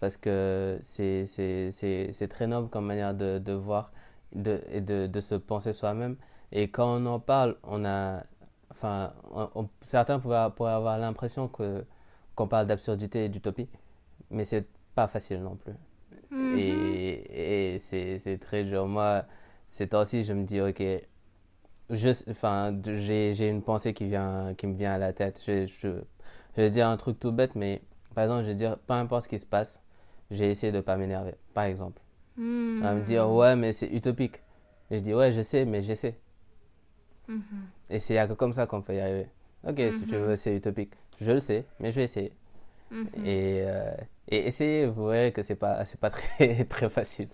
parce 0.00 0.16
que 0.16 0.78
c'est 0.82 2.28
très 2.28 2.46
noble 2.46 2.68
comme 2.68 2.86
manière 2.86 3.14
de, 3.14 3.38
de 3.38 3.52
voir 3.52 3.92
de, 4.34 4.60
et 4.70 4.80
de, 4.80 5.06
de 5.06 5.20
se 5.20 5.34
penser 5.36 5.72
soi-même. 5.72 6.16
Et 6.50 6.68
quand 6.68 7.00
on 7.00 7.06
en 7.06 7.20
parle, 7.20 7.56
on 7.62 7.84
a, 7.84 8.22
enfin, 8.70 9.12
certains 9.80 10.18
pourraient, 10.18 10.50
pourraient 10.54 10.72
avoir 10.72 10.98
l'impression 10.98 11.48
que 11.48 11.84
qu'on 12.34 12.48
parle 12.48 12.66
d'absurdité 12.66 13.26
et 13.26 13.28
d'utopie, 13.28 13.68
mais 14.30 14.44
c'est 14.44 14.66
pas 14.94 15.06
facile 15.06 15.42
non 15.42 15.56
plus. 15.56 15.74
Mm-hmm. 16.32 16.58
Et, 16.58 17.74
et 17.74 17.78
c'est 17.78 18.38
très 18.38 18.64
dur. 18.64 18.86
Moi, 18.86 19.24
ces 19.68 19.88
temps-ci, 19.88 20.24
je 20.24 20.32
me 20.32 20.44
dis, 20.44 20.60
ok, 20.60 20.82
enfin, 21.90 22.76
j'ai 22.84 23.48
une 23.48 23.62
pensée 23.62 23.94
qui, 23.94 24.06
vient, 24.06 24.54
qui 24.56 24.66
me 24.66 24.74
vient 24.74 24.92
à 24.92 24.98
la 24.98 25.12
tête. 25.12 25.40
Je, 25.46 25.66
je, 25.66 25.88
je 26.56 26.62
vais 26.62 26.70
dire 26.70 26.88
un 26.88 26.96
truc 26.96 27.18
tout 27.18 27.32
bête, 27.32 27.54
mais 27.54 27.82
par 28.14 28.24
exemple, 28.24 28.44
je 28.44 28.48
vais 28.48 28.54
dire, 28.54 28.78
peu 28.78 28.94
importe 28.94 29.24
ce 29.24 29.28
qui 29.28 29.38
se 29.38 29.46
passe, 29.46 29.82
j'ai 30.30 30.50
essayé 30.50 30.72
de 30.72 30.78
ne 30.78 30.82
pas 30.82 30.96
m'énerver, 30.96 31.34
par 31.54 31.64
exemple. 31.64 32.00
Hmm. 32.36 32.80
va 32.80 32.94
me 32.94 33.02
dire, 33.02 33.30
ouais, 33.30 33.56
mais 33.56 33.72
c'est 33.72 33.88
utopique. 33.88 34.40
Et 34.90 34.98
je 34.98 35.02
dis, 35.02 35.14
ouais, 35.14 35.32
je 35.32 35.42
sais, 35.42 35.64
mais 35.64 35.82
j'essaie. 35.82 36.18
Mm 37.28 37.40
Et 37.90 38.00
c'est 38.00 38.36
comme 38.36 38.52
ça 38.52 38.66
qu'on 38.66 38.82
peut 38.82 38.94
y 38.94 39.00
arriver. 39.00 39.28
Ok, 39.66 39.80
si 39.92 40.06
tu 40.06 40.16
hmm. 40.16 40.18
veux, 40.18 40.36
c'est 40.36 40.56
utopique. 40.56 40.92
Je 41.20 41.32
le 41.32 41.40
sais, 41.40 41.64
mais 41.78 41.92
je 41.92 41.96
vais 41.96 42.04
essayer. 42.04 42.32
Hmm. 42.90 43.04
Et, 43.24 43.62
euh, 43.66 43.94
et 44.28 44.46
essayer, 44.46 44.86
vous 44.86 45.08
verrez 45.08 45.32
que 45.32 45.42
c'est 45.42 45.56
pas, 45.56 45.84
pas 46.00 46.10
très, 46.10 46.64
très 46.64 46.88
facile. 46.88 47.28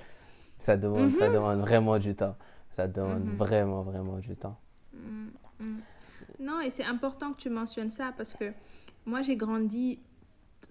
Ça 0.58 0.76
demande, 0.76 1.12
ça 1.12 1.28
demande 1.28 1.60
vraiment 1.60 1.98
du 1.98 2.14
temps. 2.14 2.36
Ça 2.72 2.86
demande 2.86 3.24
vraiment, 3.36 3.82
vraiment 3.82 4.18
du 4.18 4.36
temps. 4.36 4.58
Non, 6.40 6.60
et 6.60 6.70
c'est 6.70 6.84
important 6.84 7.32
que 7.32 7.40
tu 7.40 7.50
mentionnes 7.50 7.90
ça 7.90 8.12
parce 8.16 8.34
que 8.34 8.52
moi, 9.06 9.22
j'ai 9.22 9.36
grandi 9.36 9.98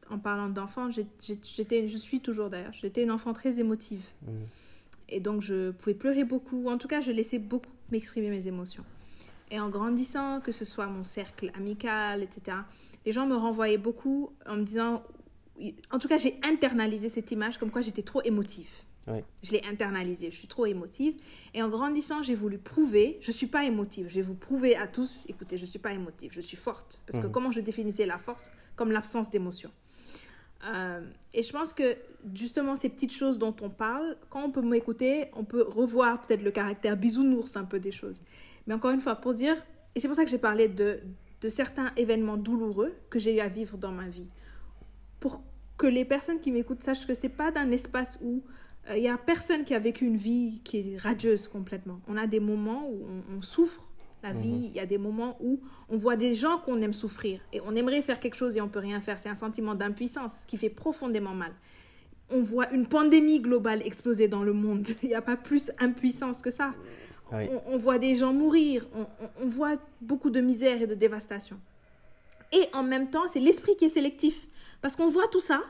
en 0.09 0.19
parlant 0.19 0.47
d'enfant, 0.47 0.89
je 0.89 1.01
suis 1.19 2.21
toujours 2.21 2.49
d'ailleurs, 2.49 2.71
j'étais 2.73 3.03
une 3.03 3.11
enfant 3.11 3.33
très 3.33 3.59
émotive. 3.59 4.05
Mm. 4.21 4.31
Et 5.09 5.19
donc, 5.19 5.41
je 5.41 5.71
pouvais 5.71 5.93
pleurer 5.93 6.23
beaucoup. 6.23 6.69
En 6.69 6.77
tout 6.77 6.87
cas, 6.87 7.01
je 7.01 7.11
laissais 7.11 7.39
beaucoup 7.39 7.71
m'exprimer 7.91 8.29
mes 8.29 8.47
émotions. 8.47 8.83
Et 9.51 9.59
en 9.59 9.69
grandissant, 9.69 10.41
que 10.41 10.51
ce 10.51 10.65
soit 10.65 10.87
mon 10.87 11.03
cercle 11.03 11.51
amical, 11.55 12.23
etc., 12.23 12.57
les 13.05 13.11
gens 13.11 13.25
me 13.25 13.35
renvoyaient 13.35 13.77
beaucoup 13.77 14.31
en 14.45 14.57
me 14.57 14.63
disant... 14.63 15.03
En 15.91 15.97
tout 15.97 16.07
cas, 16.07 16.17
j'ai 16.17 16.39
internalisé 16.43 17.09
cette 17.09 17.31
image 17.31 17.57
comme 17.57 17.71
quoi 17.71 17.81
j'étais 17.81 18.03
trop 18.03 18.21
Je 19.41 19.51
l'ai 19.51 19.63
internalisé, 19.65 20.31
je 20.31 20.37
suis 20.37 20.47
trop 20.47 20.65
émotive. 20.65 21.15
Et 21.53 21.63
en 21.63 21.69
grandissant, 21.69 22.23
j'ai 22.23 22.35
voulu 22.35 22.57
prouver, 22.57 23.17
je 23.21 23.31
ne 23.31 23.35
suis 23.35 23.47
pas 23.47 23.63
émotive. 23.63 24.07
Je 24.09 24.15
vais 24.15 24.21
vous 24.21 24.35
prouver 24.35 24.75
à 24.75 24.87
tous, 24.87 25.19
écoutez, 25.27 25.57
je 25.57 25.63
ne 25.63 25.69
suis 25.69 25.79
pas 25.79 25.93
émotive, 25.93 26.31
je 26.33 26.41
suis 26.41 26.57
forte. 26.57 27.01
Parce 27.07 27.21
que 27.21 27.27
mm. 27.27 27.31
comment 27.31 27.51
je 27.51 27.61
définissais 27.61 28.05
la 28.05 28.17
force 28.17 28.51
Comme 28.75 28.91
l'absence 28.91 29.29
d'émotion. 29.29 29.71
Euh, 30.65 31.01
et 31.33 31.43
je 31.43 31.51
pense 31.51 31.71
que 31.71 31.95
justement 32.33 32.75
ces 32.75 32.89
petites 32.89 33.13
choses 33.13 33.37
dont 33.37 33.55
on 33.61 33.69
parle, 33.69 34.17
quand 34.29 34.43
on 34.43 34.51
peut 34.51 34.61
m'écouter, 34.61 35.25
on 35.33 35.43
peut 35.43 35.61
revoir 35.61 36.21
peut-être 36.21 36.41
le 36.41 36.51
caractère 36.51 36.97
bisounours 36.97 37.55
un 37.55 37.63
peu 37.63 37.79
des 37.79 37.91
choses. 37.91 38.21
Mais 38.65 38.73
encore 38.73 38.91
une 38.91 38.99
fois, 38.99 39.15
pour 39.15 39.33
dire, 39.33 39.55
et 39.95 39.99
c'est 39.99 40.07
pour 40.07 40.15
ça 40.15 40.25
que 40.25 40.31
j'ai 40.31 40.39
parlé 40.39 40.67
de, 40.67 40.99
de 41.41 41.49
certains 41.49 41.91
événements 41.95 42.37
douloureux 42.37 42.93
que 43.09 43.19
j'ai 43.19 43.35
eu 43.35 43.39
à 43.39 43.47
vivre 43.47 43.77
dans 43.77 43.91
ma 43.91 44.07
vie, 44.07 44.27
pour 45.19 45.41
que 45.77 45.87
les 45.87 46.05
personnes 46.05 46.39
qui 46.39 46.51
m'écoutent 46.51 46.83
sachent 46.83 47.05
que 47.05 47.13
c'est 47.13 47.29
pas 47.29 47.51
d'un 47.51 47.71
espace 47.71 48.17
où 48.21 48.43
il 48.95 49.03
y 49.03 49.07
a 49.07 49.17
personne 49.17 49.63
qui 49.63 49.73
a 49.73 49.79
vécu 49.79 50.05
une 50.05 50.17
vie 50.17 50.61
qui 50.63 50.77
est 50.93 50.97
radieuse 50.97 51.47
complètement. 51.47 51.99
On 52.07 52.17
a 52.17 52.27
des 52.27 52.39
moments 52.39 52.87
où 52.89 53.05
on 53.35 53.41
souffre 53.41 53.83
la 54.23 54.33
vie, 54.33 54.49
mhm. 54.49 54.63
il 54.65 54.71
y 54.73 54.79
a 54.79 54.85
des 54.85 54.97
moments 54.97 55.37
où 55.39 55.59
on 55.89 55.97
voit 55.97 56.15
des 56.15 56.33
gens 56.33 56.57
qu'on 56.59 56.81
aime 56.81 56.93
souffrir 56.93 57.39
et 57.53 57.61
on 57.61 57.75
aimerait 57.75 58.01
faire 58.01 58.19
quelque 58.19 58.35
chose 58.35 58.57
et 58.57 58.61
on 58.61 58.67
peut 58.67 58.79
rien 58.79 58.99
faire. 58.99 59.19
C'est 59.19 59.29
un 59.29 59.35
sentiment 59.35 59.75
d'impuissance 59.75 60.43
qui 60.47 60.57
fait 60.57 60.69
profondément 60.69 61.33
mal. 61.33 61.51
On 62.29 62.41
voit 62.41 62.69
une 62.71 62.87
pandémie 62.87 63.39
globale 63.39 63.81
exploser 63.85 64.27
dans 64.27 64.43
le 64.43 64.53
monde. 64.53 64.87
Il 65.03 65.09
n'y 65.09 65.15
a 65.15 65.21
pas 65.21 65.37
plus 65.37 65.71
impuissance 65.79 66.41
que 66.41 66.49
ça. 66.49 66.73
Oui. 67.31 67.43
On, 67.51 67.75
on 67.75 67.77
voit 67.77 67.99
des 67.99 68.15
gens 68.15 68.33
mourir. 68.33 68.87
On, 68.95 69.01
on- 69.01 69.43
on 69.43 69.47
voit 69.47 69.77
beaucoup 70.01 70.29
de 70.29 70.41
misère 70.41 70.81
et 70.81 70.87
de 70.87 70.95
dévastation. 70.95 71.59
Et 72.51 72.63
en 72.73 72.83
même 72.83 73.09
temps, 73.09 73.27
c'est 73.27 73.39
l'esprit 73.39 73.75
qui 73.75 73.85
est 73.85 73.89
sélectif. 73.89 74.47
Parce 74.81 74.95
qu'on 74.95 75.07
voit 75.07 75.27
tout 75.27 75.39
ça. 75.39 75.61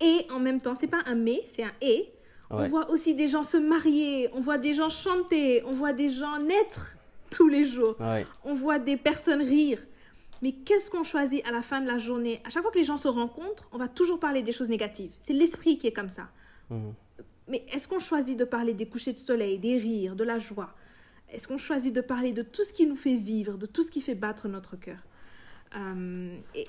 Et 0.00 0.26
en 0.30 0.38
même 0.38 0.60
temps, 0.60 0.74
c'est 0.74 0.86
pas 0.86 1.02
un 1.06 1.14
mais, 1.14 1.42
c'est 1.46 1.62
un 1.62 1.72
et. 1.80 2.12
On 2.50 2.66
voit 2.66 2.90
aussi 2.90 3.14
des 3.14 3.28
gens 3.28 3.42
se 3.42 3.56
marier. 3.56 4.28
On 4.34 4.40
voit 4.40 4.58
des 4.58 4.74
gens 4.74 4.88
chanter. 4.90 5.62
On 5.64 5.72
voit 5.72 5.92
des 5.92 6.08
gens 6.08 6.38
naître 6.38 6.96
tous 7.30 7.48
les 7.48 7.64
jours 7.64 7.94
Ouais. 8.00 8.26
on 8.44 8.54
voit 8.54 8.78
des 8.78 8.96
personnes 8.96 9.40
rire. 9.42 9.78
Mais 10.42 10.52
qu'est-ce 10.52 10.90
qu'on 10.90 11.04
choisit 11.04 11.46
à 11.46 11.52
la 11.52 11.62
fin 11.62 11.80
de 11.80 11.86
la 11.86 11.98
journée? 11.98 12.40
À 12.44 12.48
chaque 12.50 12.62
fois 12.62 12.72
que 12.72 12.78
les 12.78 12.84
gens 12.84 12.96
se 12.96 13.08
rencontrent, 13.08 13.68
on 13.72 13.78
va 13.78 13.88
toujours 13.88 14.18
parler 14.18 14.42
des 14.42 14.52
choses 14.52 14.68
négatives. 14.70 15.10
C'est 15.20 15.32
l'esprit 15.34 15.78
qui 15.78 15.86
est 15.86 15.92
comme 15.92 16.08
ça. 16.08 16.28
Mhm. 16.70 16.94
Mais 17.46 17.64
est-ce 17.72 17.86
qu'on 17.86 17.98
choisit 17.98 18.38
de 18.38 18.44
parler 18.44 18.74
des 18.74 18.86
couchers 18.86 19.12
de 19.12 19.18
soleil, 19.18 19.58
des 19.58 19.76
rires, 19.78 20.16
de 20.16 20.24
la 20.24 20.38
joie? 20.38 20.70
Est-ce 21.30 21.46
qu'on 21.46 21.58
choisit 21.58 21.94
de 21.94 22.00
parler 22.00 22.32
de 22.32 22.42
tout 22.42 22.64
ce 22.64 22.72
qui 22.72 22.86
nous 22.86 22.96
fait 22.96 23.14
vivre, 23.16 23.58
de 23.58 23.66
tout 23.66 23.82
ce 23.82 23.90
qui 23.90 24.00
fait 24.00 24.14
battre 24.14 24.48
notre 24.48 24.76
cœur? 24.76 24.98
Euh, 25.76 26.36
et, 26.54 26.66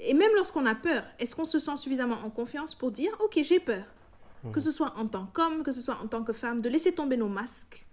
et 0.00 0.14
même 0.14 0.30
lorsqu'on 0.34 0.66
a 0.66 0.74
peur, 0.74 1.04
est-ce 1.18 1.34
qu'on 1.34 1.44
se 1.46 1.58
sent 1.58 1.76
suffisamment 1.76 2.18
en 2.24 2.28
confiance 2.30 2.74
pour 2.74 2.90
dire, 2.90 3.16
ok, 3.24 3.38
j'ai 3.42 3.60
peur? 3.60 3.84
Que 4.52 4.60
ce 4.60 4.70
soit 4.70 4.94
en 4.96 5.06
tant 5.06 5.26
qu'homme, 5.26 5.62
que 5.62 5.72
ce 5.72 5.80
soit 5.80 5.98
en 6.02 6.08
tant 6.08 6.22
que 6.22 6.32
femme, 6.32 6.60
de 6.60 6.68
laisser 6.68 6.92
tomber 6.92 7.16
nos 7.16 7.28
masques 7.28 7.86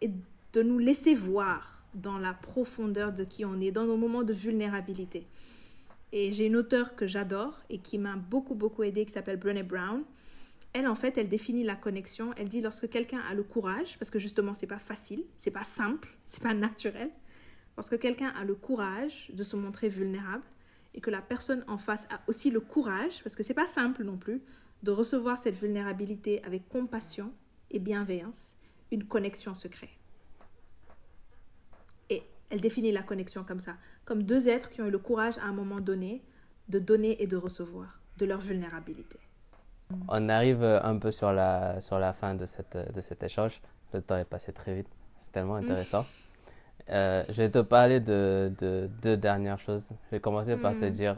et 0.00 0.10
de 0.52 0.62
nous 0.62 0.78
laisser 0.78 1.14
voir 1.14 1.84
dans 1.94 2.18
la 2.18 2.34
profondeur 2.34 3.12
de 3.12 3.24
qui 3.24 3.44
on 3.44 3.60
est, 3.60 3.70
dans 3.70 3.84
nos 3.84 3.96
moments 3.96 4.22
de 4.22 4.32
vulnérabilité. 4.32 5.26
Et 6.12 6.32
j'ai 6.32 6.46
une 6.46 6.56
auteure 6.56 6.94
que 6.94 7.06
j'adore 7.06 7.62
et 7.70 7.78
qui 7.78 7.98
m'a 7.98 8.16
beaucoup, 8.16 8.54
beaucoup 8.54 8.82
aidée, 8.82 9.04
qui 9.04 9.12
s'appelle 9.12 9.36
Brené 9.36 9.62
Brown. 9.62 10.04
Elle, 10.72 10.88
en 10.88 10.94
fait, 10.94 11.18
elle 11.18 11.28
définit 11.28 11.64
la 11.64 11.76
connexion. 11.76 12.32
Elle 12.36 12.48
dit 12.48 12.60
lorsque 12.60 12.88
quelqu'un 12.88 13.20
a 13.28 13.34
le 13.34 13.42
courage, 13.42 13.98
parce 13.98 14.10
que 14.10 14.18
justement, 14.18 14.54
c'est 14.54 14.66
pas 14.66 14.78
facile, 14.78 15.24
c'est 15.36 15.50
pas 15.50 15.64
simple, 15.64 16.16
c'est 16.26 16.42
pas 16.42 16.54
naturel. 16.54 17.10
Lorsque 17.76 17.98
quelqu'un 17.98 18.28
a 18.28 18.44
le 18.44 18.54
courage 18.54 19.30
de 19.32 19.42
se 19.42 19.56
montrer 19.56 19.88
vulnérable 19.88 20.44
et 20.94 21.00
que 21.00 21.10
la 21.10 21.20
personne 21.20 21.64
en 21.66 21.78
face 21.78 22.06
a 22.10 22.20
aussi 22.28 22.50
le 22.50 22.60
courage, 22.60 23.22
parce 23.22 23.34
que 23.34 23.42
c'est 23.42 23.54
pas 23.54 23.66
simple 23.66 24.04
non 24.04 24.16
plus, 24.16 24.40
de 24.84 24.90
recevoir 24.90 25.38
cette 25.38 25.54
vulnérabilité 25.54 26.42
avec 26.44 26.68
compassion 26.68 27.32
et 27.70 27.78
bienveillance, 27.78 28.56
une 28.92 29.04
connexion 29.04 29.54
se 29.54 29.66
crée. 29.66 29.90
Et 32.10 32.22
elle 32.50 32.60
définit 32.60 32.92
la 32.92 33.02
connexion 33.02 33.44
comme 33.44 33.60
ça, 33.60 33.74
comme 34.04 34.22
deux 34.22 34.46
êtres 34.46 34.68
qui 34.70 34.82
ont 34.82 34.86
eu 34.86 34.90
le 34.90 34.98
courage 34.98 35.38
à 35.38 35.44
un 35.44 35.52
moment 35.52 35.80
donné 35.80 36.22
de 36.68 36.78
donner 36.78 37.22
et 37.22 37.26
de 37.26 37.36
recevoir 37.36 37.98
de 38.18 38.26
leur 38.26 38.40
vulnérabilité. 38.40 39.18
On 40.08 40.28
arrive 40.28 40.62
un 40.62 40.98
peu 40.98 41.10
sur 41.10 41.32
la, 41.32 41.80
sur 41.80 41.98
la 41.98 42.12
fin 42.12 42.34
de, 42.34 42.46
cette, 42.46 42.76
de 42.94 43.00
cet 43.00 43.22
échange. 43.22 43.60
Le 43.92 44.02
temps 44.02 44.16
est 44.18 44.24
passé 44.24 44.52
très 44.52 44.74
vite. 44.74 44.88
C'est 45.18 45.32
tellement 45.32 45.56
intéressant. 45.56 46.04
Euh, 46.90 47.24
je 47.28 47.34
vais 47.42 47.50
te 47.50 47.60
parler 47.60 48.00
de, 48.00 48.52
de 48.58 48.90
deux 49.02 49.16
dernières 49.16 49.58
choses. 49.58 49.92
Je 50.06 50.16
vais 50.16 50.20
commencer 50.20 50.56
par 50.58 50.76
te 50.76 50.84
Mm. 50.84 50.90
dire 50.90 51.16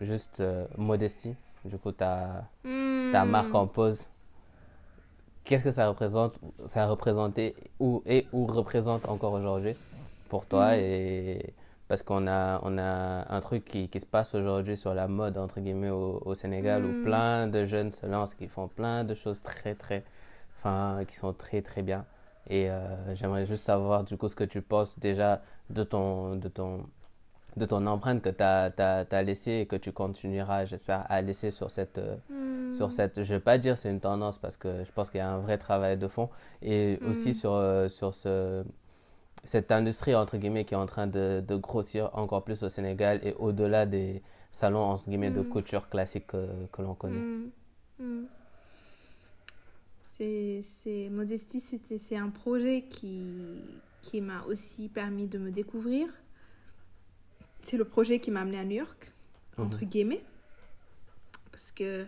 juste 0.00 0.38
euh, 0.40 0.66
modestie. 0.76 1.34
Du 1.64 1.78
coup, 1.78 1.92
ta, 1.92 2.46
Hmm. 2.62 2.83
Ta 3.10 3.24
marque 3.24 3.54
en 3.54 3.66
pause. 3.66 4.08
Qu'est-ce 5.44 5.64
que 5.64 5.70
ça 5.70 5.88
représente, 5.88 6.38
ça 6.66 6.84
a 6.84 6.86
représenté 6.88 7.54
ou, 7.78 8.02
et 8.06 8.28
ou 8.32 8.46
représente 8.46 9.06
encore 9.08 9.32
aujourd'hui 9.34 9.76
pour 10.28 10.46
toi 10.46 10.76
Mhm. 10.76 10.78
et 10.78 11.54
parce 11.86 12.02
qu'on 12.02 12.26
a, 12.26 12.60
on 12.64 12.78
a 12.78 13.26
un 13.34 13.40
truc 13.40 13.64
qui, 13.66 13.88
qui 13.90 14.00
se 14.00 14.06
passe 14.06 14.34
aujourd'hui 14.34 14.76
sur 14.78 14.94
la 14.94 15.06
mode 15.06 15.36
entre 15.36 15.60
guillemets 15.60 15.90
au, 15.90 16.22
au 16.24 16.34
Sénégal 16.34 16.86
où 16.86 16.94
Mhm. 16.94 16.94
plein 16.94 17.46
de 17.46 17.66
jeunes 17.66 17.90
se 17.90 18.06
lancent 18.06 18.34
qui 18.34 18.48
font 18.48 18.68
plein 18.68 19.04
de 19.04 19.14
choses 19.14 19.42
très 19.42 19.74
très 19.74 20.04
enfin 20.56 21.04
qui 21.06 21.14
sont 21.16 21.34
très 21.34 21.60
très 21.62 21.82
bien 21.82 22.06
et 22.48 22.70
euh, 22.70 23.14
j'aimerais 23.14 23.44
juste 23.46 23.64
savoir 23.64 24.04
du 24.04 24.16
coup 24.16 24.28
ce 24.28 24.36
que 24.36 24.44
tu 24.44 24.62
penses 24.62 24.98
déjà 24.98 25.42
de 25.70 25.82
ton 25.82 26.36
de 26.36 26.48
ton 26.48 26.86
de 27.56 27.64
ton 27.66 27.86
empreinte 27.86 28.20
que 28.22 28.30
tu 28.30 28.42
as, 28.42 29.22
laissée 29.22 29.60
et 29.62 29.66
que 29.66 29.76
tu 29.76 29.92
continueras 29.92 30.64
j'espère 30.64 31.04
à 31.10 31.22
laisser 31.22 31.50
sur 31.50 31.70
cette 31.70 31.98
euh, 31.98 32.16
Hmm. 32.28 32.72
sur 32.72 32.90
cette, 32.90 33.22
je 33.22 33.34
vais 33.34 33.40
pas 33.40 33.58
dire 33.58 33.78
c'est 33.78 33.90
une 33.90 34.00
tendance 34.00 34.38
parce 34.38 34.56
que 34.56 34.82
je 34.84 34.90
pense 34.92 35.10
qu'il 35.10 35.18
y 35.18 35.22
a 35.22 35.30
un 35.30 35.38
vrai 35.38 35.58
travail 35.58 35.96
de 35.96 36.08
fond 36.08 36.28
et 36.62 36.98
aussi 37.08 37.30
Mm. 37.30 37.34
sur, 37.34 37.52
euh, 37.52 37.88
sur 37.88 38.14
ce, 38.14 38.64
cette 39.44 39.70
industrie 39.70 40.14
entre 40.14 40.36
guillemets 40.38 40.64
qui 40.64 40.74
est 40.74 40.78
en 40.78 40.86
train 40.86 41.06
de, 41.06 41.44
de 41.46 41.54
grossir 41.56 42.10
encore 42.14 42.42
plus 42.42 42.62
au 42.64 42.68
Sénégal 42.68 43.20
et 43.22 43.34
au-delà 43.34 43.86
des 43.86 44.22
salons 44.50 44.80
entre 44.82 45.04
guillemets 45.08 45.30
de 45.30 45.42
Mm. 45.42 45.48
couture 45.48 45.88
classique 45.88 46.26
que, 46.28 46.46
que 46.72 46.82
l'on 46.82 46.94
connaît. 46.94 47.20
C'est, 50.02 51.08
Modestie, 51.10 51.60
c'est 51.60 52.16
un 52.16 52.30
projet 52.30 52.82
qui, 52.88 53.26
qui 54.00 54.20
m'a 54.20 54.42
aussi 54.44 54.88
permis 54.88 55.26
de 55.26 55.38
me 55.38 55.50
découvrir. 55.50 56.06
C'est 57.64 57.76
le 57.76 57.84
projet 57.84 58.18
qui 58.20 58.30
m'a 58.30 58.40
amené 58.42 58.58
à 58.58 58.64
New 58.64 58.76
York, 58.76 59.12
entre 59.58 59.82
Mhm. 59.82 59.88
guillemets, 59.88 60.24
parce 61.50 61.70
que 61.70 62.04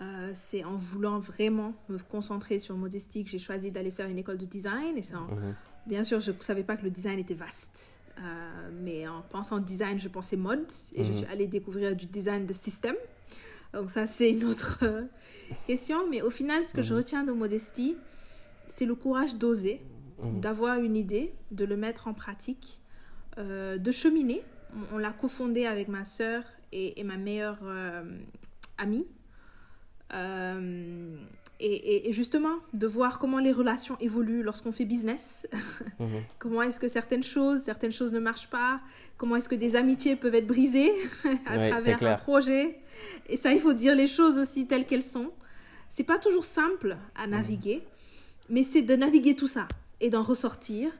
euh, 0.00 0.30
c'est 0.32 0.64
en 0.64 0.76
voulant 0.76 1.18
vraiment 1.18 1.74
me 1.88 1.98
concentrer 1.98 2.58
sur 2.58 2.76
Modestie 2.76 3.24
que 3.24 3.30
j'ai 3.30 3.38
choisi 3.38 3.70
d'aller 3.70 3.90
faire 3.90 4.08
une 4.08 4.18
école 4.18 4.38
de 4.38 4.46
design. 4.46 4.96
Et 4.96 5.02
en-. 5.14 5.28
Bien 5.86 6.04
sûr, 6.04 6.20
je 6.20 6.30
ne 6.30 6.40
savais 6.40 6.62
pas 6.62 6.76
que 6.76 6.84
le 6.84 6.90
design 6.90 7.18
était 7.18 7.34
vaste. 7.34 7.96
Euh, 8.18 8.70
mais 8.82 9.06
en 9.08 9.22
pensant 9.22 9.58
design, 9.58 9.98
je 9.98 10.08
pensais 10.08 10.36
mode. 10.36 10.70
Et 10.94 11.04
je 11.04 11.08
Mhm. 11.10 11.14
suis 11.18 11.26
allée 11.26 11.46
découvrir 11.48 11.96
du 11.96 12.06
design 12.06 12.46
de 12.46 12.52
système. 12.52 12.96
Donc 13.74 13.90
ça, 13.90 14.06
c'est 14.06 14.30
une 14.30 14.44
autre 14.44 14.78
euh, 14.82 15.04
question. 15.66 16.08
Mais 16.08 16.22
au 16.22 16.30
final, 16.30 16.64
ce 16.64 16.72
que 16.74 16.82
je 16.82 16.92
Mhm. 16.92 16.96
retiens 16.98 17.24
de 17.24 17.32
modestie, 17.32 17.96
c'est 18.66 18.84
le 18.86 18.94
courage 18.94 19.34
d'oser, 19.34 19.82
d'avoir 20.22 20.78
une 20.78 20.96
idée, 20.96 21.32
de 21.50 21.64
le 21.64 21.76
mettre 21.76 22.08
en 22.08 22.14
pratique, 22.14 22.80
euh, 23.38 23.78
de 23.78 23.90
cheminer. 23.90 24.42
On, 24.92 24.96
on 24.96 24.98
l'a 24.98 25.10
cofondé 25.10 25.66
avec 25.66 25.88
ma 25.88 26.04
sœur 26.04 26.42
et, 26.72 27.00
et 27.00 27.04
ma 27.04 27.16
meilleure 27.16 27.58
euh, 27.64 28.02
amie. 28.78 29.06
Euh, 30.12 31.16
et, 31.60 31.66
et- 31.74 32.08
et 32.08 32.12
justement, 32.12 32.54
de 32.72 32.86
voir 32.86 33.18
comment 33.18 33.38
les 33.38 33.52
relations 33.52 33.96
évoluent 34.00 34.42
lorsqu'on 34.42 34.72
fait 34.72 34.84
business. 34.84 35.46
Mhm. 36.00 36.22
comment 36.38 36.62
est-ce 36.62 36.80
que 36.80 36.88
certaines 36.88 37.22
choses, 37.22 37.60
certaines 37.60 37.92
choses 37.92 38.12
ne 38.14 38.20
marchent 38.20 38.48
pas, 38.48 38.80
comment 39.18 39.36
est-ce 39.36 39.50
que 39.50 39.54
des 39.54 39.76
amitiés 39.76 40.16
peuvent 40.16 40.34
être 40.34 40.46
brisées 40.46 40.90
à 41.46 41.58
travers 41.68 42.02
un 42.02 42.16
projet? 42.16 42.78
Et 43.28 43.36
ça, 43.36 43.52
il 43.52 43.60
faut 43.60 43.74
dire 43.74 43.94
les 43.94 44.06
choses 44.06 44.38
aussi 44.38 44.66
telles 44.66 44.86
qu'elles 44.86 45.02
sont. 45.02 45.30
C'est 45.90 46.04
pas 46.04 46.18
toujours 46.18 46.44
simple 46.44 46.96
à 47.14 47.26
naviguer, 47.26 47.82
mais 48.48 48.62
c'est 48.62 48.80
de 48.82 48.96
naviguer 48.96 49.36
tout 49.36 49.48
ça 49.48 49.68
et 50.00 50.08
d'en 50.08 50.22
ressortir. 50.22 50.90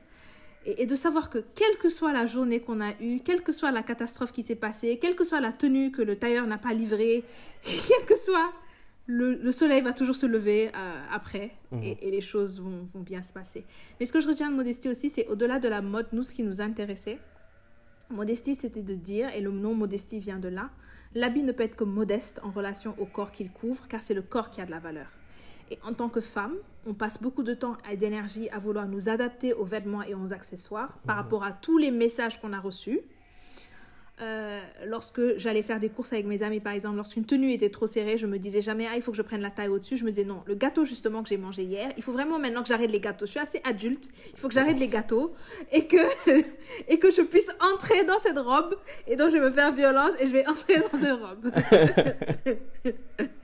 Et, 0.65 0.85
de 0.85 0.95
savoir 0.95 1.29
que 1.29 1.39
quelle 1.55 1.77
que 1.77 1.89
soit 1.89 2.13
la 2.13 2.27
journée 2.27 2.59
qu'on 2.59 2.81
a 2.81 2.91
eue, 3.01 3.19
quelle 3.19 3.41
que 3.41 3.51
soit 3.51 3.71
la 3.71 3.81
catastrophe 3.81 4.31
qui 4.31 4.43
s'est 4.43 4.55
passée, 4.55 4.99
quelle 5.01 5.15
que 5.15 5.23
soit 5.23 5.39
la 5.39 5.51
tenue 5.51 5.91
que 5.91 6.03
le 6.03 6.15
tailleur 6.15 6.45
n'a 6.45 6.59
pas 6.59 6.73
livrée, 6.73 7.23
quel 7.63 8.05
que 8.05 8.15
soit, 8.15 8.51
le, 9.07 9.33
le 9.33 9.51
soleil 9.51 9.81
va 9.81 9.91
toujours 9.91 10.15
se 10.15 10.27
lever 10.27 10.69
euh, 10.75 11.01
après 11.11 11.51
Mhm. 11.71 11.83
et, 11.83 11.97
et 12.07 12.11
les 12.11 12.21
choses 12.21 12.61
vont, 12.61 12.87
vont 12.93 13.01
bien 13.01 13.23
se 13.23 13.33
passer. 13.33 13.65
Mais 13.99 14.05
ce 14.05 14.13
que 14.13 14.19
je 14.19 14.27
retiens 14.27 14.51
de 14.51 14.55
Modestie 14.55 14.89
aussi, 14.89 15.09
c'est 15.09 15.27
au-delà 15.27 15.59
de 15.59 15.67
la 15.67 15.81
mode, 15.81 16.07
nous, 16.11 16.23
ce 16.23 16.33
qui 16.33 16.43
nous 16.43 16.61
intéressait, 16.61 17.17
Modestie, 18.09 18.55
c'était 18.55 18.81
de 18.81 18.93
dire, 18.93 19.29
et 19.33 19.41
le 19.41 19.51
nom 19.51 19.73
Modestie 19.73 20.19
vient 20.19 20.39
de 20.39 20.49
là, 20.49 20.69
l'habit 21.15 21.43
ne 21.43 21.53
peut 21.53 21.63
être 21.63 21.77
que 21.77 21.85
modeste 21.85 22.39
en 22.43 22.51
relation 22.51 22.93
au 22.99 23.05
corps 23.05 23.31
qu'il 23.31 23.51
couvre, 23.51 23.87
car 23.87 24.01
c'est 24.03 24.13
le 24.13 24.21
corps 24.21 24.49
qui 24.49 24.59
a 24.59 24.65
de 24.65 24.71
la 24.71 24.79
valeur. 24.79 25.07
Et 25.71 25.79
en 25.83 25.93
tant 25.93 26.09
que 26.09 26.19
femme, 26.19 26.55
on 26.85 26.93
passe 26.93 27.21
beaucoup 27.21 27.43
de 27.43 27.53
temps 27.53 27.77
et 27.89 27.95
d'énergie 27.95 28.49
à 28.49 28.59
vouloir 28.59 28.87
nous 28.87 29.07
adapter 29.07 29.53
aux 29.53 29.63
vêtements 29.63 30.03
et 30.03 30.13
aux 30.13 30.33
accessoires 30.33 30.97
par 31.07 31.15
rapport 31.15 31.45
à 31.45 31.53
tous 31.53 31.77
les 31.77 31.91
messages 31.91 32.41
qu'on 32.41 32.51
a 32.51 32.59
reçus. 32.59 32.99
Euh, 34.21 34.59
lorsque 34.85 35.37
j'allais 35.37 35.61
faire 35.63 35.79
des 35.79 35.89
courses 35.89 36.11
avec 36.11 36.25
mes 36.25 36.43
amis, 36.43 36.59
par 36.59 36.73
exemple, 36.73 36.97
lorsqu'une 36.97 37.23
tenue 37.25 37.53
était 37.53 37.69
trop 37.69 37.87
serrée, 37.87 38.17
je 38.17 38.27
me 38.27 38.37
disais 38.37 38.61
jamais, 38.61 38.85
ah, 38.85 38.97
il 38.97 39.01
faut 39.01 39.11
que 39.11 39.17
je 39.17 39.21
prenne 39.21 39.39
la 39.41 39.49
taille 39.49 39.69
au-dessus. 39.69 39.95
Je 39.95 40.03
me 40.03 40.09
disais, 40.09 40.25
non, 40.25 40.43
le 40.45 40.55
gâteau 40.55 40.83
justement 40.83 41.23
que 41.23 41.29
j'ai 41.29 41.37
mangé 41.37 41.63
hier, 41.63 41.93
il 41.95 42.03
faut 42.03 42.11
vraiment 42.11 42.37
maintenant 42.37 42.61
que 42.61 42.67
j'arrête 42.67 42.91
les 42.91 42.99
gâteaux. 42.99 43.25
Je 43.25 43.31
suis 43.31 43.39
assez 43.39 43.61
adulte, 43.63 44.09
il 44.33 44.37
faut 44.37 44.49
que 44.49 44.53
j'arrête 44.53 44.77
les 44.77 44.89
gâteaux 44.89 45.33
et 45.71 45.87
que, 45.87 45.97
et 46.89 46.99
que 46.99 47.11
je 47.11 47.21
puisse 47.21 47.49
entrer 47.73 48.03
dans 48.03 48.19
cette 48.19 48.37
robe. 48.37 48.75
Et 49.07 49.15
donc, 49.15 49.31
je 49.31 49.37
vais 49.37 49.49
me 49.49 49.51
faire 49.51 49.71
violence 49.71 50.11
et 50.19 50.27
je 50.27 50.33
vais 50.33 50.45
entrer 50.47 50.81
dans 50.81 50.99
cette 50.99 51.19
robe. 51.19 51.49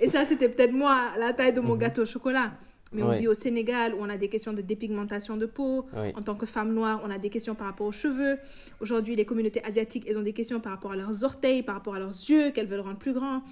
et 0.00 0.08
ça, 0.08 0.24
c'était 0.24 0.48
peut-être 0.48 0.72
moi, 0.72 1.12
la 1.18 1.32
taille 1.32 1.52
de 1.52 1.60
mon 1.60 1.76
gâteau 1.76 2.02
au 2.02 2.06
chocolat. 2.06 2.52
Mais 2.92 3.04
on 3.04 3.12
vit 3.12 3.28
au 3.28 3.34
Sénégal 3.34 3.94
où 3.94 3.98
on 4.00 4.08
a 4.08 4.16
des 4.16 4.28
questions 4.28 4.52
de 4.52 4.62
dépigmentation 4.62 5.36
de 5.36 5.46
peau. 5.46 5.86
Oui. 5.96 6.12
En 6.16 6.22
tant 6.22 6.34
que 6.34 6.44
femme 6.46 6.74
noire, 6.74 7.00
on 7.04 7.10
a 7.10 7.18
des 7.18 7.30
questions 7.30 7.54
par 7.54 7.68
rapport 7.68 7.86
aux 7.86 7.92
cheveux. 7.92 8.36
Aujourd'hui, 8.80 9.14
les 9.14 9.24
communautés 9.24 9.62
asiatiques, 9.64 10.06
elles 10.08 10.18
ont 10.18 10.22
des 10.22 10.32
questions 10.32 10.58
par 10.58 10.72
rapport 10.72 10.90
à 10.92 10.96
leurs 10.96 11.22
orteils, 11.22 11.62
par 11.62 11.76
rapport 11.76 11.94
à 11.94 12.00
leurs 12.00 12.08
yeux, 12.08 12.50
qu'elles 12.50 12.66
veulent 12.66 12.80
rendre 12.80 12.98
plus 12.98 13.12
grands. 13.12 13.42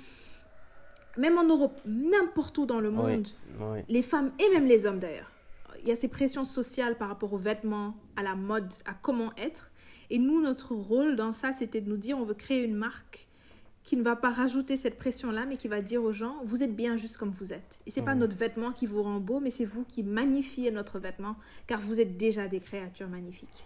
Même 1.16 1.38
en 1.38 1.44
Europe, 1.44 1.80
n'importe 1.86 2.58
où 2.58 2.66
dans 2.66 2.80
le 2.80 2.90
monde, 2.90 3.28
Oui. 3.60 3.80
les 3.88 4.02
femmes 4.02 4.32
et 4.40 4.52
même 4.52 4.66
les 4.66 4.86
hommes 4.86 4.98
d'ailleurs, 4.98 5.30
il 5.82 5.88
y 5.88 5.92
a 5.92 5.96
ces 5.96 6.08
pressions 6.08 6.44
sociales 6.44 6.96
par 6.96 7.08
rapport 7.08 7.32
aux 7.32 7.38
vêtements, 7.38 7.94
à 8.16 8.24
la 8.24 8.34
mode, 8.34 8.72
à 8.86 8.94
comment 8.94 9.32
être. 9.36 9.70
Et 10.10 10.18
nous, 10.18 10.40
notre 10.40 10.74
rôle 10.74 11.14
dans 11.14 11.32
ça, 11.32 11.52
c'était 11.52 11.80
de 11.80 11.88
nous 11.88 11.96
dire, 11.96 12.18
on 12.18 12.24
veut 12.24 12.34
créer 12.34 12.64
une 12.64 12.74
marque 12.74 13.27
qui 13.88 13.96
ne 13.96 14.02
va 14.02 14.16
pas 14.16 14.30
rajouter 14.30 14.76
cette 14.76 14.98
pression-là, 14.98 15.46
mais 15.46 15.56
qui 15.56 15.66
va 15.66 15.80
dire 15.80 16.02
aux 16.04 16.12
gens, 16.12 16.36
vous 16.44 16.62
êtes 16.62 16.76
bien 16.76 16.98
juste 16.98 17.16
comme 17.16 17.30
vous 17.30 17.54
êtes. 17.54 17.80
Et 17.86 17.90
c'est 17.90 18.02
pas 18.02 18.12
Mhm. 18.12 18.20
notre 18.20 18.36
vêtement 18.36 18.70
qui 18.72 18.84
vous 18.84 19.02
rend 19.02 19.18
beau, 19.18 19.40
mais 19.40 19.48
c'est 19.48 19.64
vous 19.64 19.82
qui 19.84 20.02
magnifiez 20.02 20.70
notre 20.70 20.98
vêtement, 20.98 21.36
car 21.66 21.80
vous 21.80 21.98
êtes 21.98 22.18
déjà 22.18 22.48
des 22.48 22.60
créatures 22.60 23.08
magnifiques. 23.08 23.64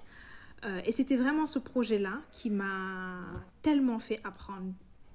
Euh, 0.64 0.80
et 0.84 0.92
c'était 0.92 1.16
vraiment 1.16 1.46
ce 1.46 1.58
projet-là 1.58 2.20
qui 2.30 2.50
m'a 2.50 3.16
tellement 3.62 3.98
fait 3.98 4.20
apprendre 4.22 4.72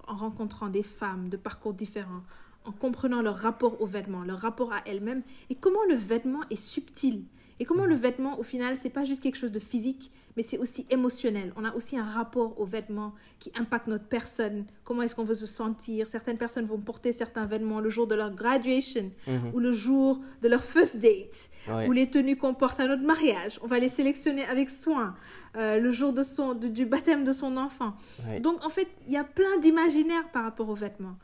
en 0.07 0.15
rencontrant 0.17 0.67
des 0.67 0.83
femmes 0.83 1.29
de 1.29 1.37
parcours 1.37 1.73
différents, 1.73 2.23
en 2.65 2.73
comprenant 2.73 3.21
leur 3.21 3.37
rapport 3.37 3.81
au 3.81 3.85
vêtement, 3.85 4.23
leur 4.25 4.39
rapport 4.39 4.73
à 4.73 4.81
elles-mêmes, 4.85 5.23
et 5.49 5.55
comment 5.55 5.85
le 5.87 5.95
vêtement 5.95 6.41
est 6.49 6.57
subtil. 6.57 7.23
Et 7.59 7.65
comment 7.65 7.85
le 7.85 7.95
vêtement, 7.95 8.39
au 8.39 8.43
final, 8.43 8.77
c'est 8.77 8.89
pas 8.91 9.03
juste 9.03 9.21
quelque 9.23 9.35
chose 9.37 9.51
de 9.51 9.57
physique, 9.59 10.11
mais 10.35 10.43
c'est 10.43 10.59
aussi 10.59 10.85
émotionnel. 10.91 11.51
On 11.55 11.65
a 11.65 11.73
aussi 11.73 11.97
un 11.97 12.03
rapport 12.03 12.59
au 12.59 12.65
vêtement 12.65 13.13
qui 13.39 13.51
impacte 13.57 13.87
notre 13.87 14.05
personne. 14.05 14.65
Comment 14.83 15.01
est-ce 15.01 15.15
qu'on 15.15 15.23
veut 15.23 15.33
se 15.33 15.47
sentir? 15.47 16.07
Certaines 16.07 16.37
personnes 16.37 16.65
vont 16.65 16.77
porter 16.77 17.11
certains 17.11 17.47
vêtements 17.47 17.79
le 17.79 17.89
jour 17.89 18.05
de 18.05 18.13
leur 18.13 18.29
graduation 18.31 19.11
Mhm. 19.25 19.51
ou 19.55 19.59
le 19.59 19.71
jour 19.71 20.21
de 20.43 20.47
leur 20.47 20.63
first 20.63 20.97
date 20.99 21.49
ou 21.87 21.91
les 21.93 22.09
tenues 22.09 22.35
qu'on 22.37 22.53
porte 22.53 22.79
à 22.79 22.85
notre 22.87 23.03
mariage. 23.03 23.59
On 23.63 23.67
va 23.67 23.79
les 23.79 23.89
sélectionner 23.89 24.45
avec 24.45 24.69
soin 24.69 25.15
euh, 25.55 25.79
le 25.79 25.89
jour 25.91 26.13
de 26.13 26.21
son, 26.21 26.53
de- 26.53 26.67
du 26.67 26.85
baptême 26.85 27.23
de 27.23 27.31
son 27.33 27.57
enfant. 27.57 27.93
Donc, 28.41 28.63
en 28.63 28.69
fait, 28.69 28.87
il 29.07 29.13
y 29.13 29.17
a 29.17 29.23
plein 29.23 29.57
d'imaginaires 29.59 30.29
par 30.31 30.43
rapport 30.43 30.69
aux 30.69 30.75
vêtements. 30.75 31.15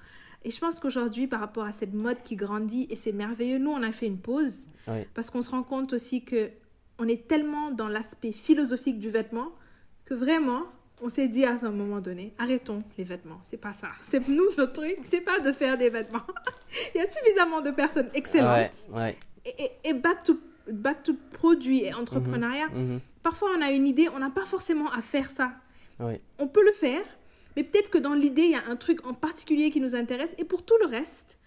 Et 0.46 0.50
je 0.52 0.60
pense 0.60 0.80
qu'aujourd'hui, 0.80 1.28
par 1.28 1.40
rapport 1.40 1.64
à 1.64 1.72
cette 1.72 1.94
mode 1.94 2.22
qui 2.22 2.36
grandit, 2.36 2.88
et 2.90 2.96
c'est 2.96 3.12
merveilleux, 3.14 3.60
nous, 3.60 3.72
on 3.72 3.82
a 3.84 3.92
fait 3.92 4.08
une 4.08 4.20
pause 4.20 4.68
Oui. 4.88 5.06
parce 5.14 5.30
qu'on 5.30 5.42
se 5.42 5.50
rend 5.50 5.64
compte 5.64 5.94
aussi 5.94 6.24
que 6.24 6.50
on 7.00 7.08
est 7.08 7.28
tellement 7.28 7.72
dans 7.72 7.88
l'aspect 7.88 8.32
philosophique 8.32 9.00
du 9.00 9.10
vêtement 9.10 9.52
que 10.06 10.14
vraiment, 10.14 10.64
on 11.02 11.10
s'est 11.10 11.28
dit 11.28 11.44
à 11.46 11.58
un 11.62 11.72
moment 11.72 12.00
donné, 12.02 12.34
arrêtons 12.38 12.84
les 12.98 13.04
vêtements. 13.04 13.40
C'est 13.44 13.58
pas 13.58 13.74
ça. 13.74 13.88
C'est 14.04 14.28
nous 14.28 14.44
notre 14.58 14.74
truc, 14.74 14.98
c'est 15.04 15.22
pas 15.22 15.40
de 15.40 15.52
faire 15.52 15.78
des 15.78 15.90
vêtements. 15.90 16.22
Il 16.96 17.00
y 17.00 17.02
a 17.02 17.08
suffisamment 17.08 17.62
de 17.62 17.72
personnes 17.72 18.10
excellentes 18.14 18.88
Ouais, 18.92 19.00
ouais. 19.00 19.18
et, 19.46 19.64
et- 19.64 19.90
et 19.90 19.94
back 19.94 20.24
to 20.24 20.40
back 20.72 21.04
to 21.04 21.14
produit 21.34 21.84
et 21.84 21.94
entrepreneuriat. 21.94 22.70
Mhm. 22.70 23.00
Parfois, 23.22 23.50
on 23.58 23.62
a 23.62 23.72
une 23.72 23.86
idée, 23.88 24.08
on 24.16 24.20
n'a 24.20 24.30
pas 24.30 24.46
forcément 24.46 24.90
à 24.92 25.02
faire 25.02 25.30
ça. 25.32 25.52
On 26.40 26.48
peut 26.48 26.64
le 26.66 26.72
faire, 26.74 27.04
mais 27.56 27.64
peut-être 27.64 27.90
que 27.90 27.98
dans 27.98 28.14
l'idée, 28.14 28.44
il 28.44 28.52
y 28.52 28.56
a 28.56 28.66
un 28.70 28.76
truc 28.76 29.06
en 29.06 29.14
particulier 29.14 29.70
qui 29.72 29.80
nous 29.82 29.96
intéresse. 29.96 30.34
Et 30.38 30.46
pour 30.46 30.64
tout 30.64 30.76
le 30.82 30.88
reste, 30.88 31.40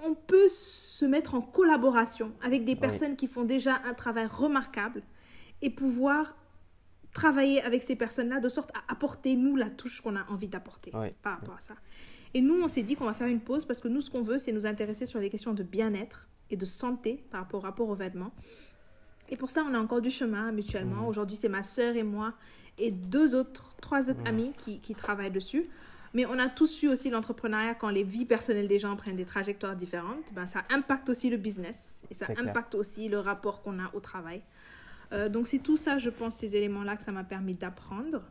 on 0.00 0.14
peut 0.14 0.48
se 0.48 1.04
mettre 1.04 1.34
en 1.34 1.40
collaboration 1.40 2.32
avec 2.42 2.64
des 2.64 2.76
personnes 2.76 3.16
qui 3.16 3.26
font 3.26 3.44
déjà 3.44 3.80
un 3.84 3.94
travail 3.94 4.26
remarquable 4.26 5.02
et 5.62 5.70
pouvoir 5.70 6.36
travailler 7.12 7.62
avec 7.62 7.82
ces 7.82 7.96
personnes-là 7.96 8.40
de 8.40 8.48
sorte 8.48 8.70
à 8.76 8.92
apporter, 8.92 9.36
nous, 9.36 9.56
la 9.56 9.70
touche 9.70 10.00
qu'on 10.00 10.16
a 10.16 10.26
envie 10.28 10.48
d'apporter 10.48 10.90
Oui. 10.94 11.08
par 11.22 11.38
rapport 11.38 11.54
à 11.54 11.60
ça. 11.60 11.74
Et 12.34 12.40
nous, 12.40 12.60
on 12.60 12.66
s'est 12.66 12.82
dit 12.82 12.96
qu'on 12.96 13.04
va 13.04 13.14
faire 13.14 13.28
une 13.28 13.40
pause 13.40 13.64
parce 13.64 13.80
que 13.80 13.86
nous, 13.88 14.00
ce 14.00 14.10
qu'on 14.10 14.22
veut, 14.22 14.38
c'est 14.38 14.50
nous 14.50 14.66
intéresser 14.66 15.06
sur 15.06 15.20
les 15.20 15.30
questions 15.30 15.54
de 15.54 15.62
bien-être 15.62 16.28
et 16.50 16.56
de 16.56 16.64
santé 16.66 17.24
par 17.30 17.42
rapport, 17.42 17.62
rapport 17.62 17.88
aux 17.88 17.94
vêtements. 17.94 18.32
Et 19.30 19.36
pour 19.36 19.50
ça, 19.50 19.64
on 19.66 19.72
a 19.74 19.78
encore 19.78 20.00
du 20.02 20.10
chemin 20.10 20.50
mutuellement. 20.52 21.06
Aujourd'hui, 21.06 21.36
c'est 21.36 21.48
ma 21.48 21.62
sœur 21.62 21.94
et 21.96 22.02
moi 22.02 22.34
et 22.78 22.90
deux 22.90 23.34
autres, 23.34 23.74
trois 23.80 24.10
autres 24.10 24.26
amis 24.26 24.52
qui, 24.58 24.80
qui 24.80 24.94
travaillent 24.94 25.30
dessus. 25.30 25.64
Mais 26.12 26.26
on 26.26 26.38
a 26.38 26.48
tous 26.48 26.82
eu 26.84 26.88
aussi 26.88 27.10
l'entrepreneuriat 27.10 27.74
quand 27.74 27.88
les 27.90 28.04
vies 28.04 28.24
personnelles 28.24 28.68
des 28.68 28.78
gens 28.78 28.94
prennent 28.94 29.16
des 29.16 29.24
trajectoires 29.24 29.74
différentes. 29.74 30.32
Ben, 30.32 30.46
ça 30.46 30.62
impacte 30.70 31.08
aussi 31.08 31.28
le 31.28 31.36
business 31.36 32.02
et 32.10 32.14
ça 32.14 32.26
clair. 32.26 32.38
impacte 32.48 32.74
aussi 32.76 33.08
le 33.08 33.18
rapport 33.18 33.62
qu'on 33.62 33.80
a 33.80 33.90
au 33.94 34.00
travail. 34.00 34.42
Euh, 35.12 35.28
donc 35.28 35.46
c'est 35.48 35.58
tout 35.58 35.76
ça, 35.76 35.98
je 35.98 36.10
pense, 36.10 36.36
ces 36.36 36.54
éléments-là 36.56 36.96
que 36.96 37.02
ça 37.02 37.10
m'a 37.12 37.24
permis 37.24 37.54
d'apprendre. 37.54 38.22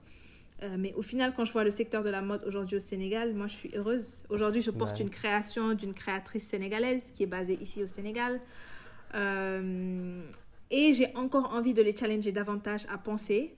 Euh, 0.61 0.77
mais 0.79 0.93
au 0.93 1.01
final, 1.01 1.33
quand 1.35 1.43
je 1.43 1.51
vois 1.51 1.65
le 1.65 1.71
secteur 1.71 2.03
de 2.03 2.09
la 2.09 2.21
mode 2.21 2.43
aujourd'hui 2.47 2.77
au 2.77 2.79
Sénégal, 2.79 3.33
moi 3.33 3.47
je 3.47 3.53
suis 3.55 3.71
heureuse. 3.75 4.23
Aujourd'hui, 4.29 4.61
je 4.61 4.71
porte 4.71 4.97
Ouais. 4.97 5.03
une 5.03 5.09
création 5.09 5.73
d'une 5.73 5.93
créatrice 5.93 6.47
sénégalaise 6.47 7.11
qui 7.13 7.23
est 7.23 7.27
basée 7.27 7.57
ici 7.61 7.83
au 7.83 7.87
Sénégal. 7.87 8.39
Euh, 9.15 10.21
et 10.71 10.93
j'ai 10.93 11.13
encore 11.15 11.53
envie 11.53 11.73
de 11.73 11.81
les 11.81 11.95
challenger 11.95 12.31
davantage 12.31 12.85
à 12.89 12.97
penser. 12.97 13.53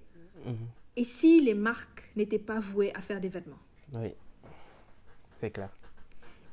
Et 0.97 1.03
si 1.03 1.41
les 1.41 1.53
marques 1.53 2.09
n'étaient 2.15 2.39
pas 2.39 2.59
vouées 2.59 2.93
à 2.95 3.01
faire 3.01 3.19
des 3.19 3.29
vêtements 3.29 3.59
Oui. 3.95 4.13
C'est 5.33 5.51
clair. 5.51 5.69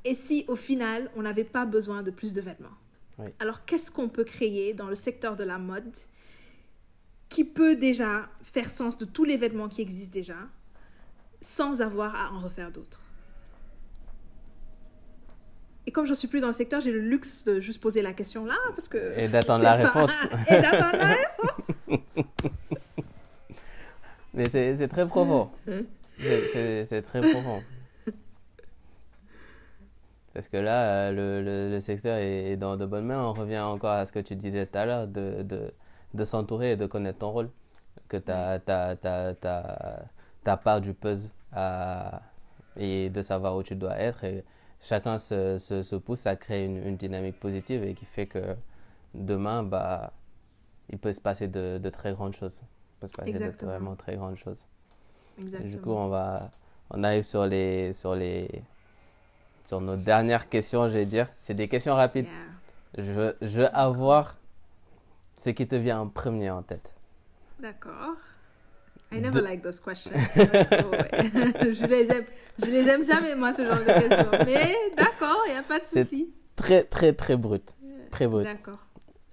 Et 0.04 0.14
si 0.14 0.44
au 0.48 0.56
final, 0.56 1.10
on 1.16 1.22
n'avait 1.22 1.44
pas 1.44 1.64
besoin 1.64 2.02
de 2.02 2.10
plus 2.10 2.32
de 2.32 2.40
vêtements 2.40 2.76
Oui. 3.18 3.26
Alors 3.38 3.64
qu'est-ce 3.64 3.90
qu'on 3.90 4.08
peut 4.08 4.24
créer 4.24 4.74
dans 4.74 4.88
le 4.88 4.94
secteur 4.96 5.36
de 5.36 5.44
la 5.44 5.58
mode 5.58 5.96
qui 7.28 7.44
peut 7.44 7.76
déjà 7.76 8.28
faire 8.42 8.70
sens 8.70 8.98
de 8.98 9.04
tous 9.04 9.24
les 9.24 9.36
vêtements 9.36 9.68
qui 9.68 9.80
existent 9.80 10.12
déjà 10.12 10.36
sans 11.40 11.80
avoir 11.82 12.14
à 12.16 12.32
en 12.32 12.38
refaire 12.38 12.70
d'autres? 12.72 13.00
Et 15.86 15.90
comme 15.90 16.04
je 16.04 16.10
ne 16.10 16.14
suis 16.16 16.28
plus 16.28 16.40
dans 16.40 16.46
le 16.48 16.52
secteur, 16.52 16.80
j'ai 16.80 16.92
le 16.92 17.00
luxe 17.00 17.42
de 17.44 17.58
juste 17.60 17.80
poser 17.80 18.02
la 18.02 18.12
question 18.12 18.44
là 18.44 18.56
parce 18.70 18.88
que... 18.88 19.18
Et 19.18 19.28
d'attendre 19.28 19.64
la 19.64 19.76
pas- 19.78 19.88
réponse. 19.90 20.10
Et 20.48 20.60
d'attendre 20.60 20.96
la 20.96 21.14
réponse 21.14 21.98
Mais 24.34 24.48
c'est 24.48 24.88
très 24.88 25.06
profond. 25.06 25.50
Hein 25.68 25.82
C'est- 26.84 27.02
très 27.02 27.20
profond. 27.20 27.62
Parce 30.34 30.48
que 30.48 30.56
là, 30.56 31.08
euh, 31.08 31.12
le, 31.12 31.42
le, 31.42 31.70
le 31.74 31.80
secteur 31.80 32.16
est 32.16 32.52
est 32.52 32.56
dans 32.56 32.76
de 32.76 32.86
bonnes 32.86 33.04
mains. 33.06 33.22
On 33.26 33.32
revient 33.32 33.58
encore 33.60 33.92
à 33.92 34.06
ce 34.06 34.12
que 34.12 34.18
tu 34.20 34.34
disais 34.36 34.66
tout 34.66 34.78
à 34.78 34.86
l'heure, 34.86 35.06
de, 35.06 35.42
de, 35.42 35.72
de 36.14 36.24
s'entourer 36.24 36.72
et 36.72 36.76
de 36.76 36.86
connaître 36.86 37.18
ton 37.18 37.30
rôle. 37.32 37.50
Que 38.08 38.16
tu 38.18 38.30
as, 38.30 38.58
ta 38.60 40.56
part 40.56 40.80
du 40.80 40.94
puzzle 40.94 41.30
à- 41.52 42.22
et 42.76 43.10
de 43.10 43.22
savoir 43.22 43.56
où 43.56 43.62
tu 43.62 43.74
dois 43.76 43.98
être. 43.98 44.24
Et 44.24 44.44
chacun 44.80 45.18
se, 45.18 45.58
se, 45.58 45.82
se 45.82 45.96
pousse 45.96 46.26
à 46.26 46.36
créer 46.36 46.64
une, 46.66 46.78
une 46.86 46.96
dynamique 46.96 47.38
positive 47.40 47.84
et 47.84 47.94
qui 47.94 48.06
fait 48.06 48.26
que 48.26 48.56
demain, 49.14 49.62
bah, 49.62 50.12
il 50.90 50.98
peut 50.98 51.12
se 51.12 51.20
passer 51.20 51.48
de, 51.48 51.78
de 51.78 51.90
très 51.90 52.12
grandes 52.14 52.34
choses. 52.34 52.62
Peut 53.02 53.08
se 53.08 53.12
passer 53.14 53.32
de 53.32 53.66
vraiment 53.66 53.96
très 53.96 54.14
grandes 54.14 54.36
choses. 54.36 54.64
Du 55.38 55.78
coup, 55.80 55.90
on 55.90 56.06
va, 56.08 56.50
on 56.90 57.02
arrive 57.02 57.24
sur 57.24 57.46
les, 57.46 57.92
sur 57.92 58.14
les, 58.14 58.48
sur 59.64 59.80
nos 59.80 59.96
dernières 59.96 60.48
questions, 60.48 60.86
je 60.88 60.94
vais 60.94 61.06
dire. 61.06 61.26
C'est 61.36 61.54
des 61.54 61.66
questions 61.66 61.96
rapides. 61.96 62.26
Yeah. 62.26 63.04
Je 63.04 63.12
veux, 63.12 63.36
je 63.42 63.60
veux 63.62 63.76
avoir 63.76 64.36
ce 65.36 65.50
qui 65.50 65.66
te 65.66 65.74
vient 65.74 66.00
en 66.00 66.08
premier 66.08 66.50
en 66.50 66.62
tête. 66.62 66.94
D'accord. 67.58 68.14
I 69.10 69.20
never 69.20 69.40
De- 69.40 69.44
like 69.44 69.62
those 69.62 69.80
questions. 69.80 70.12
Je 70.36 71.86
les 71.86 72.10
aime, 72.10 72.24
je 72.58 72.70
les 72.70 72.88
aime 72.88 73.04
jamais 73.04 73.34
moi 73.34 73.52
ce 73.52 73.64
genre 73.64 73.78
de 73.78 73.84
questions. 73.84 74.30
Mais 74.46 74.74
d'accord, 74.96 75.42
il 75.48 75.54
y 75.54 75.56
a 75.56 75.62
pas 75.62 75.80
de 75.80 75.86
souci. 75.86 76.32
Très, 76.56 76.84
très, 76.84 77.12
très 77.12 77.36
brut. 77.36 77.76
Très 78.10 78.26
brut. 78.26 78.44
D'accord. 78.44 78.78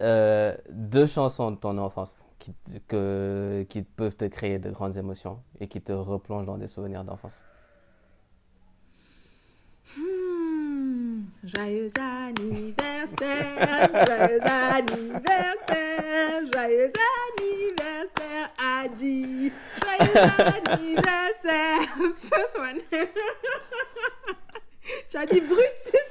Euh, 0.01 0.55
deux 0.69 1.07
chansons 1.07 1.51
de 1.51 1.57
ton 1.57 1.77
enfance 1.77 2.25
qui, 2.39 2.53
que, 2.87 3.65
qui 3.67 3.81
peuvent 3.83 4.15
te 4.15 4.25
créer 4.25 4.57
de 4.59 4.69
grandes 4.71 4.95
émotions 4.97 5.41
et 5.59 5.67
qui 5.67 5.81
te 5.81 5.91
replongent 5.91 6.45
dans 6.45 6.57
des 6.57 6.67
souvenirs 6.67 7.03
d'enfance. 7.03 7.43
Hmm, 9.97 11.23
Joyeux 11.43 11.89
anniversaire, 11.99 13.89
joyeux 14.05 14.39
anniversaire, 14.41 16.41
joyeux 16.53 16.91
anniversaire, 17.39 18.51
Adi. 18.59 19.51
Joyeux 19.81 20.31
anniversaire. 20.37 21.81
First 22.17 22.57
one. 22.57 22.79
tu 25.09 25.17
as 25.17 25.25
dit 25.25 25.41
brut, 25.41 25.73
c'est 25.77 26.08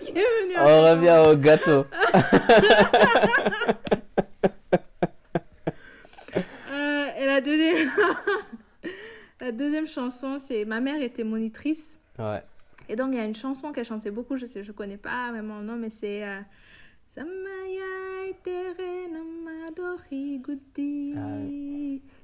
à 0.57 0.67
On 0.67 0.83
revient 0.83 1.31
au 1.31 1.37
gâteau. 1.37 1.87
Euh, 6.71 7.07
et 7.19 7.27
la 7.27 7.41
deuxième... 7.41 7.89
la 9.41 9.53
deuxième 9.53 9.87
chanson, 9.87 10.37
c'est 10.39 10.65
Ma 10.65 10.81
mère 10.81 11.01
était 11.01 11.25
monitrice. 11.25 11.97
Ouais. 12.19 12.43
Et 12.89 12.95
donc, 12.97 13.09
il 13.13 13.19
y 13.19 13.21
a 13.21 13.25
une 13.25 13.35
chanson 13.35 13.73
qu'elle 13.73 13.85
chantait 13.85 14.11
beaucoup, 14.11 14.37
je 14.37 14.45
sais, 14.45 14.63
je 14.63 14.73
connais 14.73 14.97
pas 14.99 15.31
vraiment 15.31 15.59
le 15.59 15.65
nom, 15.65 15.77
mais 15.77 15.91
c'est... 15.91 16.23
euh, 16.23 16.41
Samaya 17.09 18.37
tere 18.45 19.09
namadori 19.09 20.39
gudi. 20.45 21.17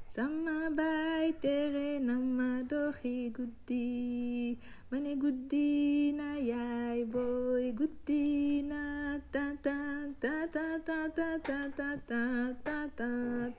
Sama 0.07 0.69
bai 0.69 1.33
tere 1.41 1.99
namadori 2.01 3.31
gudi. 3.33 4.59
Mane 4.91 5.17
gudi 5.19 6.13
na 6.13 6.37
yai 6.39 7.05
boy 7.05 7.73
gudi 7.73 8.63
na 8.63 9.19
ta 9.33 9.45
ta 9.65 9.77
ta 10.23 10.35
ta 10.53 10.65
ta 10.87 10.99
ta 11.17 11.29
ta 11.47 11.59
ta 11.79 11.89
ta 12.13 12.23
ta 12.65 12.79
ta 12.99 13.09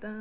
ta. 0.01 0.13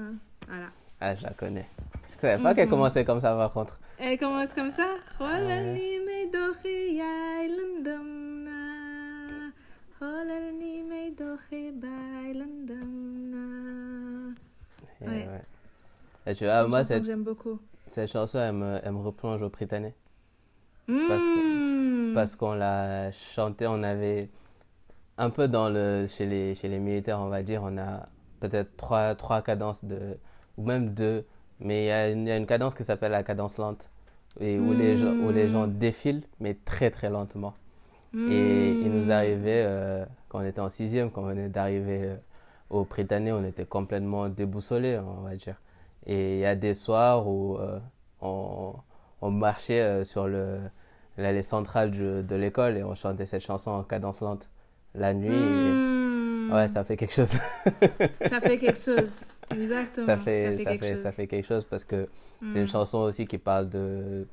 Voilà. 0.49 0.71
Ah, 1.01 1.15
je 1.15 1.23
la 1.23 1.33
connais. 1.35 1.67
Je 2.09 2.15
savais 2.19 2.43
pas 2.43 2.55
qu'elle 2.55 2.67
Mhm. 2.67 2.71
commençait 2.71 3.05
comme 3.05 3.21
ça 3.21 3.35
par 3.37 3.53
contre. 3.53 3.79
Elle 3.99 4.19
commence 4.19 4.53
comme 4.55 4.71
ça. 4.71 4.87
Holani 5.21 6.01
me 6.07 6.19
dohi 6.33 6.97
yai 7.01 7.49
landam 7.57 8.09
na. 8.47 8.61
Holani 10.01 10.83
me 10.83 11.11
dohi 11.15 11.71
bai 11.73 12.33
landam 12.35 12.93
na. 13.33 13.45
Et, 15.01 15.07
Ouais. 15.09 15.29
ouais. 15.29 15.45
Et 16.27 16.35
tu 16.35 16.45
vois, 16.47 16.67
moi, 16.67 16.83
cette, 16.83 17.05
j'aime 17.05 17.23
beaucoup. 17.23 17.59
cette 17.87 18.11
chanson, 18.11 18.39
elle 18.39 18.55
me, 18.55 18.79
elle 18.83 18.93
me 18.93 18.99
replonge 19.03 19.43
au 19.43 19.51
Britannique. 19.51 19.95
Parce 21.07 21.29
que- 21.29 21.41
parce 22.15 22.37
qu'on 22.37 22.55
l'a 22.55 23.11
chanté, 23.13 23.67
on 23.67 23.83
avait 23.83 24.29
un 25.19 25.31
peu 25.31 25.49
dans 25.49 25.69
le 25.69 26.07
chez 26.09 26.27
les 26.27 26.55
chez 26.55 26.69
les 26.69 26.79
militaires, 26.79 27.21
on 27.21 27.29
va 27.29 27.43
dire, 27.43 27.63
on 27.65 27.77
a 27.79 28.09
peut-être 28.41 28.77
trois 28.77 29.15
trois 29.15 29.43
cadences 29.43 29.85
de 29.85 30.19
ou 30.57 30.65
même 30.65 30.91
deux, 30.91 31.25
mais 31.61 31.85
il 31.85 31.87
y, 31.87 31.91
a 31.91 32.11
une- 32.11 32.27
il 32.27 32.29
y 32.29 32.33
a 32.33 32.37
une 32.37 32.47
cadence 32.47 32.75
qui 32.75 32.85
s'appelle 32.85 33.13
la 33.13 33.23
cadence 33.23 33.59
lente 33.59 33.91
et 34.41 34.59
où 34.59 34.73
les 34.73 34.97
gens 34.97 35.15
où 35.21 35.31
les 35.31 35.49
gens 35.49 35.67
défilent 35.67 36.25
mais 36.41 36.55
très 36.65 36.91
très 36.91 37.11
lentement. 37.11 37.55
Et 38.27 38.79
il 38.81 38.91
nous 38.93 39.11
arrivait, 39.11 39.65
euh, 39.67 40.05
quand 40.29 40.39
on 40.41 40.45
était 40.47 40.61
en 40.61 40.69
sixième, 40.71 41.11
quand 41.11 41.23
on 41.23 41.27
venait 41.27 41.49
d'arriver 41.51 42.01
euh, 42.05 42.17
au 42.71 42.85
Britannique, 42.85 43.35
on 43.35 43.45
était 43.45 43.67
complètement 43.67 44.29
déboussolés, 44.31 44.99
on 44.99 45.21
va 45.23 45.35
dire. 45.37 45.61
Et 46.07 46.35
il 46.37 46.41
y 46.41 46.47
a 46.47 46.55
des 46.55 46.73
soirs 46.75 47.27
où 47.29 47.59
euh, 47.59 47.79
on, 48.23 48.75
on 49.27 49.31
marchait 49.31 49.81
euh, 49.81 50.05
sur 50.05 50.27
le, 50.27 50.59
l'allée 51.17 51.43
centrale 51.43 51.91
de 51.91 52.35
l'école 52.37 52.77
et 52.77 52.85
on 52.85 52.95
chantait 52.95 53.27
cette 53.27 53.43
chanson 53.45 53.71
en 53.71 53.83
cadence 53.83 54.21
lente 54.21 54.51
la 54.95 55.13
nuit. 55.15 55.29
et- 55.35 55.91
Hmm. 56.47 56.53
ouais, 56.53 56.69
ça 56.69 56.85
fait 56.85 56.97
quelque 56.97 57.15
chose. 57.15 57.39
Ça 58.29 58.41
fait 58.41 58.59
quelque 58.59 58.79
chose. 58.79 59.11
Exactement. 59.51 60.07
ça 60.07 60.17
fait, 60.19 60.59
ça 60.59 60.71
quelque 60.71 60.85
fait, 60.85 60.93
chose. 60.93 61.03
ça 61.03 61.13
fait 61.13 61.27
quelque 61.27 61.47
chose 61.47 61.65
parce 61.65 61.85
que 61.85 62.07
c'est 62.41 62.59
Hmm. 62.59 62.63
une 62.63 62.67
chanson 62.67 62.99
aussi 62.99 63.27
qui 63.27 63.39
parle 63.39 63.71
de, 63.71 64.27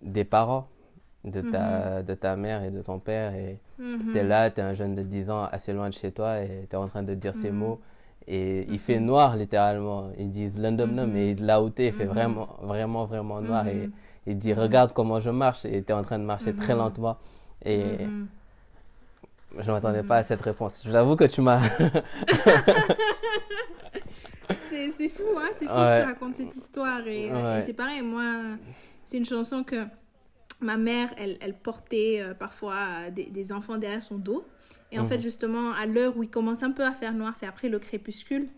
des 0.00 0.24
parents, 0.24 0.68
de 1.24 1.40
ta, 1.40 2.02
de 2.04 2.14
ta 2.14 2.36
mère 2.36 2.62
et 2.62 2.70
de 2.70 2.80
ton 2.80 3.00
père. 3.00 3.34
Et, 3.34 3.58
tu 3.78 4.16
es 4.16 4.22
là, 4.22 4.50
tu 4.50 4.60
es 4.60 4.62
un 4.62 4.72
jeune 4.74 4.94
de 4.94 5.02
10 5.02 5.30
ans 5.32 5.44
assez 5.50 5.72
loin 5.72 5.88
de 5.88 5.94
chez 5.94 6.12
toi 6.12 6.40
et 6.42 6.66
tu 6.70 6.76
es 6.76 6.78
en 6.78 6.86
train 6.88 7.02
de 7.02 7.14
dire 7.14 7.34
ces 7.34 7.50
mots. 7.50 7.80
Et 8.28 8.66
il 8.70 8.78
fait 8.78 9.00
noir 9.00 9.36
littéralement. 9.36 10.10
Ils 10.18 10.30
disent 10.30 10.58
London, 10.60 10.86
Mhm. 10.86 11.10
mais 11.12 11.34
là 11.34 11.60
où 11.62 11.70
tu 11.70 11.82
es, 11.82 11.86
il 11.88 11.92
fait 11.92 12.04
vraiment, 12.04 12.48
vraiment, 12.62 13.04
vraiment 13.06 13.40
noir. 13.40 13.66
Et. 13.66 13.90
Il 14.26 14.36
dit 14.38 14.52
Regarde 14.52 14.92
comment 14.92 15.20
je 15.20 15.30
marche. 15.30 15.64
Et 15.64 15.82
tu 15.82 15.90
es 15.90 15.94
en 15.94 16.02
train 16.02 16.18
de 16.18 16.24
marcher 16.24 16.54
très 16.54 16.74
Mhm. 16.74 16.78
lentement. 16.80 17.16
Et 17.64 17.82
Mhm. 18.06 18.26
je 19.58 19.66
ne 19.68 19.72
m'attendais 19.74 20.02
pas 20.02 20.16
à 20.16 20.22
cette 20.22 20.40
réponse. 20.42 20.84
J'avoue 20.88 21.16
que 21.16 21.24
tu 21.24 21.40
m'as. 21.40 21.60
C'est 24.70 25.08
fou, 25.08 25.22
hein? 25.36 25.48
C'est 25.58 25.66
fou 25.68 25.74
Ouais. 25.74 25.98
que 25.98 26.02
tu 26.02 26.06
racontes 26.08 26.36
cette 26.36 26.56
histoire. 26.56 27.06
Et, 27.06 27.30
Ouais. 27.30 27.58
et 27.58 27.60
c'est 27.60 27.72
pareil, 27.74 28.02
moi, 28.02 28.40
c'est 29.04 29.18
une 29.18 29.24
chanson 29.26 29.62
que 29.62 29.84
ma 30.60 30.76
mère, 30.76 31.12
elle, 31.18 31.36
elle 31.40 31.54
portait 31.54 32.20
euh, 32.20 32.34
parfois 32.34 32.74
euh, 33.06 33.10
des, 33.10 33.26
des 33.26 33.52
enfants 33.52 33.76
derrière 33.78 34.02
son 34.02 34.16
dos. 34.16 34.46
Et 34.90 34.98
en 34.98 35.04
fait, 35.06 35.20
justement, 35.20 35.72
à 35.72 35.84
l'heure 35.86 36.16
où 36.16 36.22
il 36.22 36.30
commence 36.30 36.62
un 36.62 36.70
peu 36.70 36.82
à 36.84 36.92
faire 36.92 37.12
noir, 37.12 37.34
c'est 37.36 37.46
après 37.46 37.68
le 37.68 37.78
crépuscule. 37.78 38.48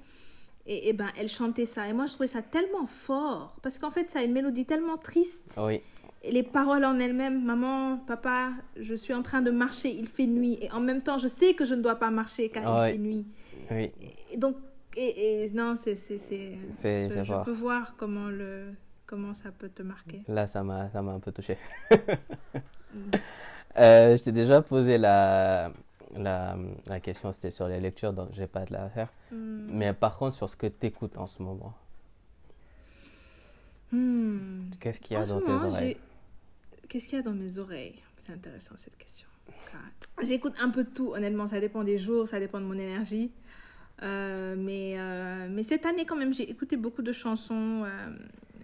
Et, 0.67 0.89
et 0.89 0.93
ben, 0.93 1.09
elle 1.17 1.29
chantait 1.29 1.65
ça. 1.65 1.89
Et 1.89 1.93
moi, 1.93 2.07
je 2.07 2.13
trouvais 2.13 2.27
ça 2.27 2.43
tellement 2.43 2.87
fort. 2.87 3.57
Parce 3.63 3.79
qu'en 3.79 3.91
fait, 3.91 4.11
ça 4.11 4.21
a 4.21 4.23
une 4.23 4.33
mélodie 4.33 4.67
tellement 4.67 4.99
triste. 4.99 5.59
oui, 5.61 5.81
Et 6.23 6.33
les 6.33 6.43
paroles 6.43 6.85
en 6.85 6.99
elles-mêmes, 6.99 7.45
maman, 7.45 7.99
papa, 8.07 8.51
je 8.77 8.95
suis 8.95 9.15
en 9.15 9.23
train 9.23 9.43
de 9.43 9.51
marcher, 9.51 9.91
il 9.91 10.07
fait 10.07 10.27
nuit. 10.27 10.59
Et 10.61 10.71
en 10.71 10.81
même 10.81 11.03
temps, 11.03 11.19
je 11.19 11.29
sais 11.29 11.55
que 11.55 11.65
je 11.65 11.75
ne 11.75 11.83
dois 11.83 11.97
pas 11.97 12.11
marcher 12.11 12.49
car 12.49 12.87
il 12.87 12.93
fait 12.93 12.99
nuit. 12.99 13.27
oui. 13.71 13.91
Et 14.33 14.37
donc, 14.37 14.57
et, 14.97 15.45
et 15.45 15.51
non, 15.53 15.77
c'est. 15.77 15.97
c'est, 15.97 16.19
c'est, 16.19 16.59
je, 16.73 17.45
peux 17.45 17.53
voir 17.53 17.95
comment, 17.97 18.29
le, 18.29 18.73
comment 19.07 19.35
ça 19.35 19.51
peut 19.51 19.69
te 19.69 19.83
marquer. 19.83 20.23
Là, 20.29 20.47
ça 20.47 20.65
m'a 20.65 20.91
ça 20.91 21.01
m'a 21.01 21.13
un 21.13 21.21
peu 21.21 21.33
touché. 21.33 21.57
Mm. 22.93 23.11
Euh, 23.79 24.17
je 24.17 24.23
t'ai 24.25 24.33
déjà 24.33 24.63
posé 24.63 24.99
la, 24.99 25.73
la, 26.17 26.57
la 26.87 27.01
question, 27.01 27.33
c'était 27.33 27.51
sur 27.51 27.69
les 27.69 27.81
lectures, 27.81 28.13
donc 28.13 28.29
je 28.33 28.41
vais 28.41 28.47
pas 28.47 28.65
de 28.65 28.73
la 28.73 28.89
faire. 28.91 29.13
Hmm. 29.33 29.69
Mais 29.71 29.93
par 29.93 30.17
contre, 30.19 30.35
sur 30.35 30.49
ce 30.49 30.57
que 30.57 30.67
tu 30.67 30.87
écoutes 30.87 31.17
en 31.19 31.27
ce 31.27 31.43
moment, 31.43 31.75
Hmm. 33.93 34.71
qu'est-ce 34.79 35.01
qu'il 35.01 35.15
y 35.15 35.17
a 35.17 35.25
En 35.25 35.27
dans 35.27 35.41
tes 35.41 35.51
oreilles 35.65 35.97
j'ai- 35.97 36.89
Qu'est-ce 36.89 37.07
qu'il 37.09 37.17
y 37.19 37.21
a 37.21 37.25
dans 37.25 37.33
mes 37.33 37.59
oreilles? 37.59 37.97
C'est 38.19 38.33
intéressant 38.33 38.75
cette 38.77 38.97
question. 38.97 39.27
J'écoute 40.23 40.55
un 40.61 40.71
peu 40.71 40.85
de 40.85 40.91
tout, 40.91 41.13
honnêtement. 41.13 41.47
Ça 41.47 41.61
dépend 41.61 41.85
des 41.85 41.99
jours, 41.99 42.27
ça 42.29 42.39
dépend 42.41 42.61
de 42.61 42.65
mon 42.67 42.75
énergie. 42.75 43.31
Euh, 44.03 44.55
mais, 44.59 44.95
euh, 44.99 45.49
mais 45.51 45.63
cette 45.63 45.87
année, 45.87 46.05
quand 46.05 46.17
même, 46.17 46.33
j'ai 46.35 46.49
écouté 46.51 46.77
beaucoup 46.77 47.03
de 47.03 47.13
chansons, 47.13 47.85
euh, 47.85 48.11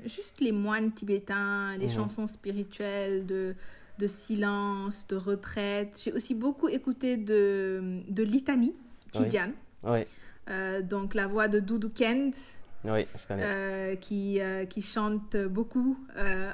juste 0.06 0.40
les 0.40 0.50
moines 0.52 0.92
tibétains, 0.92 1.76
les 1.76 1.86
Mhm. 1.86 1.92
chansons 1.92 2.26
spirituelles 2.26 3.26
de, 3.26 3.54
de 3.98 4.06
silence, 4.06 5.06
de 5.08 5.16
retraite. 5.16 5.98
J'ai 6.02 6.12
aussi 6.12 6.34
beaucoup 6.34 6.68
écouté 6.68 7.16
de, 7.16 8.00
de 8.08 8.22
litanie. 8.22 8.74
Tidiane. 9.12 9.52
Oui, 9.82 10.00
Euh, 10.48 10.80
donc 10.82 11.14
la 11.14 11.26
voix 11.26 11.48
de 11.48 11.58
Doudou 11.58 11.88
Kent, 11.88 12.36
oui, 12.84 13.04
je 13.18 13.26
connais. 13.26 13.42
euh, 13.44 13.96
qui, 13.96 14.40
euh, 14.40 14.64
qui 14.64 14.80
chante 14.80 15.36
beaucoup 15.36 15.98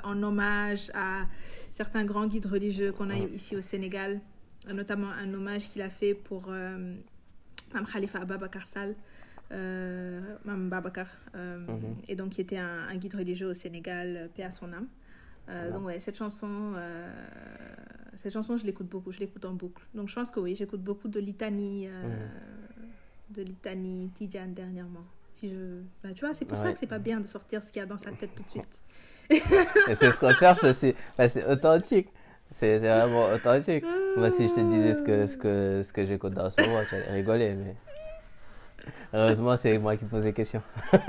en 0.05 0.23
hommage 0.23 0.91
à 0.95 1.27
certains 1.71 2.05
grands 2.05 2.27
guides 2.27 2.47
religieux 2.47 2.93
qu'on 2.93 3.11
a 3.11 3.17
eu 3.19 3.29
ici 3.35 3.55
au 3.57 3.61
Sénégal, 3.61 4.21
notamment 4.73 5.11
un 5.11 5.35
hommage 5.35 5.69
qu'il 5.71 5.83
a 5.83 5.91
fait 5.91 6.15
pour 6.15 6.49
Mme 6.49 7.87
Khalifa 7.93 8.21
Ababakar 8.21 8.65
Sall, 8.67 8.95
Mme 9.51 10.69
Babakar, 10.71 11.09
Mhm. 11.35 11.97
et 12.09 12.15
donc 12.17 12.31
qui 12.31 12.41
était 12.41 12.59
un, 12.59 12.89
un 12.89 12.97
guide 12.97 13.15
religieux 13.15 13.49
au 13.49 13.55
Sénégal, 13.55 14.31
paix 14.35 14.45
à 14.45 14.51
son 14.53 14.73
âme. 14.73 14.87
Euh, 15.51 15.71
donc 15.71 15.87
ouais, 15.87 15.99
cette 15.99 16.17
chanson, 16.17 16.73
euh, 16.77 17.11
cette 18.15 18.33
chanson, 18.33 18.57
je 18.57 18.65
l'écoute 18.65 18.89
beaucoup, 18.89 19.13
je 19.13 19.19
l'écoute 19.19 19.45
en 19.45 19.53
boucle. 19.53 19.83
Donc 19.95 20.09
je 20.09 20.15
pense 20.15 20.31
que 20.31 20.41
oui, 20.41 20.55
j'écoute 20.55 20.83
beaucoup 20.83 21.09
de 21.09 21.21
litanie, 21.21 21.89
euh, 21.89 22.27
de 23.31 23.43
litanie 23.43 24.11
Tidiane 24.15 24.55
dernièrement. 24.55 25.05
Si 25.31 25.51
je, 25.51 25.81
bah, 26.03 26.11
tu 26.15 26.25
vois, 26.25 26.35
c'est 26.35 26.45
pour 26.45 26.59
ça 26.59 26.73
que 26.73 26.79
c'est 26.79 26.87
pas 26.87 26.99
bien 26.99 27.21
de 27.21 27.27
sortir 27.27 27.63
ce 27.63 27.73
qu'il 27.73 27.81
y 27.81 27.83
a 27.83 27.87
dans 27.87 27.99
sa 27.99 28.13
tête 28.13 28.35
tout 28.35 28.43
de 28.43 28.51
suite. 28.51 28.83
Et 29.89 29.95
c'est 29.95 30.13
ce 30.13 30.21
qu'on 30.21 30.35
cherche 30.35 30.63
aussi. 30.63 30.95
Enfin, 31.13 31.27
c'est 31.27 31.47
authentique. 31.47 32.09
C'est 32.51 32.81
c'est 32.81 32.89
vraiment 32.89 33.33
authentique. 33.33 33.83
Moi, 34.17 34.31
si 34.31 34.47
je 34.47 34.55
te 34.55 34.61
disais 34.61 34.93
ce 34.93 35.03
que, 35.03 35.27
ce 35.27 35.39
que, 35.39 35.83
ce 35.83 35.93
que 35.93 36.05
j'écoute 36.05 36.35
dans 36.35 36.51
ce 36.51 36.61
moment, 36.61 36.83
tu 36.87 36.95
allais 36.95 37.13
rigoler. 37.13 37.55
Mais 37.55 37.77
heureusement, 39.15 39.57
c'est 39.57 39.79
moi 39.79 39.97
qui 39.97 40.05
pose 40.05 40.27
les 40.27 40.35
questions. 40.35 40.63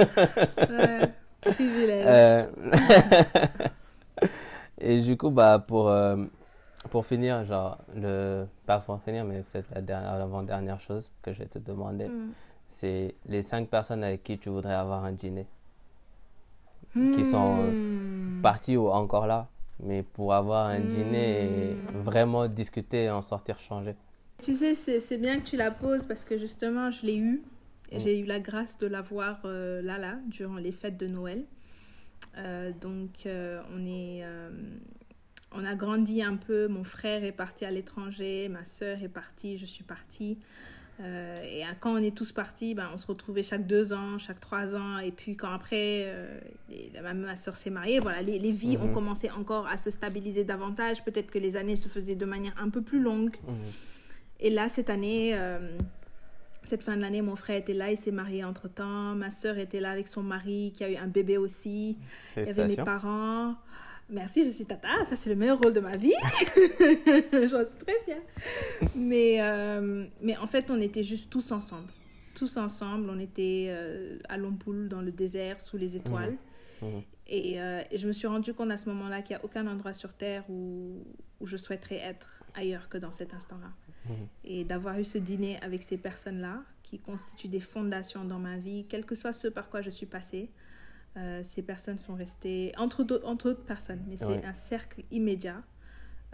Ouais, 0.70 1.12
privilège. 1.42 2.48
Euh, 4.84 4.88
Et 4.90 5.02
du 5.02 5.18
coup, 5.18 5.30
bah, 5.32 5.60
pour, 5.66 5.90
euh, 5.90 6.18
pour 6.90 7.06
finir, 7.06 7.44
genre, 7.46 7.78
le... 7.96 8.46
pas 8.66 8.80
pour 8.80 9.00
finir, 9.02 9.26
mais 9.26 9.42
c'est 9.44 9.64
la 9.74 9.82
dernière, 9.82 10.18
l'avant-dernière 10.20 10.80
chose 10.80 11.12
que 11.22 11.34
je 11.34 11.40
vais 11.40 11.46
te 11.48 11.60
demander. 11.60 12.08
Mm. 12.08 12.32
C'est 12.68 13.16
les 13.28 13.42
cinq 13.42 13.70
personnes 13.70 14.04
avec 14.04 14.24
qui 14.24 14.38
tu 14.38 14.50
voudrais 14.50 14.74
avoir 14.74 15.06
un 15.06 15.12
dîner. 15.12 15.48
qui 17.14 17.26
sont, 17.26 17.72
Hmm. 17.72 18.42
Partis 18.42 18.78
ou 18.78 18.88
encore 18.90 19.26
là, 19.26 19.48
mais 19.80 20.04
pour 20.04 20.34
avoir 20.34 20.68
un 20.68 20.80
dîner 20.82 21.72
et 21.72 21.76
Mm. 21.76 22.02
vraiment 22.02 22.48
discuter 22.48 23.06
et 23.06 23.10
en 23.10 23.22
sortir 23.22 23.58
changé. 23.60 23.96
Tu 24.42 24.54
sais, 24.54 24.76
c'est 24.76 25.00
c'est 25.00 25.18
bien 25.18 25.40
que 25.40 25.46
tu 25.46 25.56
la 25.58 25.72
poses 25.72 26.06
parce 26.06 26.24
que 26.26 26.38
justement, 26.38 26.92
je 26.92 27.06
l'ai 27.06 27.18
eu. 27.18 27.42
Et 27.92 28.00
j'ai 28.00 28.20
eu 28.20 28.26
la 28.26 28.40
grâce 28.40 28.78
de 28.78 28.88
la 28.88 29.02
voir 29.02 29.40
euh, 29.46 29.82
là, 29.82 29.98
là, 29.98 30.16
durant 30.28 30.58
les 30.58 30.72
fêtes 30.72 30.98
de 30.98 31.08
Noël. 31.08 31.46
Euh, 32.38 32.72
donc, 32.82 33.26
euh, 33.26 33.62
on 33.76 33.86
est... 33.86 34.24
euh, 34.24 34.50
on 35.56 35.64
a 35.66 35.76
grandi 35.76 36.24
un 36.24 36.36
peu. 36.36 36.68
Mon 36.68 36.84
frère 36.84 37.24
est 37.24 37.32
parti 37.32 37.64
à 37.64 37.70
l'étranger, 37.72 38.50
ma 38.50 38.64
sœur 38.66 39.04
est 39.04 39.08
partie, 39.10 39.58
je 39.58 39.66
suis 39.68 39.84
partie. 39.84 40.40
Euh, 41.00 41.42
et 41.44 41.64
quand 41.80 41.94
on 41.94 41.98
est 41.98 42.16
tous 42.16 42.32
partis, 42.32 42.74
ben, 42.76 42.90
on 42.92 42.98
se 42.98 43.06
retrouvait 43.06 43.44
chaque 43.44 43.68
deux 43.68 43.94
ans, 43.94 44.18
chaque 44.18 44.40
trois 44.40 44.76
ans. 44.76 44.98
Et 44.98 45.12
puis 45.12 45.36
quand 45.36 45.52
après, 45.52 46.06
euh, 46.08 46.40
les- 46.70 46.92
ma, 47.02 47.14
ma 47.14 47.36
soeur 47.36 47.56
s'est 47.56 47.70
mariée, 47.70 48.00
voilà, 48.00 48.22
les, 48.24 48.40
les 48.40 48.52
vies 48.52 48.78
ont 48.78 48.88
Mhm. 48.88 48.94
commencé 48.94 49.30
encore 49.30 49.68
à 49.68 49.78
se 49.78 49.90
stabiliser 49.92 50.44
davantage. 50.44 51.04
Peut-être 51.04 51.30
que 51.30 51.40
les 51.40 51.56
années 51.56 51.76
se 51.76 51.88
faisaient 51.88 52.16
de 52.16 52.26
manière 52.26 52.54
un 52.60 52.70
peu 52.70 52.82
plus 52.82 53.00
longue. 53.00 53.36
Mhm. 53.48 53.56
Et 54.40 54.50
là, 54.50 54.70
cette 54.70 54.90
année, 54.90 55.32
euh, 55.36 55.60
cette 56.64 56.84
fin 56.84 56.96
de 56.96 57.02
l'année, 57.02 57.22
mon 57.22 57.36
frère 57.36 57.58
était 57.58 57.74
là, 57.74 57.92
il 57.92 57.98
s'est 57.98 58.12
marié 58.12 58.44
entre-temps. 58.44 59.16
Ma 59.16 59.30
sœur 59.30 59.58
était 59.58 59.80
là 59.80 59.92
avec 59.92 60.08
son 60.08 60.24
mari 60.24 60.72
qui 60.76 60.84
a 60.84 60.90
eu 60.90 60.96
un 60.96 61.08
bébé 61.08 61.38
aussi. 61.38 61.98
Il 62.38 62.46
y 62.46 62.50
avait 62.50 62.68
mes 62.68 62.76
parents. 62.78 63.56
Merci, 64.10 64.46
je 64.46 64.50
suis 64.50 64.66
tata. 64.66 65.06
Ça, 65.06 65.16
c'est 65.16 65.30
le 65.30 65.36
meilleur 65.36 65.60
rôle 65.60 65.74
de 65.74 65.80
ma 65.80 65.98
vie. 65.98 66.14
J'en 67.32 67.66
suis 67.66 67.80
très 67.80 68.00
fière. 68.06 68.22
Mais, 68.96 69.42
euh, 69.42 70.06
mais 70.22 70.38
en 70.38 70.48
fait, 70.48 70.70
on 70.70 70.80
était 70.80 71.04
juste 71.04 71.32
tous 71.32 71.52
ensemble. 71.52 71.88
Tous 72.36 72.58
ensemble. 72.58 73.10
On 73.10 73.20
était 73.20 73.68
euh, 73.70 74.20
à 74.30 74.38
Lompoul, 74.38 74.90
dans 74.90 75.02
le 75.02 75.12
désert, 75.12 75.62
sous 75.62 75.78
les 75.78 75.96
étoiles. 75.96 76.38
Mhm. 76.82 77.02
Et, 77.28 77.62
euh, 77.62 77.82
et 77.90 77.98
je 77.98 78.06
me 78.06 78.12
suis 78.12 78.28
rendu 78.28 78.54
compte 78.54 78.72
à 78.72 78.78
ce 78.78 78.90
moment-là 78.90 79.22
qu'il 79.22 79.36
n'y 79.36 79.42
a 79.42 79.46
aucun 79.46 79.66
endroit 79.68 79.94
sur 79.94 80.14
Terre 80.14 80.44
où, 80.50 81.02
où 81.40 81.48
je 81.48 81.56
souhaiterais 81.56 82.00
être 82.00 82.44
ailleurs 82.54 82.90
que 82.90 82.98
dans 82.98 83.12
cet 83.12 83.34
instant-là. 83.34 83.72
Mhm. 84.10 84.28
Et 84.46 84.64
d'avoir 84.66 85.00
eu 85.00 85.04
ce 85.06 85.18
dîner 85.18 85.60
avec 85.62 85.84
ces 85.84 85.98
personnes-là, 85.98 86.62
qui 86.84 87.00
constituent 87.00 87.48
des 87.48 87.60
fondations 87.62 88.26
dans 88.26 88.40
ma 88.40 88.58
vie, 88.58 88.86
quel 88.90 89.06
que 89.06 89.16
soit 89.16 89.34
ce 89.34 89.48
par 89.48 89.70
quoi 89.70 89.82
je 89.82 89.90
suis 89.90 90.06
passée, 90.06 90.50
euh, 91.18 91.42
ces 91.44 91.62
personnes 91.62 91.98
sont 92.00 92.16
restées, 92.16 92.74
entre, 92.78 93.04
d'autres- 93.04 93.28
entre 93.28 93.50
autres 93.52 93.64
personnes, 93.64 94.02
mais 94.08 94.18
c'est 94.18 94.26
Ouais. 94.28 94.46
un 94.46 94.54
cercle 94.54 95.04
immédiat, 95.12 95.62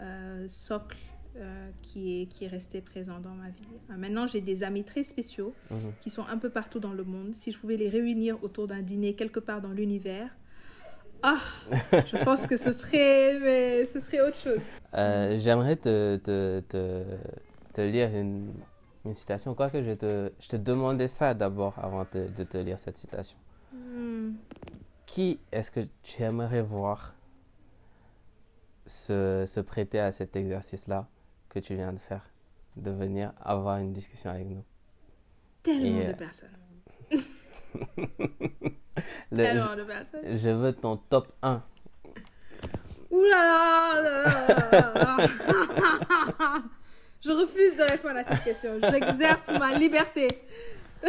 euh, 0.00 0.46
socle, 0.48 0.96
euh, 1.36 1.70
qui, 1.82 2.22
est, 2.22 2.26
qui 2.26 2.44
est 2.46 2.48
resté 2.48 2.80
présent 2.80 3.20
dans 3.20 3.34
ma 3.34 3.50
vie. 3.50 3.62
Maintenant, 3.96 4.26
j'ai 4.26 4.40
des 4.40 4.64
amis 4.64 4.82
très 4.84 5.04
spéciaux 5.04 5.54
Mhm. 5.70 5.92
qui 6.00 6.10
sont 6.10 6.24
un 6.26 6.38
peu 6.38 6.50
partout 6.50 6.80
dans 6.80 6.92
le 6.92 7.04
monde. 7.04 7.34
Si 7.34 7.52
je 7.52 7.58
pouvais 7.58 7.76
les 7.76 7.88
réunir 7.88 8.42
autour 8.42 8.66
d'un 8.66 8.80
dîner 8.82 9.14
quelque 9.14 9.38
part 9.40 9.60
dans 9.60 9.70
l'univers, 9.72 10.28
Ah, 11.22 11.38
je 11.70 12.16
pense 12.24 12.46
que 12.46 12.56
ce 12.56 12.72
serait, 12.72 13.38
mais 13.40 13.84
ce 13.84 14.00
serait 14.00 14.22
autre 14.22 14.38
chose. 14.38 14.60
Euh, 14.94 15.36
J'aimerais 15.38 15.76
te, 15.76 16.16
te, 16.16 16.60
te, 16.60 17.04
te 17.80 17.86
lire 17.86 18.14
une, 18.14 18.52
une 19.04 19.14
citation. 19.14 19.54
Quoique 19.54 19.82
je 19.82 19.92
te, 19.92 20.32
je 20.38 20.48
te 20.48 20.56
demandais 20.56 21.08
ça 21.08 21.32
d'abord 21.34 21.78
avant 21.78 22.06
de, 22.12 22.26
de 22.28 22.44
te 22.44 22.58
lire 22.58 22.78
cette 22.78 22.98
citation. 22.98 23.38
Hmm. 23.72 24.32
Qui 25.06 25.40
est-ce 25.50 25.70
que 25.70 25.80
tu 26.02 26.22
aimerais 26.22 26.62
voir 26.62 27.14
se, 28.86 29.44
se 29.46 29.60
prêter 29.60 29.98
à 30.00 30.12
cet 30.12 30.36
exercice-là 30.36 31.08
que 31.48 31.58
tu 31.58 31.74
viens 31.74 31.92
de 31.92 31.98
faire, 31.98 32.24
de 32.76 32.90
venir 32.90 33.32
avoir 33.40 33.78
une 33.78 33.92
discussion 33.92 34.30
avec 34.30 34.46
nous 34.46 34.64
Tellement 35.62 36.00
Et, 36.00 36.04
de 36.06 36.10
euh, 36.10 36.14
personnes. 36.14 36.48
Le- 39.32 39.36
Tellement 39.36 39.76
de 39.76 39.84
personnes. 39.84 40.20
je, 40.24 40.36
je 40.36 40.50
veux 40.50 40.72
ton 40.72 40.96
top 40.96 41.32
1. 41.42 41.62
Ouh 43.10 43.22
là 43.24 44.00
là 44.02 44.02
là 44.02 44.70
là 44.70 44.92
là 44.94 45.26
là. 46.38 46.62
Je 47.24 47.30
refuse 47.30 47.76
de 47.76 47.82
répondre 47.90 48.16
à 48.16 48.24
cette 48.24 48.44
question. 48.44 48.70
J'exerce 48.82 49.48
ma 49.58 49.72
liberté. 49.78 50.28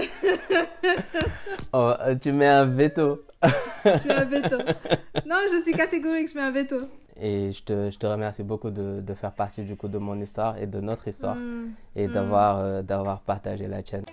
Oh, 1.73 1.93
tu 2.21 2.31
mets 2.33 2.47
un 2.47 2.65
veto. 2.65 3.23
Je 3.43 4.07
mets 4.07 4.13
un 4.13 4.25
veto. 4.25 4.57
Non, 5.25 5.37
je 5.53 5.61
suis 5.61 5.73
catégorique, 5.73 6.29
je 6.29 6.35
mets 6.35 6.41
un 6.43 6.51
veto. 6.51 6.81
Et 7.19 7.51
je 7.51 7.63
te, 7.63 7.89
je 7.89 7.97
te 7.97 8.05
remercie 8.07 8.43
beaucoup 8.43 8.69
de, 8.71 8.99
de 8.99 9.13
faire 9.13 9.31
partie 9.31 9.61
du 9.63 9.75
coup 9.75 9.87
de 9.87 9.97
mon 9.97 10.19
histoire 10.19 10.57
et 10.57 10.67
de 10.67 10.79
notre 10.81 11.07
histoire 11.07 11.35
Hmm. 11.35 11.69
et 11.95 12.07
Mm. 12.07 12.11
d'avoir 12.11 12.59
euh, 12.59 12.81
d'avoir 12.81 13.21
partagé 13.21 13.67
la 13.67 13.81
tienne. 13.83 14.03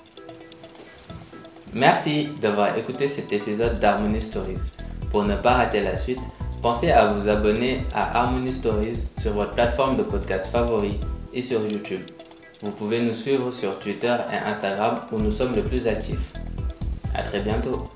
Merci 1.74 2.28
d'avoir 2.40 2.76
écouté 2.76 3.08
cet 3.08 3.32
épisode 3.32 3.78
d'Harmony 3.78 4.20
Stories. 4.22 4.70
Pour 5.10 5.24
ne 5.24 5.36
pas 5.36 5.54
rater 5.54 5.82
la 5.82 5.96
suite, 5.96 6.20
pensez 6.62 6.90
à 6.92 7.06
vous 7.08 7.28
abonner 7.28 7.80
à 7.94 8.18
Harmony 8.20 8.52
Stories 8.52 9.06
sur 9.18 9.32
votre 9.32 9.52
plateforme 9.54 9.96
de 9.96 10.02
podcast 10.02 10.48
favori 10.50 10.98
et 11.32 11.42
sur 11.42 11.60
YouTube. 11.66 12.02
Vous 12.62 12.72
pouvez 12.72 13.00
nous 13.00 13.14
suivre 13.14 13.50
sur 13.50 13.78
Twitter 13.78 14.16
et 14.32 14.48
Instagram 14.48 15.00
où 15.12 15.18
nous 15.18 15.30
sommes 15.30 15.54
le 15.54 15.62
plus 15.62 15.86
actifs. 15.86 16.32
À 17.14 17.22
très 17.22 17.40
bientôt. 17.40 17.88